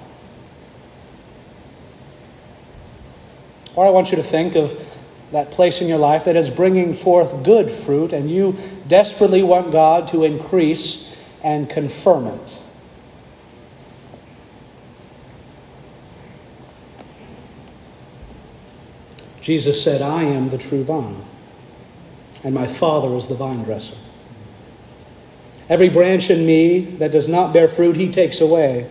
Or 3.74 3.86
I 3.86 3.90
want 3.90 4.10
you 4.10 4.16
to 4.16 4.22
think 4.22 4.56
of 4.56 4.96
that 5.30 5.50
place 5.50 5.80
in 5.80 5.88
your 5.88 5.98
life 5.98 6.24
that 6.24 6.36
is 6.36 6.50
bringing 6.50 6.94
forth 6.94 7.44
good 7.44 7.70
fruit, 7.70 8.12
and 8.12 8.30
you 8.30 8.56
desperately 8.88 9.42
want 9.42 9.70
God 9.70 10.08
to 10.08 10.24
increase 10.24 11.16
and 11.44 11.68
confirm 11.68 12.26
it. 12.26 12.58
Jesus 19.40 19.82
said, 19.82 20.02
I 20.02 20.24
am 20.24 20.48
the 20.48 20.58
true 20.58 20.84
vine, 20.84 21.22
and 22.42 22.54
my 22.54 22.66
Father 22.66 23.14
is 23.16 23.28
the 23.28 23.34
vine 23.34 23.62
dresser. 23.62 23.96
Every 25.68 25.88
branch 25.88 26.30
in 26.30 26.44
me 26.46 26.80
that 26.80 27.12
does 27.12 27.28
not 27.28 27.52
bear 27.52 27.68
fruit, 27.68 27.96
he 27.96 28.10
takes 28.10 28.40
away, 28.40 28.90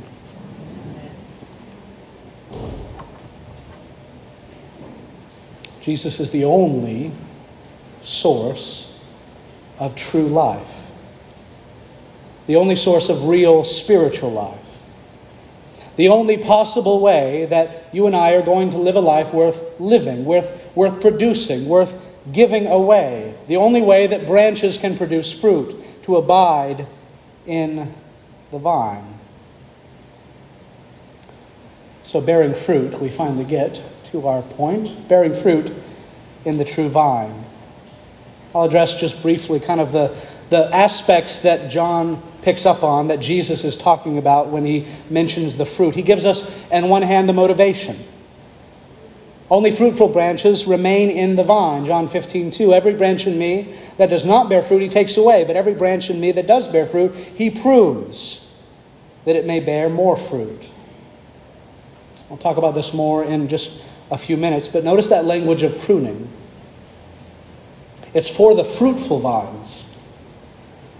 Jesus 5.81 6.19
is 6.19 6.31
the 6.31 6.45
only 6.45 7.11
source 8.03 8.93
of 9.79 9.95
true 9.95 10.27
life, 10.27 10.87
the 12.47 12.55
only 12.55 12.75
source 12.75 13.09
of 13.09 13.27
real 13.27 13.63
spiritual 13.63 14.31
life, 14.31 14.57
the 15.95 16.09
only 16.09 16.37
possible 16.37 17.01
way 17.01 17.45
that 17.45 17.89
you 17.91 18.05
and 18.05 18.15
I 18.15 18.33
are 18.33 18.43
going 18.43 18.69
to 18.71 18.77
live 18.77 18.95
a 18.95 19.01
life 19.01 19.33
worth 19.33 19.79
living, 19.79 20.23
worth, 20.23 20.71
worth 20.75 21.01
producing, 21.01 21.67
worth 21.67 22.11
giving 22.31 22.67
away, 22.67 23.33
the 23.47 23.57
only 23.57 23.81
way 23.81 24.05
that 24.07 24.27
branches 24.27 24.77
can 24.77 24.95
produce 24.95 25.33
fruit, 25.33 25.75
to 26.03 26.15
abide 26.15 26.85
in 27.47 27.93
the 28.51 28.59
vine. 28.59 29.17
So, 32.03 32.21
bearing 32.21 32.53
fruit, 32.53 32.99
we 32.99 33.09
finally 33.09 33.45
get 33.45 33.81
to 34.11 34.27
our 34.27 34.41
point 34.41 35.07
bearing 35.07 35.33
fruit 35.33 35.73
in 36.45 36.57
the 36.57 36.65
true 36.65 36.89
vine. 36.89 37.45
I'll 38.53 38.63
address 38.63 38.99
just 38.99 39.21
briefly 39.21 39.59
kind 39.59 39.79
of 39.79 39.91
the, 39.91 40.15
the 40.49 40.73
aspects 40.75 41.39
that 41.39 41.71
John 41.71 42.21
picks 42.41 42.65
up 42.65 42.83
on 42.83 43.07
that 43.07 43.19
Jesus 43.19 43.63
is 43.63 43.77
talking 43.77 44.17
about 44.17 44.47
when 44.47 44.65
he 44.65 44.87
mentions 45.09 45.55
the 45.55 45.65
fruit. 45.65 45.95
He 45.95 46.01
gives 46.01 46.25
us, 46.25 46.43
on 46.71 46.89
one 46.89 47.03
hand, 47.03 47.29
the 47.29 47.33
motivation. 47.33 47.97
Only 49.49 49.71
fruitful 49.71 50.09
branches 50.09 50.65
remain 50.65 51.09
in 51.09 51.35
the 51.35 51.43
vine. 51.43 51.85
John 51.85 52.07
15, 52.07 52.51
2. 52.51 52.73
Every 52.73 52.93
branch 52.93 53.27
in 53.27 53.37
me 53.37 53.75
that 53.97 54.09
does 54.09 54.25
not 54.25 54.49
bear 54.49 54.63
fruit, 54.63 54.81
he 54.81 54.89
takes 54.89 55.17
away. 55.17 55.43
But 55.43 55.55
every 55.55 55.73
branch 55.73 56.09
in 56.09 56.19
me 56.19 56.31
that 56.31 56.47
does 56.47 56.69
bear 56.69 56.85
fruit, 56.85 57.13
he 57.15 57.49
prunes, 57.49 58.41
that 59.25 59.35
it 59.35 59.45
may 59.45 59.59
bear 59.59 59.89
more 59.89 60.15
fruit. 60.15 60.69
I'll 62.29 62.37
talk 62.37 62.55
about 62.55 62.75
this 62.75 62.93
more 62.93 63.25
in 63.25 63.49
just 63.49 63.81
a 64.11 64.17
few 64.17 64.37
minutes, 64.37 64.67
but 64.67 64.83
notice 64.83 65.07
that 65.07 65.25
language 65.25 65.63
of 65.63 65.79
pruning. 65.79 66.27
It's 68.13 68.29
for 68.29 68.53
the 68.53 68.65
fruitful 68.65 69.19
vines. 69.19 69.85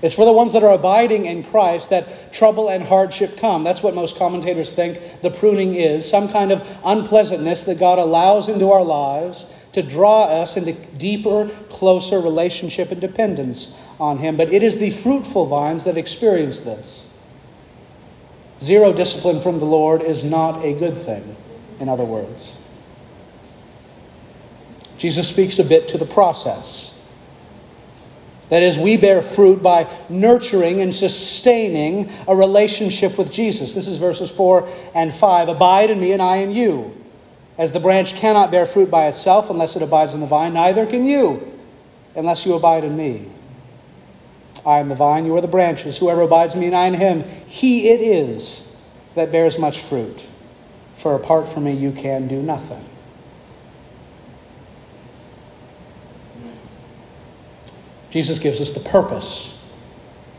It's 0.02 0.16
for 0.16 0.26
the 0.26 0.32
ones 0.32 0.54
that 0.54 0.64
are 0.64 0.74
abiding 0.74 1.26
in 1.26 1.44
Christ 1.44 1.92
that 1.92 2.34
trouble 2.34 2.70
and 2.70 2.82
hardship 2.82 3.38
come. 3.38 3.64
That's 3.64 3.84
what 3.84 3.94
most 3.94 4.18
commentators 4.18 4.74
think 4.74 5.22
the 5.22 5.30
pruning 5.30 5.76
is 5.76 6.10
some 6.10 6.30
kind 6.30 6.52
of 6.52 6.68
unpleasantness 6.84 7.64
that 7.64 7.78
God 7.78 8.00
allows 8.00 8.50
into 8.50 8.72
our 8.72 8.84
lives 8.84 9.46
to 9.74 9.84
draw 9.84 10.24
us 10.24 10.58
into 10.58 10.74
deeper, 10.74 11.50
closer 11.70 12.20
relationship 12.20 12.92
and 12.92 13.00
dependence 13.00 13.78
on 14.00 14.18
Him. 14.18 14.38
But 14.38 14.52
it 14.52 14.64
is 14.64 14.80
the 14.80 14.90
fruitful 14.90 15.46
vines 15.46 15.84
that 15.84 15.98
experience 15.98 16.62
this. 16.62 17.06
Zero 18.60 18.94
discipline 18.94 19.40
from 19.40 19.60
the 19.60 19.66
Lord 19.66 20.02
is 20.02 20.24
not 20.24 20.64
a 20.64 20.74
good 20.74 20.98
thing, 20.98 21.36
in 21.80 21.90
other 21.90 22.06
words. 22.06 22.58
Jesus 25.02 25.28
speaks 25.28 25.58
a 25.58 25.64
bit 25.64 25.88
to 25.88 25.98
the 25.98 26.06
process. 26.06 26.94
That 28.50 28.62
is, 28.62 28.78
we 28.78 28.98
bear 28.98 29.24
fruit 29.24 29.64
by 29.64 29.90
nurturing 30.10 30.80
and 30.80 30.94
sustaining 30.94 32.12
a 32.28 32.36
relationship 32.36 33.18
with 33.18 33.32
Jesus. 33.32 33.74
This 33.74 33.88
is 33.88 33.98
verses 33.98 34.30
4 34.30 34.70
and 34.94 35.12
5. 35.12 35.50
Abide 35.50 35.90
in 35.90 36.00
me, 36.00 36.12
and 36.12 36.22
I 36.22 36.36
in 36.36 36.52
you. 36.52 36.96
As 37.58 37.72
the 37.72 37.80
branch 37.80 38.14
cannot 38.14 38.52
bear 38.52 38.68
fruit 38.68 38.92
by 38.92 39.08
itself 39.08 39.50
unless 39.50 39.76
it 39.76 39.82
abides 39.82 40.14
in 40.14 40.20
the 40.20 40.28
vine, 40.28 40.54
neither 40.54 40.86
can 40.86 41.04
you 41.04 41.52
unless 42.16 42.46
you 42.46 42.54
abide 42.54 42.84
in 42.84 42.96
me. 42.96 43.26
I 44.64 44.78
am 44.78 44.88
the 44.88 44.96
vine, 44.96 45.26
you 45.26 45.36
are 45.36 45.42
the 45.42 45.48
branches. 45.48 45.98
Whoever 45.98 46.22
abides 46.22 46.54
in 46.54 46.60
me 46.60 46.68
and 46.68 46.76
I 46.76 46.86
in 46.86 46.94
him, 46.94 47.24
he 47.48 47.90
it 47.90 48.02
is 48.02 48.64
that 49.16 49.32
bears 49.32 49.58
much 49.58 49.80
fruit. 49.80 50.28
For 50.98 51.16
apart 51.16 51.50
from 51.50 51.64
me, 51.64 51.74
you 51.74 51.92
can 51.92 52.28
do 52.28 52.40
nothing. 52.40 52.86
Jesus 58.12 58.40
gives 58.40 58.62
us 58.62 58.72
the 58.72 58.82
purpose 58.82 59.58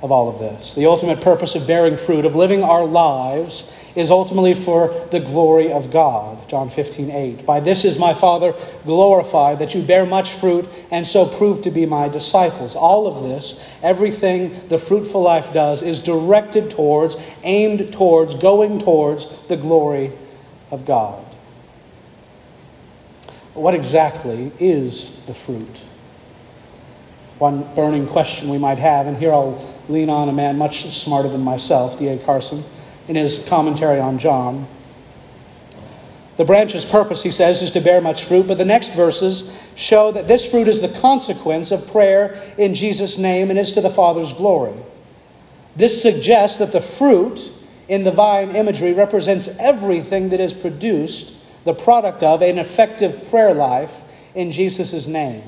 of 0.02 0.10
all 0.10 0.28
of 0.28 0.40
this. 0.40 0.74
The 0.74 0.86
ultimate 0.86 1.20
purpose 1.20 1.54
of 1.54 1.66
bearing 1.66 1.96
fruit, 1.96 2.24
of 2.24 2.34
living 2.34 2.62
our 2.62 2.84
lives, 2.84 3.64
is 3.94 4.10
ultimately 4.10 4.52
for 4.52 4.88
the 5.10 5.20
glory 5.20 5.72
of 5.72 5.90
God. 5.90 6.48
John 6.48 6.70
15, 6.70 7.10
8. 7.10 7.46
By 7.46 7.60
this 7.60 7.84
is 7.84 7.98
my 7.98 8.12
Father 8.12 8.54
glorified, 8.84 9.60
that 9.60 9.74
you 9.74 9.82
bear 9.82 10.04
much 10.04 10.32
fruit 10.32 10.68
and 10.90 11.06
so 11.06 11.26
prove 11.26 11.62
to 11.62 11.70
be 11.70 11.86
my 11.86 12.08
disciples. 12.08 12.74
All 12.74 13.06
of 13.06 13.22
this, 13.22 13.72
everything 13.82 14.68
the 14.68 14.78
fruitful 14.78 15.22
life 15.22 15.52
does, 15.52 15.82
is 15.82 16.00
directed 16.00 16.70
towards, 16.70 17.16
aimed 17.44 17.92
towards, 17.92 18.34
going 18.34 18.80
towards 18.80 19.26
the 19.48 19.56
glory 19.56 20.12
of 20.70 20.84
God. 20.84 21.24
What 23.54 23.74
exactly 23.74 24.50
is 24.58 25.24
the 25.26 25.34
fruit? 25.34 25.82
One 27.43 27.74
burning 27.74 28.07
question 28.07 28.49
we 28.49 28.57
might 28.57 28.78
have. 28.78 29.09
And 29.09 29.16
here 29.16 29.32
I'll 29.32 29.68
lean 29.88 30.09
on 30.09 30.28
a 30.28 30.32
man 30.32 30.57
much 30.57 30.88
smarter 30.93 31.28
than 31.28 31.40
myself, 31.40 31.99
D.A. 31.99 32.16
Carson, 32.18 32.62
in 33.09 33.16
his 33.16 33.45
commentary 33.49 33.99
on 33.99 34.20
John. 34.20 34.68
The 36.36 36.45
branch's 36.45 36.84
purpose, 36.84 37.24
he 37.24 37.32
says, 37.32 37.61
is 37.61 37.72
to 37.72 37.80
bear 37.80 38.01
much 38.01 38.24
fruit, 38.24 38.47
but 38.47 38.59
the 38.59 38.64
next 38.64 38.95
verses 38.95 39.68
show 39.74 40.12
that 40.12 40.28
this 40.28 40.49
fruit 40.49 40.68
is 40.68 40.80
the 40.80 40.88
consequence 41.01 41.72
of 41.72 41.90
prayer 41.90 42.40
in 42.59 42.76
Jesus' 42.76 43.18
name 43.18 43.51
and 43.51 43.59
is 43.59 43.72
to 43.72 43.80
the 43.80 43.90
Father's 43.90 44.32
glory. 44.32 44.78
This 45.74 46.01
suggests 46.01 46.59
that 46.59 46.70
the 46.70 46.80
fruit 46.80 47.53
in 47.88 48.05
the 48.05 48.12
vine 48.12 48.55
imagery 48.55 48.93
represents 48.93 49.49
everything 49.59 50.28
that 50.28 50.38
is 50.38 50.55
produced, 50.55 51.34
the 51.64 51.74
product 51.74 52.22
of 52.22 52.40
an 52.40 52.59
effective 52.59 53.28
prayer 53.30 53.53
life 53.53 54.05
in 54.34 54.53
Jesus' 54.53 55.09
name, 55.09 55.43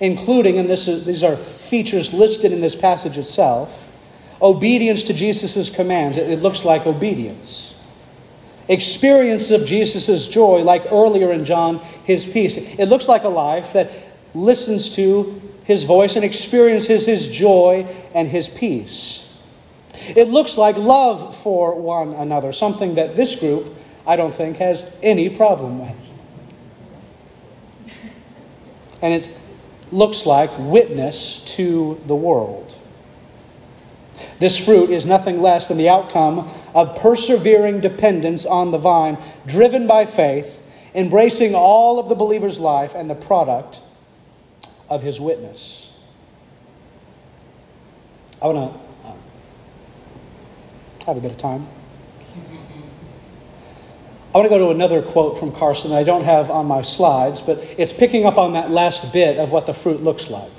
including, 0.00 0.58
and 0.58 0.70
is, 0.70 1.04
these 1.04 1.24
are 1.24 1.36
features 1.36 2.12
listed 2.12 2.52
in 2.52 2.60
this 2.60 2.76
passage 2.76 3.18
itself, 3.18 3.88
obedience 4.40 5.02
to 5.04 5.14
Jesus' 5.14 5.70
commands. 5.70 6.16
It, 6.16 6.30
it 6.30 6.40
looks 6.40 6.64
like 6.64 6.86
obedience 6.86 7.76
experience 8.68 9.50
of 9.50 9.64
Jesus' 9.64 10.28
joy, 10.28 10.62
like 10.62 10.90
earlier 10.90 11.32
in 11.32 11.44
John, 11.44 11.78
his 12.04 12.26
peace. 12.26 12.56
It 12.56 12.86
looks 12.86 13.08
like 13.08 13.24
a 13.24 13.28
life 13.28 13.72
that 13.74 13.92
listens 14.34 14.94
to 14.96 15.40
his 15.64 15.84
voice 15.84 16.16
and 16.16 16.24
experiences 16.24 17.06
his 17.06 17.28
joy 17.28 17.86
and 18.14 18.28
his 18.28 18.48
peace. 18.48 19.28
It 20.08 20.28
looks 20.28 20.58
like 20.58 20.76
love 20.76 21.36
for 21.36 21.74
one 21.74 22.12
another, 22.12 22.52
something 22.52 22.96
that 22.96 23.16
this 23.16 23.34
group, 23.34 23.74
I 24.06 24.16
don't 24.16 24.34
think, 24.34 24.58
has 24.58 24.88
any 25.02 25.30
problem 25.30 25.78
with. 25.80 26.02
And 29.02 29.14
it 29.14 29.30
looks 29.92 30.26
like 30.26 30.50
witness 30.58 31.40
to 31.56 32.00
the 32.06 32.14
world. 32.14 32.74
This 34.38 34.62
fruit 34.62 34.90
is 34.90 35.06
nothing 35.06 35.40
less 35.40 35.68
than 35.68 35.78
the 35.78 35.88
outcome 35.88 36.50
of 36.74 36.96
persevering 36.96 37.80
dependence 37.80 38.44
on 38.44 38.70
the 38.70 38.78
vine, 38.78 39.18
driven 39.46 39.86
by 39.86 40.06
faith, 40.06 40.62
embracing 40.94 41.54
all 41.54 41.98
of 41.98 42.08
the 42.08 42.14
believer's 42.14 42.58
life 42.58 42.94
and 42.94 43.08
the 43.10 43.14
product 43.14 43.82
of 44.88 45.02
his 45.02 45.20
witness. 45.20 45.90
I 48.40 48.46
want 48.46 48.72
to 48.72 49.08
uh, 49.08 49.14
have 51.06 51.16
a 51.16 51.20
bit 51.20 51.32
of 51.32 51.38
time. 51.38 51.66
I 54.36 54.38
want 54.38 54.50
to 54.50 54.58
go 54.58 54.66
to 54.66 54.70
another 54.70 55.00
quote 55.00 55.38
from 55.38 55.50
Carson 55.50 55.92
that 55.92 55.96
I 55.96 56.02
don't 56.02 56.24
have 56.24 56.50
on 56.50 56.66
my 56.66 56.82
slides, 56.82 57.40
but 57.40 57.56
it's 57.78 57.94
picking 57.94 58.26
up 58.26 58.36
on 58.36 58.52
that 58.52 58.70
last 58.70 59.10
bit 59.10 59.38
of 59.38 59.50
what 59.50 59.64
the 59.64 59.72
fruit 59.72 60.02
looks 60.02 60.28
like 60.28 60.50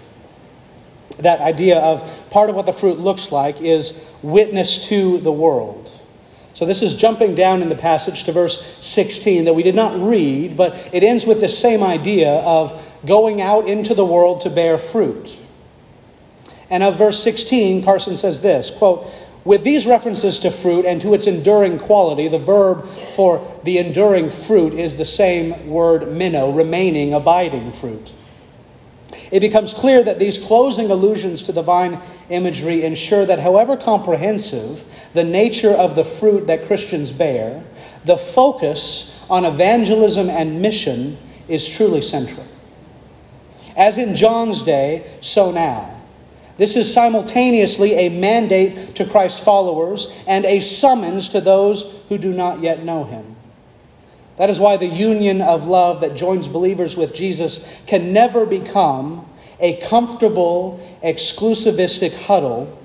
that 1.19 1.41
idea 1.41 1.79
of 1.79 2.27
part 2.31 2.49
of 2.49 2.55
what 2.55 2.65
the 2.65 2.73
fruit 2.73 2.99
looks 2.99 3.31
like 3.31 3.61
is 3.61 3.93
witness 4.23 4.87
to 4.87 5.19
the 5.19 5.31
world. 5.31 5.91
So 6.53 6.65
this 6.65 6.81
is 6.81 6.95
jumping 6.95 7.35
down 7.35 7.61
in 7.61 7.69
the 7.69 7.75
passage 7.75 8.23
to 8.23 8.31
verse 8.31 8.75
16 8.79 9.45
that 9.45 9.53
we 9.53 9.61
did 9.61 9.75
not 9.75 9.99
read, 9.99 10.57
but 10.57 10.73
it 10.91 11.03
ends 11.03 11.27
with 11.27 11.39
the 11.39 11.49
same 11.49 11.83
idea 11.83 12.31
of 12.31 12.91
going 13.05 13.41
out 13.41 13.67
into 13.67 13.93
the 13.93 14.05
world 14.05 14.41
to 14.41 14.49
bear 14.49 14.79
fruit. 14.79 15.39
And 16.69 16.81
of 16.81 16.97
verse 16.97 17.21
16, 17.23 17.83
Carson 17.83 18.17
says 18.17 18.41
this 18.41 18.71
quote, 18.71 19.07
with 19.47 19.63
these 19.63 19.85
references 19.85 20.39
to 20.39 20.51
fruit 20.51 20.85
and 20.85 21.01
to 21.01 21.13
its 21.13 21.25
enduring 21.25 21.79
quality, 21.79 22.27
the 22.27 22.37
verb 22.37 22.85
for 23.15 23.59
the 23.63 23.77
enduring 23.77 24.29
fruit 24.29 24.73
is 24.73 24.97
the 24.97 25.05
same 25.05 25.69
word 25.69 26.11
meno, 26.11 26.51
remaining, 26.51 27.13
abiding 27.13 27.71
fruit. 27.71 28.11
It 29.31 29.39
becomes 29.39 29.73
clear 29.73 30.03
that 30.03 30.19
these 30.19 30.37
closing 30.37 30.91
allusions 30.91 31.43
to 31.43 31.53
divine 31.53 32.01
imagery 32.29 32.83
ensure 32.83 33.25
that, 33.25 33.39
however 33.39 33.77
comprehensive 33.77 34.83
the 35.13 35.23
nature 35.23 35.71
of 35.71 35.95
the 35.95 36.03
fruit 36.03 36.47
that 36.47 36.65
Christians 36.65 37.13
bear, 37.13 37.63
the 38.03 38.17
focus 38.17 39.17
on 39.29 39.45
evangelism 39.45 40.29
and 40.29 40.61
mission 40.61 41.17
is 41.47 41.69
truly 41.69 42.01
central. 42.01 42.45
As 43.77 43.97
in 43.97 44.13
John's 44.13 44.61
day, 44.61 45.09
so 45.21 45.51
now. 45.51 45.96
This 46.57 46.75
is 46.75 46.91
simultaneously 46.91 47.93
a 47.93 48.09
mandate 48.09 48.95
to 48.95 49.05
Christ's 49.05 49.39
followers 49.39 50.07
and 50.27 50.43
a 50.45 50.59
summons 50.59 51.29
to 51.29 51.41
those 51.41 51.83
who 52.09 52.17
do 52.17 52.33
not 52.33 52.61
yet 52.61 52.83
know 52.83 53.03
him. 53.03 53.35
That 54.37 54.49
is 54.49 54.59
why 54.59 54.77
the 54.77 54.87
union 54.87 55.41
of 55.41 55.67
love 55.67 56.01
that 56.01 56.15
joins 56.15 56.47
believers 56.47 56.95
with 56.95 57.13
Jesus 57.13 57.79
can 57.87 58.13
never 58.13 58.45
become 58.45 59.27
a 59.59 59.77
comfortable, 59.77 60.79
exclusivistic 61.03 62.13
huddle 62.25 62.77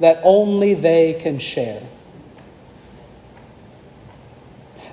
that 0.00 0.20
only 0.22 0.74
they 0.74 1.14
can 1.14 1.38
share. 1.38 1.82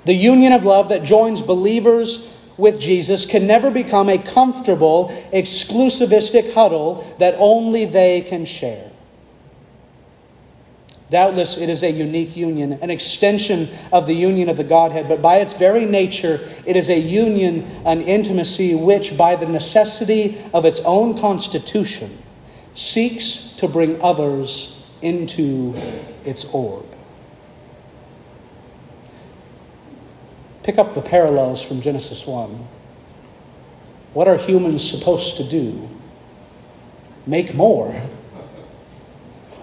The 0.06 0.14
union 0.14 0.54
of 0.54 0.66
love 0.66 0.90
that 0.90 1.04
joins 1.04 1.42
believers 1.42 2.35
with 2.58 2.80
Jesus 2.80 3.26
can 3.26 3.48
never 3.48 3.70
become 3.70 4.10
a 4.10 4.18
comfortable, 4.18 5.10
exclusivistic 5.34 6.54
huddle 6.54 7.16
that 7.20 7.36
only 7.38 7.86
they 7.86 8.22
can 8.22 8.46
share. 8.46 8.92
Doubtless, 11.12 11.58
it 11.58 11.70
is 11.70 11.84
a 11.84 11.92
unique 11.92 12.36
union, 12.36 12.74
an 12.82 12.90
extension 12.90 13.70
of 13.94 14.08
the 14.08 14.16
union 14.16 14.50
of 14.50 14.58
the 14.58 14.64
Godhead, 14.64 15.08
but 15.08 15.22
by 15.22 15.38
its 15.38 15.54
very 15.54 15.86
nature, 15.86 16.42
it 16.66 16.76
is 16.76 16.90
a 16.90 16.98
union, 16.98 17.64
an 17.86 18.02
intimacy 18.02 18.74
which, 18.74 19.16
by 19.16 19.36
the 19.36 19.46
necessity 19.46 20.38
of 20.54 20.66
its 20.66 20.80
own 20.80 21.18
constitution, 21.18 22.18
seeks 22.74 23.52
to 23.58 23.68
bring 23.68 24.02
others 24.02 24.82
into 25.02 25.76
its 26.26 26.46
orb. 26.46 26.95
Pick 30.66 30.80
up 30.80 30.96
the 30.96 31.02
parallels 31.02 31.62
from 31.62 31.80
Genesis 31.80 32.26
1. 32.26 32.50
What 34.16 34.28
are 34.28 34.36
humans 34.36 34.90
supposed 34.90 35.38
to 35.38 35.44
do? 35.44 35.88
Make 37.28 37.54
more. 37.54 37.92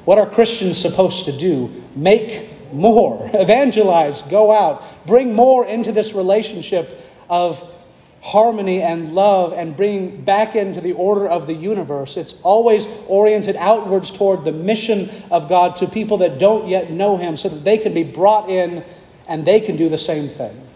What 0.04 0.18
are 0.18 0.30
Christians 0.30 0.78
supposed 0.78 1.24
to 1.24 1.36
do? 1.36 1.72
Make 1.96 2.72
more, 2.72 3.28
evangelize, 3.34 4.22
go 4.22 4.52
out, 4.52 4.84
bring 5.04 5.34
more 5.34 5.66
into 5.66 5.90
this 5.90 6.12
relationship 6.12 7.04
of 7.28 7.68
harmony 8.20 8.80
and 8.80 9.12
love 9.12 9.52
and 9.54 9.76
bring 9.76 10.22
back 10.22 10.54
into 10.54 10.80
the 10.80 10.92
order 10.92 11.28
of 11.28 11.48
the 11.48 11.54
universe. 11.54 12.16
It's 12.16 12.36
always 12.44 12.86
oriented 13.08 13.56
outwards 13.56 14.12
toward 14.12 14.44
the 14.44 14.52
mission 14.52 15.10
of 15.32 15.48
God 15.48 15.74
to 15.76 15.88
people 15.88 16.18
that 16.18 16.38
don't 16.38 16.68
yet 16.68 16.92
know 16.92 17.16
Him 17.16 17.36
so 17.36 17.48
that 17.48 17.64
they 17.64 17.76
can 17.76 17.92
be 17.92 18.04
brought 18.04 18.48
in 18.48 18.84
and 19.26 19.44
they 19.44 19.58
can 19.58 19.76
do 19.76 19.88
the 19.88 19.98
same 19.98 20.28
thing. 20.28 20.68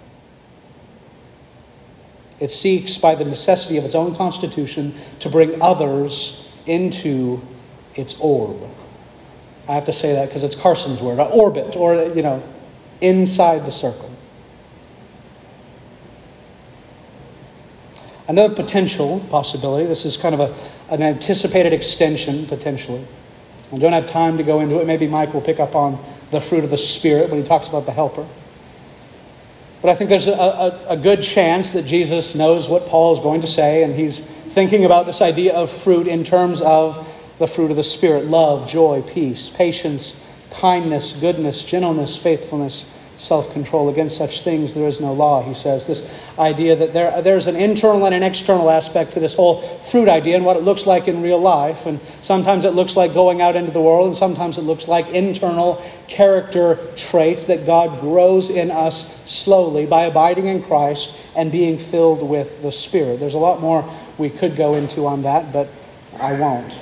It 2.38 2.50
seeks, 2.50 2.98
by 2.98 3.14
the 3.14 3.24
necessity 3.24 3.78
of 3.78 3.84
its 3.84 3.94
own 3.94 4.14
constitution, 4.14 4.94
to 5.20 5.28
bring 5.28 5.60
others 5.62 6.46
into 6.66 7.40
its 7.94 8.14
orb. 8.18 8.56
I 9.68 9.74
have 9.74 9.86
to 9.86 9.92
say 9.92 10.12
that 10.12 10.28
because 10.28 10.44
it's 10.44 10.54
Carson's 10.54 11.00
word, 11.00 11.18
orbit, 11.18 11.76
or, 11.76 11.94
you 12.14 12.22
know, 12.22 12.42
inside 13.00 13.64
the 13.64 13.70
circle. 13.70 14.10
Another 18.28 18.54
potential 18.54 19.20
possibility, 19.30 19.86
this 19.86 20.04
is 20.04 20.16
kind 20.16 20.34
of 20.34 20.40
a, 20.40 20.54
an 20.92 21.02
anticipated 21.02 21.72
extension, 21.72 22.46
potentially. 22.46 23.06
I 23.72 23.78
don't 23.78 23.92
have 23.92 24.06
time 24.06 24.36
to 24.36 24.42
go 24.42 24.60
into 24.60 24.80
it. 24.80 24.86
Maybe 24.86 25.06
Mike 25.06 25.32
will 25.32 25.40
pick 25.40 25.58
up 25.58 25.74
on 25.74 25.98
the 26.30 26.40
fruit 26.40 26.64
of 26.64 26.70
the 26.70 26.78
Spirit 26.78 27.30
when 27.30 27.40
he 27.40 27.46
talks 27.46 27.68
about 27.68 27.86
the 27.86 27.92
helper. 27.92 28.26
But 29.82 29.90
I 29.90 29.94
think 29.94 30.10
there's 30.10 30.26
a, 30.26 30.32
a, 30.32 30.86
a 30.90 30.96
good 30.96 31.22
chance 31.22 31.72
that 31.72 31.86
Jesus 31.86 32.34
knows 32.34 32.68
what 32.68 32.86
Paul 32.86 33.12
is 33.12 33.18
going 33.18 33.42
to 33.42 33.46
say, 33.46 33.82
and 33.82 33.94
he's 33.94 34.20
thinking 34.20 34.84
about 34.84 35.06
this 35.06 35.20
idea 35.20 35.54
of 35.54 35.70
fruit 35.70 36.06
in 36.06 36.24
terms 36.24 36.62
of 36.62 37.06
the 37.38 37.46
fruit 37.46 37.70
of 37.70 37.76
the 37.76 37.84
Spirit 37.84 38.24
love, 38.24 38.66
joy, 38.68 39.02
peace, 39.02 39.50
patience, 39.50 40.20
kindness, 40.50 41.12
goodness, 41.12 41.64
gentleness, 41.64 42.16
faithfulness, 42.16 42.86
self 43.16 43.52
control. 43.52 43.88
Against 43.88 44.16
such 44.16 44.42
things 44.42 44.74
there 44.74 44.86
is 44.86 45.00
no 45.00 45.12
law, 45.12 45.42
he 45.42 45.54
says. 45.54 45.86
This 45.86 46.26
idea 46.38 46.76
that 46.76 46.92
there, 46.92 47.22
there's 47.22 47.46
an 47.46 47.56
internal 47.56 48.04
and 48.06 48.14
an 48.14 48.22
external 48.22 48.70
aspect 48.70 49.12
to 49.12 49.20
this 49.20 49.34
whole 49.34 49.60
fruit 49.60 50.08
idea 50.08 50.36
and 50.36 50.44
what 50.44 50.56
it 50.56 50.62
looks 50.62 50.86
like 50.86 51.08
in 51.08 51.22
real 51.22 51.40
life. 51.40 51.86
And 51.86 52.00
sometimes 52.22 52.64
it 52.64 52.74
looks 52.74 52.96
like 52.96 53.14
going 53.14 53.40
out 53.40 53.56
into 53.56 53.70
the 53.70 53.80
world, 53.80 54.08
and 54.08 54.16
sometimes 54.16 54.58
it 54.58 54.62
looks 54.62 54.88
like 54.88 55.08
internal 55.10 55.82
character 56.08 56.78
traits 56.96 57.46
that 57.46 57.66
God 57.66 58.00
grows 58.00 58.50
in 58.50 58.70
us 58.70 59.24
slowly 59.30 59.86
by 59.86 60.02
abiding 60.02 60.46
in 60.46 60.62
Christ 60.62 61.16
and 61.34 61.50
being 61.50 61.78
filled 61.78 62.22
with 62.22 62.62
the 62.62 62.72
Spirit. 62.72 63.20
There's 63.20 63.34
a 63.34 63.38
lot 63.38 63.60
more 63.60 63.88
we 64.18 64.30
could 64.30 64.56
go 64.56 64.74
into 64.74 65.06
on 65.06 65.22
that, 65.22 65.52
but 65.52 65.68
I 66.20 66.32
won't. 66.34 66.76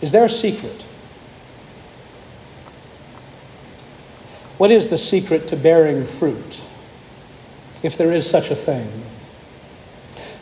Is 0.00 0.12
there 0.12 0.24
a 0.24 0.28
secret? 0.28 0.84
What 4.64 4.70
is 4.70 4.88
the 4.88 4.96
secret 4.96 5.48
to 5.48 5.56
bearing 5.56 6.06
fruit, 6.06 6.62
if 7.82 7.98
there 7.98 8.10
is 8.10 8.26
such 8.26 8.50
a 8.50 8.56
thing? 8.56 8.90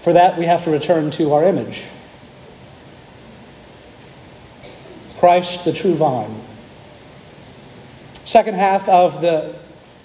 For 0.03 0.13
that, 0.13 0.39
we 0.39 0.45
have 0.45 0.63
to 0.63 0.71
return 0.71 1.11
to 1.11 1.33
our 1.33 1.43
image 1.43 1.83
Christ, 5.19 5.65
the 5.65 5.73
true 5.73 5.97
vine. 5.97 6.41
Second 8.25 8.55
half 8.55 8.89
of 8.89 9.21
the 9.21 9.57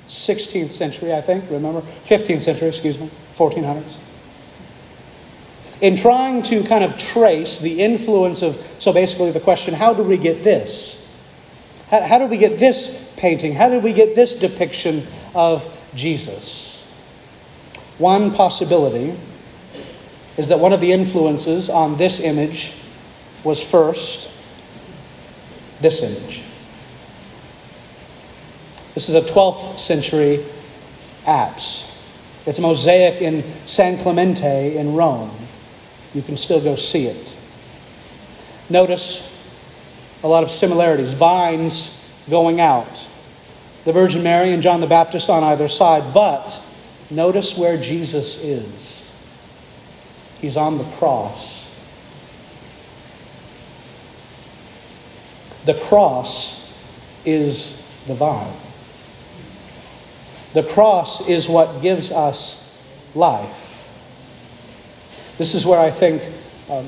16th 0.07 0.72
century, 0.72 1.13
I 1.13 1.22
think, 1.22 1.47
remember? 1.51 1.82
15th 1.82 2.41
century, 2.41 2.70
excuse 2.70 2.99
me, 2.99 3.11
1400s. 3.36 3.97
In 5.82 5.95
trying 5.95 6.41
to 6.41 6.63
kind 6.63 6.84
of 6.84 6.97
trace 6.97 7.59
the 7.59 7.82
influence 7.82 8.41
of, 8.41 8.55
so 8.80 8.91
basically 8.91 9.30
the 9.30 9.39
question, 9.39 9.76
how 9.76 9.93
do 9.93 10.01
we 10.01 10.18
get 10.18 10.43
this? 10.43 11.07
How, 11.91 12.01
how 12.01 12.18
did 12.18 12.32
we 12.32 12.38
get 12.38 12.57
this 12.57 13.07
painting? 13.18 13.53
How 13.53 13.70
did 13.70 13.84
we 13.84 13.93
get 13.93 14.15
this 14.15 14.36
depiction 14.36 15.05
of 15.36 15.65
Jesus? 15.95 16.84
One 17.97 18.34
possibility 18.34 19.15
is 20.38 20.49
that 20.49 20.59
one 20.59 20.72
of 20.72 20.80
the 20.80 20.91
influences 20.91 21.70
on 21.70 21.97
this 21.97 22.20
image 22.20 22.74
was 23.43 23.63
first 23.63 24.30
this 25.82 26.01
image. 26.01 26.43
This 28.93 29.09
is 29.09 29.15
a 29.15 29.22
12th 29.22 29.80
century 29.80 30.43
apse. 31.26 31.86
It's 32.45 32.59
a 32.59 32.61
mosaic 32.61 33.22
in 33.22 33.43
San 33.65 33.97
Clemente 33.97 34.78
in 34.78 34.95
Rome. 34.95 35.32
You 36.13 36.22
can 36.22 36.38
still 36.38 36.61
go 36.61 36.76
see 36.76 37.05
it. 37.05 37.36
Notice 38.70 39.24
a 40.24 40.28
lot 40.28 40.43
of 40.43 40.49
similarities 40.49 41.13
vines 41.13 41.97
going 42.30 42.60
out, 42.60 43.08
the 43.86 43.94
Virgin 43.94 44.24
Mary 44.24 44.52
and 44.52 44.62
John 44.62 44.82
the 44.82 44.88
Baptist 44.88 45.30
on 45.30 45.44
either 45.44 45.68
side, 45.68 46.14
but 46.14 46.62
notice 47.10 47.58
where 47.58 47.78
Jesus 47.78 48.44
is. 48.44 49.12
He's 50.40 50.58
on 50.58 50.78
the 50.78 50.84
cross. 50.84 51.58
The 55.66 55.74
cross 55.74 56.58
is 57.26 57.78
the 58.08 58.14
vine. 58.14 58.54
The 60.54 60.64
cross 60.64 61.28
is 61.28 61.50
what 61.50 61.82
gives 61.82 62.12
us 62.12 62.64
life. 63.16 63.64
This 65.38 65.56
is 65.56 65.66
where 65.66 65.80
I 65.80 65.92
think 65.92 66.22
um, 66.70 66.88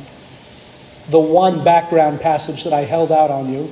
the 1.10 1.20
one 1.20 1.64
background 1.64 2.22
passage 2.22 2.64
that 2.64 2.74
I 2.74 2.82
held 2.82 3.12
out 3.12 3.32
on 3.32 3.52
you 3.52 3.72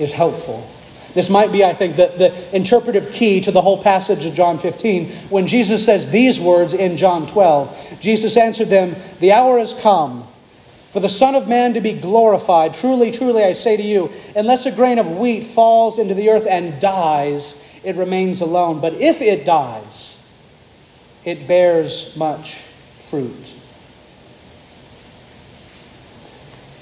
is 0.00 0.12
helpful. 0.12 0.68
This 1.14 1.28
might 1.28 1.50
be, 1.50 1.64
I 1.64 1.74
think, 1.74 1.96
the, 1.96 2.06
the 2.06 2.56
interpretive 2.56 3.12
key 3.12 3.40
to 3.40 3.50
the 3.50 3.60
whole 3.60 3.82
passage 3.82 4.24
of 4.26 4.34
John 4.34 4.58
15. 4.58 5.08
When 5.28 5.48
Jesus 5.48 5.84
says 5.84 6.08
these 6.10 6.38
words 6.38 6.72
in 6.72 6.96
John 6.96 7.26
12, 7.26 7.98
Jesus 8.00 8.36
answered 8.36 8.68
them, 8.68 8.94
The 9.18 9.32
hour 9.32 9.58
has 9.58 9.74
come 9.74 10.24
for 10.92 11.00
the 11.00 11.08
Son 11.08 11.34
of 11.34 11.48
Man 11.48 11.74
to 11.74 11.80
be 11.80 11.92
glorified. 11.92 12.74
Truly, 12.74 13.10
truly, 13.10 13.44
I 13.44 13.54
say 13.54 13.76
to 13.76 13.82
you, 13.82 14.10
unless 14.36 14.66
a 14.66 14.72
grain 14.72 14.98
of 14.98 15.18
wheat 15.18 15.44
falls 15.44 15.98
into 15.98 16.14
the 16.14 16.30
earth 16.30 16.46
and 16.48 16.80
dies, 16.80 17.60
it 17.84 17.96
remains 17.96 18.40
alone. 18.40 18.80
But 18.80 18.94
if 18.94 19.20
it 19.20 19.44
dies, 19.44 20.18
it 21.24 21.48
bears 21.48 22.16
much 22.16 22.54
fruit. 22.54 23.59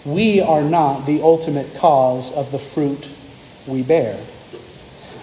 We 0.05 0.41
are 0.41 0.63
not 0.63 1.07
the 1.07 1.23
ultimate 1.23 1.75
cause 1.77 2.33
of 2.33 2.51
the 2.53 2.59
fruit 2.59 3.11
we 3.67 3.83
bear. 3.83 4.19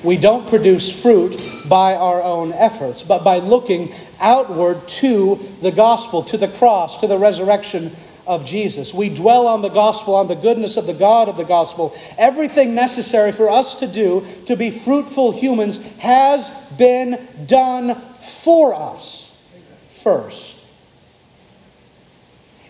We 0.04 0.18
don't 0.18 0.48
produce 0.48 0.92
fruit 0.92 1.42
by 1.68 1.96
our 1.96 2.22
own 2.22 2.54
efforts, 2.54 3.02
but 3.02 3.24
by 3.24 3.40
looking 3.40 3.92
outward 4.20 4.88
to 4.88 5.40
the 5.62 5.72
gospel, 5.72 6.22
to 6.24 6.38
the 6.38 6.48
cross, 6.48 6.98
to 6.98 7.08
the 7.08 7.18
resurrection 7.18 7.96
of 8.28 8.46
Jesus. 8.46 8.94
We 8.94 9.10
dwell 9.10 9.48
on 9.48 9.62
the 9.62 9.70
gospel, 9.70 10.16
on 10.16 10.28
the 10.28 10.36
goodness 10.36 10.78
of 10.78 10.86
the 10.86 10.94
God 10.94 11.30
of 11.30 11.38
the 11.38 11.44
gospel. 11.44 11.96
Everything 12.18 12.76
necessary 12.76 13.32
for 13.32 13.50
us 13.50 13.76
to 13.76 13.88
do 13.88 14.26
to 14.46 14.56
be 14.56 14.72
fruitful 14.72 15.32
humans 15.32 15.78
has 15.98 16.50
been 16.78 17.28
done 17.46 17.96
for 17.96 18.74
us 18.74 19.32
first. 19.90 20.55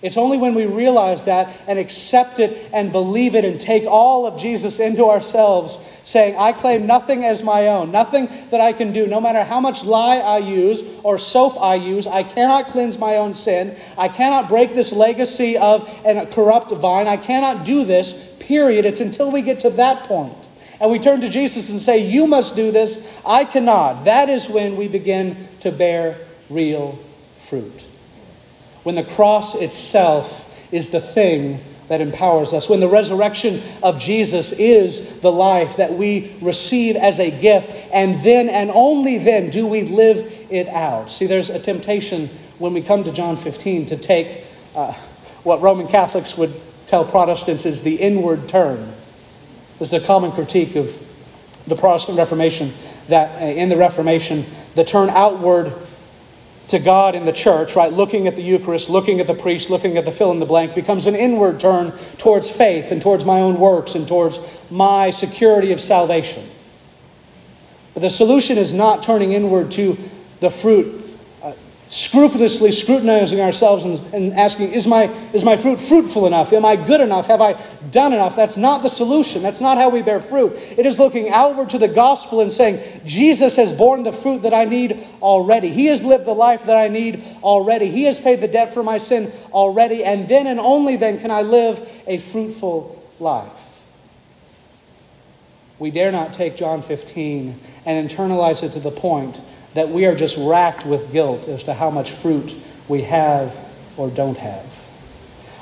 It's 0.06 0.18
only 0.18 0.38
when 0.38 0.54
we 0.54 0.68
realize 0.68 1.24
that 1.24 1.60
and 1.68 1.80
accept 1.80 2.38
it 2.38 2.70
and 2.72 2.92
believe 2.92 3.34
it 3.34 3.44
and 3.44 3.60
take 3.60 3.86
all 3.86 4.28
of 4.28 4.40
Jesus 4.40 4.80
into 4.80 5.06
ourselves, 5.06 5.80
saying, 6.04 6.36
I 6.38 6.52
claim 6.52 6.86
nothing 6.86 7.26
as 7.26 7.42
my 7.42 7.70
own, 7.70 7.90
nothing 7.90 8.30
that 8.52 8.62
I 8.62 8.72
can 8.72 8.94
do, 8.94 9.08
no 9.08 9.20
matter 9.20 9.44
how 9.44 9.60
much 9.60 9.84
lye 9.84 10.18
I 10.18 10.38
use 10.38 10.84
or 11.02 11.18
soap 11.18 11.60
I 11.60 11.74
use, 11.74 12.06
I 12.06 12.22
cannot 12.22 12.68
cleanse 12.68 13.00
my 13.00 13.16
own 13.16 13.34
sin. 13.34 13.76
I 13.98 14.08
cannot 14.08 14.48
break 14.48 14.76
this 14.76 14.94
legacy 14.94 15.58
of 15.58 15.90
a 16.06 16.28
corrupt 16.28 16.72
vine. 16.72 17.08
I 17.08 17.18
cannot 17.18 17.66
do 17.66 17.84
this, 17.84 18.14
period. 18.40 18.86
It's 18.86 19.02
until 19.02 19.32
we 19.32 19.42
get 19.42 19.62
to 19.62 19.72
that 19.72 20.04
point 20.04 20.38
and 20.80 20.92
we 20.92 21.00
turn 21.00 21.22
to 21.22 21.30
Jesus 21.30 21.72
and 21.72 21.82
say, 21.82 22.08
You 22.08 22.28
must 22.28 22.56
do 22.56 22.72
this, 22.72 23.20
I 23.26 23.44
cannot. 23.44 24.06
That 24.06 24.30
is 24.30 24.48
when 24.48 24.76
we 24.76 24.88
begin 24.88 25.36
to 25.62 25.72
bear 25.72 26.20
real 26.48 26.92
fruit 27.40 27.86
when 28.86 28.94
the 28.94 29.04
cross 29.04 29.56
itself 29.56 30.72
is 30.72 30.90
the 30.90 31.02
thing 31.02 31.60
that 31.88 32.02
empowers 32.02 32.54
us, 32.54 32.70
when 32.70 32.80
the 32.80 32.88
resurrection 32.88 33.60
of 33.82 34.00
Jesus 34.00 34.52
is 34.52 35.22
the 35.22 35.32
life 35.32 35.78
that 35.78 35.94
we 35.94 36.32
receive 36.40 36.96
as 36.96 37.20
a 37.20 37.32
gift, 37.32 37.72
and 37.92 38.24
then 38.24 38.48
and 38.48 38.70
only 38.72 39.18
then 39.18 39.50
do 39.50 39.66
we 39.66 39.82
live 39.82 40.48
it 40.52 40.68
out. 40.68 41.10
See, 41.10 41.26
there's 41.26 41.50
a 41.50 41.60
temptation 41.60 42.28
when 42.60 42.76
we 42.76 42.82
come 42.82 43.04
to 43.06 43.12
John 43.12 43.38
15 43.38 43.88
to 43.88 43.98
take 43.98 44.46
uh, 44.76 44.94
what 45.44 45.62
Roman 45.62 45.88
Catholics 45.88 46.38
would 46.38 46.54
tell 46.86 47.06
Protestants 47.06 47.66
is 47.66 47.82
the 47.82 47.96
inward 47.96 48.48
turn. 48.48 48.94
This 49.80 49.94
is 49.94 50.04
a 50.04 50.06
common 50.06 50.32
critique 50.32 50.76
of 50.76 50.96
the 51.66 51.76
Protestant 51.76 52.20
Reformation 52.20 52.72
that 53.08 53.42
uh, 53.42 53.46
in 53.46 53.70
the 53.70 53.78
Reformation, 53.78 54.46
the 54.76 54.84
turn 54.84 55.10
outward 55.10 55.74
to 56.70 56.80
God 56.80 57.16
in 57.16 57.26
the 57.26 57.34
church, 57.34 57.76
right, 57.76 57.92
looking 57.94 58.28
at 58.28 58.36
the 58.36 58.42
Eucharist, 58.42 58.90
looking 58.90 59.20
at 59.20 59.28
the 59.28 59.34
priest, 59.34 59.70
looking 59.70 59.98
at 59.98 60.06
the 60.06 60.12
fill 60.12 60.32
in 60.32 60.40
the 60.40 60.46
blank, 60.46 60.74
becomes 60.74 61.06
an 61.06 61.16
inward 61.16 61.60
turn 61.60 61.92
towards 62.18 62.50
faith 62.50 62.92
and 62.92 63.02
towards 63.02 63.24
my 63.24 63.40
own 63.40 63.60
works 63.60 63.96
and 63.96 64.08
towards 64.08 64.64
my 64.72 65.12
security 65.12 65.72
of 65.72 65.80
salvation. 65.80 66.50
But 67.94 68.02
the 68.02 68.10
solution 68.10 68.58
is 68.58 68.74
not 68.74 69.04
turning 69.04 69.32
inward 69.32 69.72
to 69.72 69.98
the 70.40 70.50
fruit 70.50 71.05
scrupulously 71.96 72.74
scrutinizing 72.74 73.40
ourselves 73.40 73.86
and, 73.86 74.02
and, 74.14 74.34
asking, 74.34 74.74
is 74.74 74.86
my, 74.86 75.06
is 75.32 75.46
my 75.46 75.56
fruit 75.56 75.80
fruitful 75.80 76.28
enough? 76.28 76.52
Am 76.52 76.66
I 76.66 76.76
good 76.76 77.00
enough? 77.00 77.28
Have 77.28 77.40
I 77.40 77.54
done 77.90 78.12
enough? 78.12 78.36
That's 78.36 78.58
not 78.58 78.84
the 78.84 78.90
solution. 78.90 79.42
That's 79.42 79.62
not 79.62 79.78
how 79.78 79.88
we 79.88 80.02
bear 80.02 80.20
fruit. 80.20 80.52
It 80.78 80.86
is 80.86 81.00
looking 81.00 81.30
outward 81.30 81.70
to 81.70 81.78
the 81.78 81.88
gospel 81.88 82.42
and 82.42 82.52
saying, 82.52 82.84
Jesus 83.06 83.56
has 83.56 83.72
borne 83.72 84.04
the 84.04 84.12
fruit 84.12 84.42
that 84.42 84.54
I 84.54 84.66
need 84.66 85.08
already. 85.22 85.70
He 85.70 85.86
has 85.86 86.04
lived 86.04 86.26
the 86.26 86.34
life 86.34 86.66
that 86.66 86.76
I 86.76 86.90
need 86.90 87.24
already. 87.42 87.90
He 87.90 88.04
has 88.04 88.20
paid 88.20 88.42
the 88.42 88.50
debt 88.50 88.74
for 88.74 88.84
my 88.84 88.98
sin 88.98 89.32
already. 89.54 90.04
And 90.04 90.28
then 90.28 90.48
and 90.48 90.60
only 90.60 90.98
then 90.98 91.18
can 91.18 91.32
I 91.32 91.44
live 91.44 92.04
a 92.08 92.18
fruitful 92.18 93.10
life. 93.22 93.84
We 95.80 95.92
dare 95.92 96.12
not 96.12 96.34
take 96.34 96.58
John 96.58 96.82
15 96.82 97.58
and 97.86 98.10
internalize 98.10 98.64
it 98.64 98.74
to 98.74 98.82
the 98.82 98.92
point 98.92 99.40
that 99.76 99.90
we 99.90 100.06
are 100.06 100.16
just 100.16 100.38
racked 100.38 100.86
with 100.86 101.12
guilt 101.12 101.48
as 101.48 101.64
to 101.64 101.74
how 101.74 101.90
much 101.90 102.10
fruit 102.10 102.56
we 102.88 103.02
have 103.02 103.60
or 103.98 104.10
don't 104.10 104.38
have. 104.38 104.66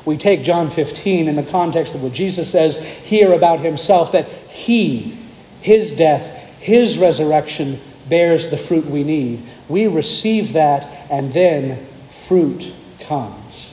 We 0.06 0.18
take 0.18 0.44
John 0.44 0.70
15 0.70 1.28
in 1.28 1.36
the 1.36 1.44
context 1.44 1.96
of 1.96 2.04
what 2.04 2.14
Jesus 2.14 2.50
says 2.50 2.78
here 2.78 3.34
about 3.34 3.60
himself 3.60 4.12
that 4.12 4.28
he, 4.28 5.18
his 5.62 5.94
death, 5.94 6.60
his 6.60 6.98
resurrection 7.00 7.82
bears 8.08 8.50
the 8.50 8.58
fruit 8.58 8.86
we 8.86 9.04
need. 9.04 9.42
We 9.68 9.88
receive 9.88 10.54
that, 10.54 10.92
and 11.10 11.34
then 11.34 11.84
fruit 12.10 12.72
comes. 13.00 13.72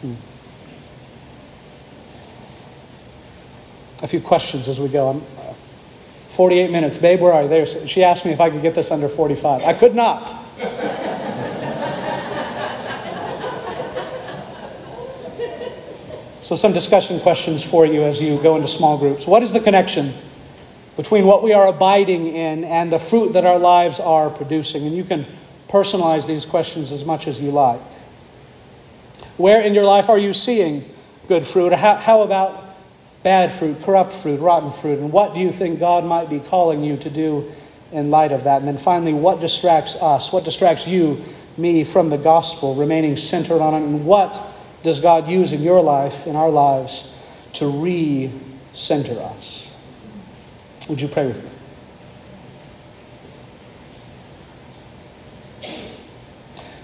Hmm. 0.00 0.14
A 4.04 4.06
few 4.06 4.20
questions 4.20 4.68
as 4.68 4.78
we 4.78 4.88
go. 4.88 5.08
I'm, 5.08 5.22
48 6.36 6.70
minutes. 6.70 6.98
Babe, 6.98 7.22
where 7.22 7.32
are 7.32 7.44
you? 7.44 7.48
There. 7.48 7.64
She 7.64 8.04
asked 8.04 8.26
me 8.26 8.30
if 8.30 8.42
I 8.42 8.50
could 8.50 8.60
get 8.60 8.74
this 8.74 8.90
under 8.90 9.08
45. 9.08 9.62
I 9.62 9.72
could 9.72 9.94
not. 9.94 10.28
so, 16.42 16.54
some 16.54 16.74
discussion 16.74 17.18
questions 17.20 17.64
for 17.64 17.86
you 17.86 18.02
as 18.02 18.20
you 18.20 18.38
go 18.42 18.56
into 18.56 18.68
small 18.68 18.98
groups. 18.98 19.26
What 19.26 19.42
is 19.42 19.52
the 19.52 19.60
connection 19.60 20.12
between 20.98 21.24
what 21.24 21.42
we 21.42 21.54
are 21.54 21.68
abiding 21.68 22.26
in 22.26 22.64
and 22.64 22.92
the 22.92 22.98
fruit 22.98 23.32
that 23.32 23.46
our 23.46 23.58
lives 23.58 23.98
are 23.98 24.28
producing? 24.28 24.86
And 24.86 24.94
you 24.94 25.04
can 25.04 25.24
personalize 25.70 26.26
these 26.26 26.44
questions 26.44 26.92
as 26.92 27.02
much 27.02 27.26
as 27.26 27.40
you 27.40 27.50
like. 27.50 27.80
Where 29.38 29.62
in 29.62 29.72
your 29.72 29.84
life 29.84 30.10
are 30.10 30.18
you 30.18 30.34
seeing 30.34 30.84
good 31.28 31.46
fruit? 31.46 31.72
How, 31.72 31.96
how 31.96 32.20
about 32.20 32.65
bad 33.26 33.50
fruit, 33.50 33.82
corrupt 33.82 34.12
fruit, 34.12 34.38
rotten 34.38 34.70
fruit? 34.70 35.00
And 35.00 35.10
what 35.10 35.34
do 35.34 35.40
you 35.40 35.50
think 35.50 35.80
God 35.80 36.04
might 36.04 36.30
be 36.30 36.38
calling 36.38 36.84
you 36.84 36.96
to 36.98 37.10
do 37.10 37.50
in 37.90 38.08
light 38.08 38.30
of 38.30 38.44
that? 38.44 38.58
And 38.58 38.68
then 38.68 38.78
finally, 38.78 39.12
what 39.12 39.40
distracts 39.40 39.96
us? 39.96 40.32
What 40.32 40.44
distracts 40.44 40.86
you, 40.86 41.24
me, 41.56 41.82
from 41.82 42.08
the 42.08 42.18
gospel, 42.18 42.76
remaining 42.76 43.16
centered 43.16 43.60
on 43.60 43.74
it? 43.74 43.84
And 43.84 44.06
what 44.06 44.40
does 44.84 45.00
God 45.00 45.26
use 45.26 45.50
in 45.50 45.60
your 45.60 45.82
life, 45.82 46.24
in 46.28 46.36
our 46.36 46.50
lives, 46.50 47.12
to 47.54 47.66
re 47.66 48.30
center 48.74 49.18
us? 49.20 49.72
Would 50.88 51.00
you 51.00 51.08
pray 51.08 51.26
with 51.26 51.42
me? 51.42 51.50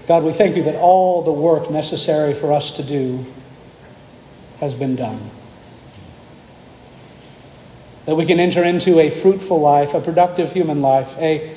God, 0.09 0.25
we 0.25 0.33
thank 0.33 0.57
you 0.57 0.63
that 0.63 0.75
all 0.75 1.21
the 1.21 1.31
work 1.31 1.71
necessary 1.71 2.33
for 2.33 2.51
us 2.51 2.71
to 2.71 2.83
do 2.83 3.25
has 4.59 4.75
been 4.75 4.97
done. 4.97 5.31
That 8.05 8.15
we 8.15 8.25
can 8.25 8.39
enter 8.39 8.63
into 8.63 8.99
a 8.99 9.09
fruitful 9.09 9.61
life, 9.61 9.93
a 9.93 10.01
productive 10.01 10.51
human 10.51 10.81
life, 10.81 11.15
a 11.17 11.55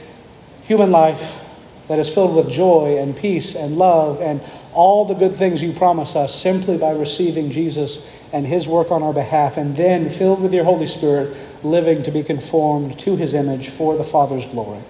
human 0.64 0.90
life 0.90 1.42
that 1.88 1.98
is 1.98 2.12
filled 2.12 2.34
with 2.34 2.48
joy 2.48 2.98
and 2.98 3.16
peace 3.16 3.54
and 3.54 3.78
love 3.78 4.20
and 4.20 4.40
all 4.72 5.04
the 5.04 5.14
good 5.14 5.34
things 5.34 5.62
you 5.62 5.72
promise 5.72 6.16
us 6.16 6.34
simply 6.34 6.76
by 6.76 6.90
receiving 6.90 7.50
Jesus 7.50 8.04
and 8.32 8.46
his 8.46 8.68
work 8.68 8.90
on 8.90 9.02
our 9.02 9.12
behalf, 9.12 9.56
and 9.56 9.76
then 9.76 10.10
filled 10.10 10.42
with 10.42 10.52
your 10.52 10.64
Holy 10.64 10.86
Spirit, 10.86 11.34
living 11.62 12.02
to 12.02 12.10
be 12.10 12.22
conformed 12.22 12.98
to 12.98 13.16
his 13.16 13.32
image 13.32 13.68
for 13.68 13.96
the 13.96 14.04
Father's 14.04 14.44
glory. 14.46 14.80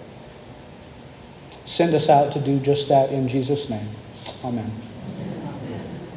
Send 1.66 1.94
us 1.94 2.08
out 2.08 2.32
to 2.32 2.40
do 2.40 2.58
just 2.58 2.88
that 2.88 3.10
in 3.10 3.28
Jesus' 3.28 3.68
name. 3.68 3.88
Amen. 4.44 4.85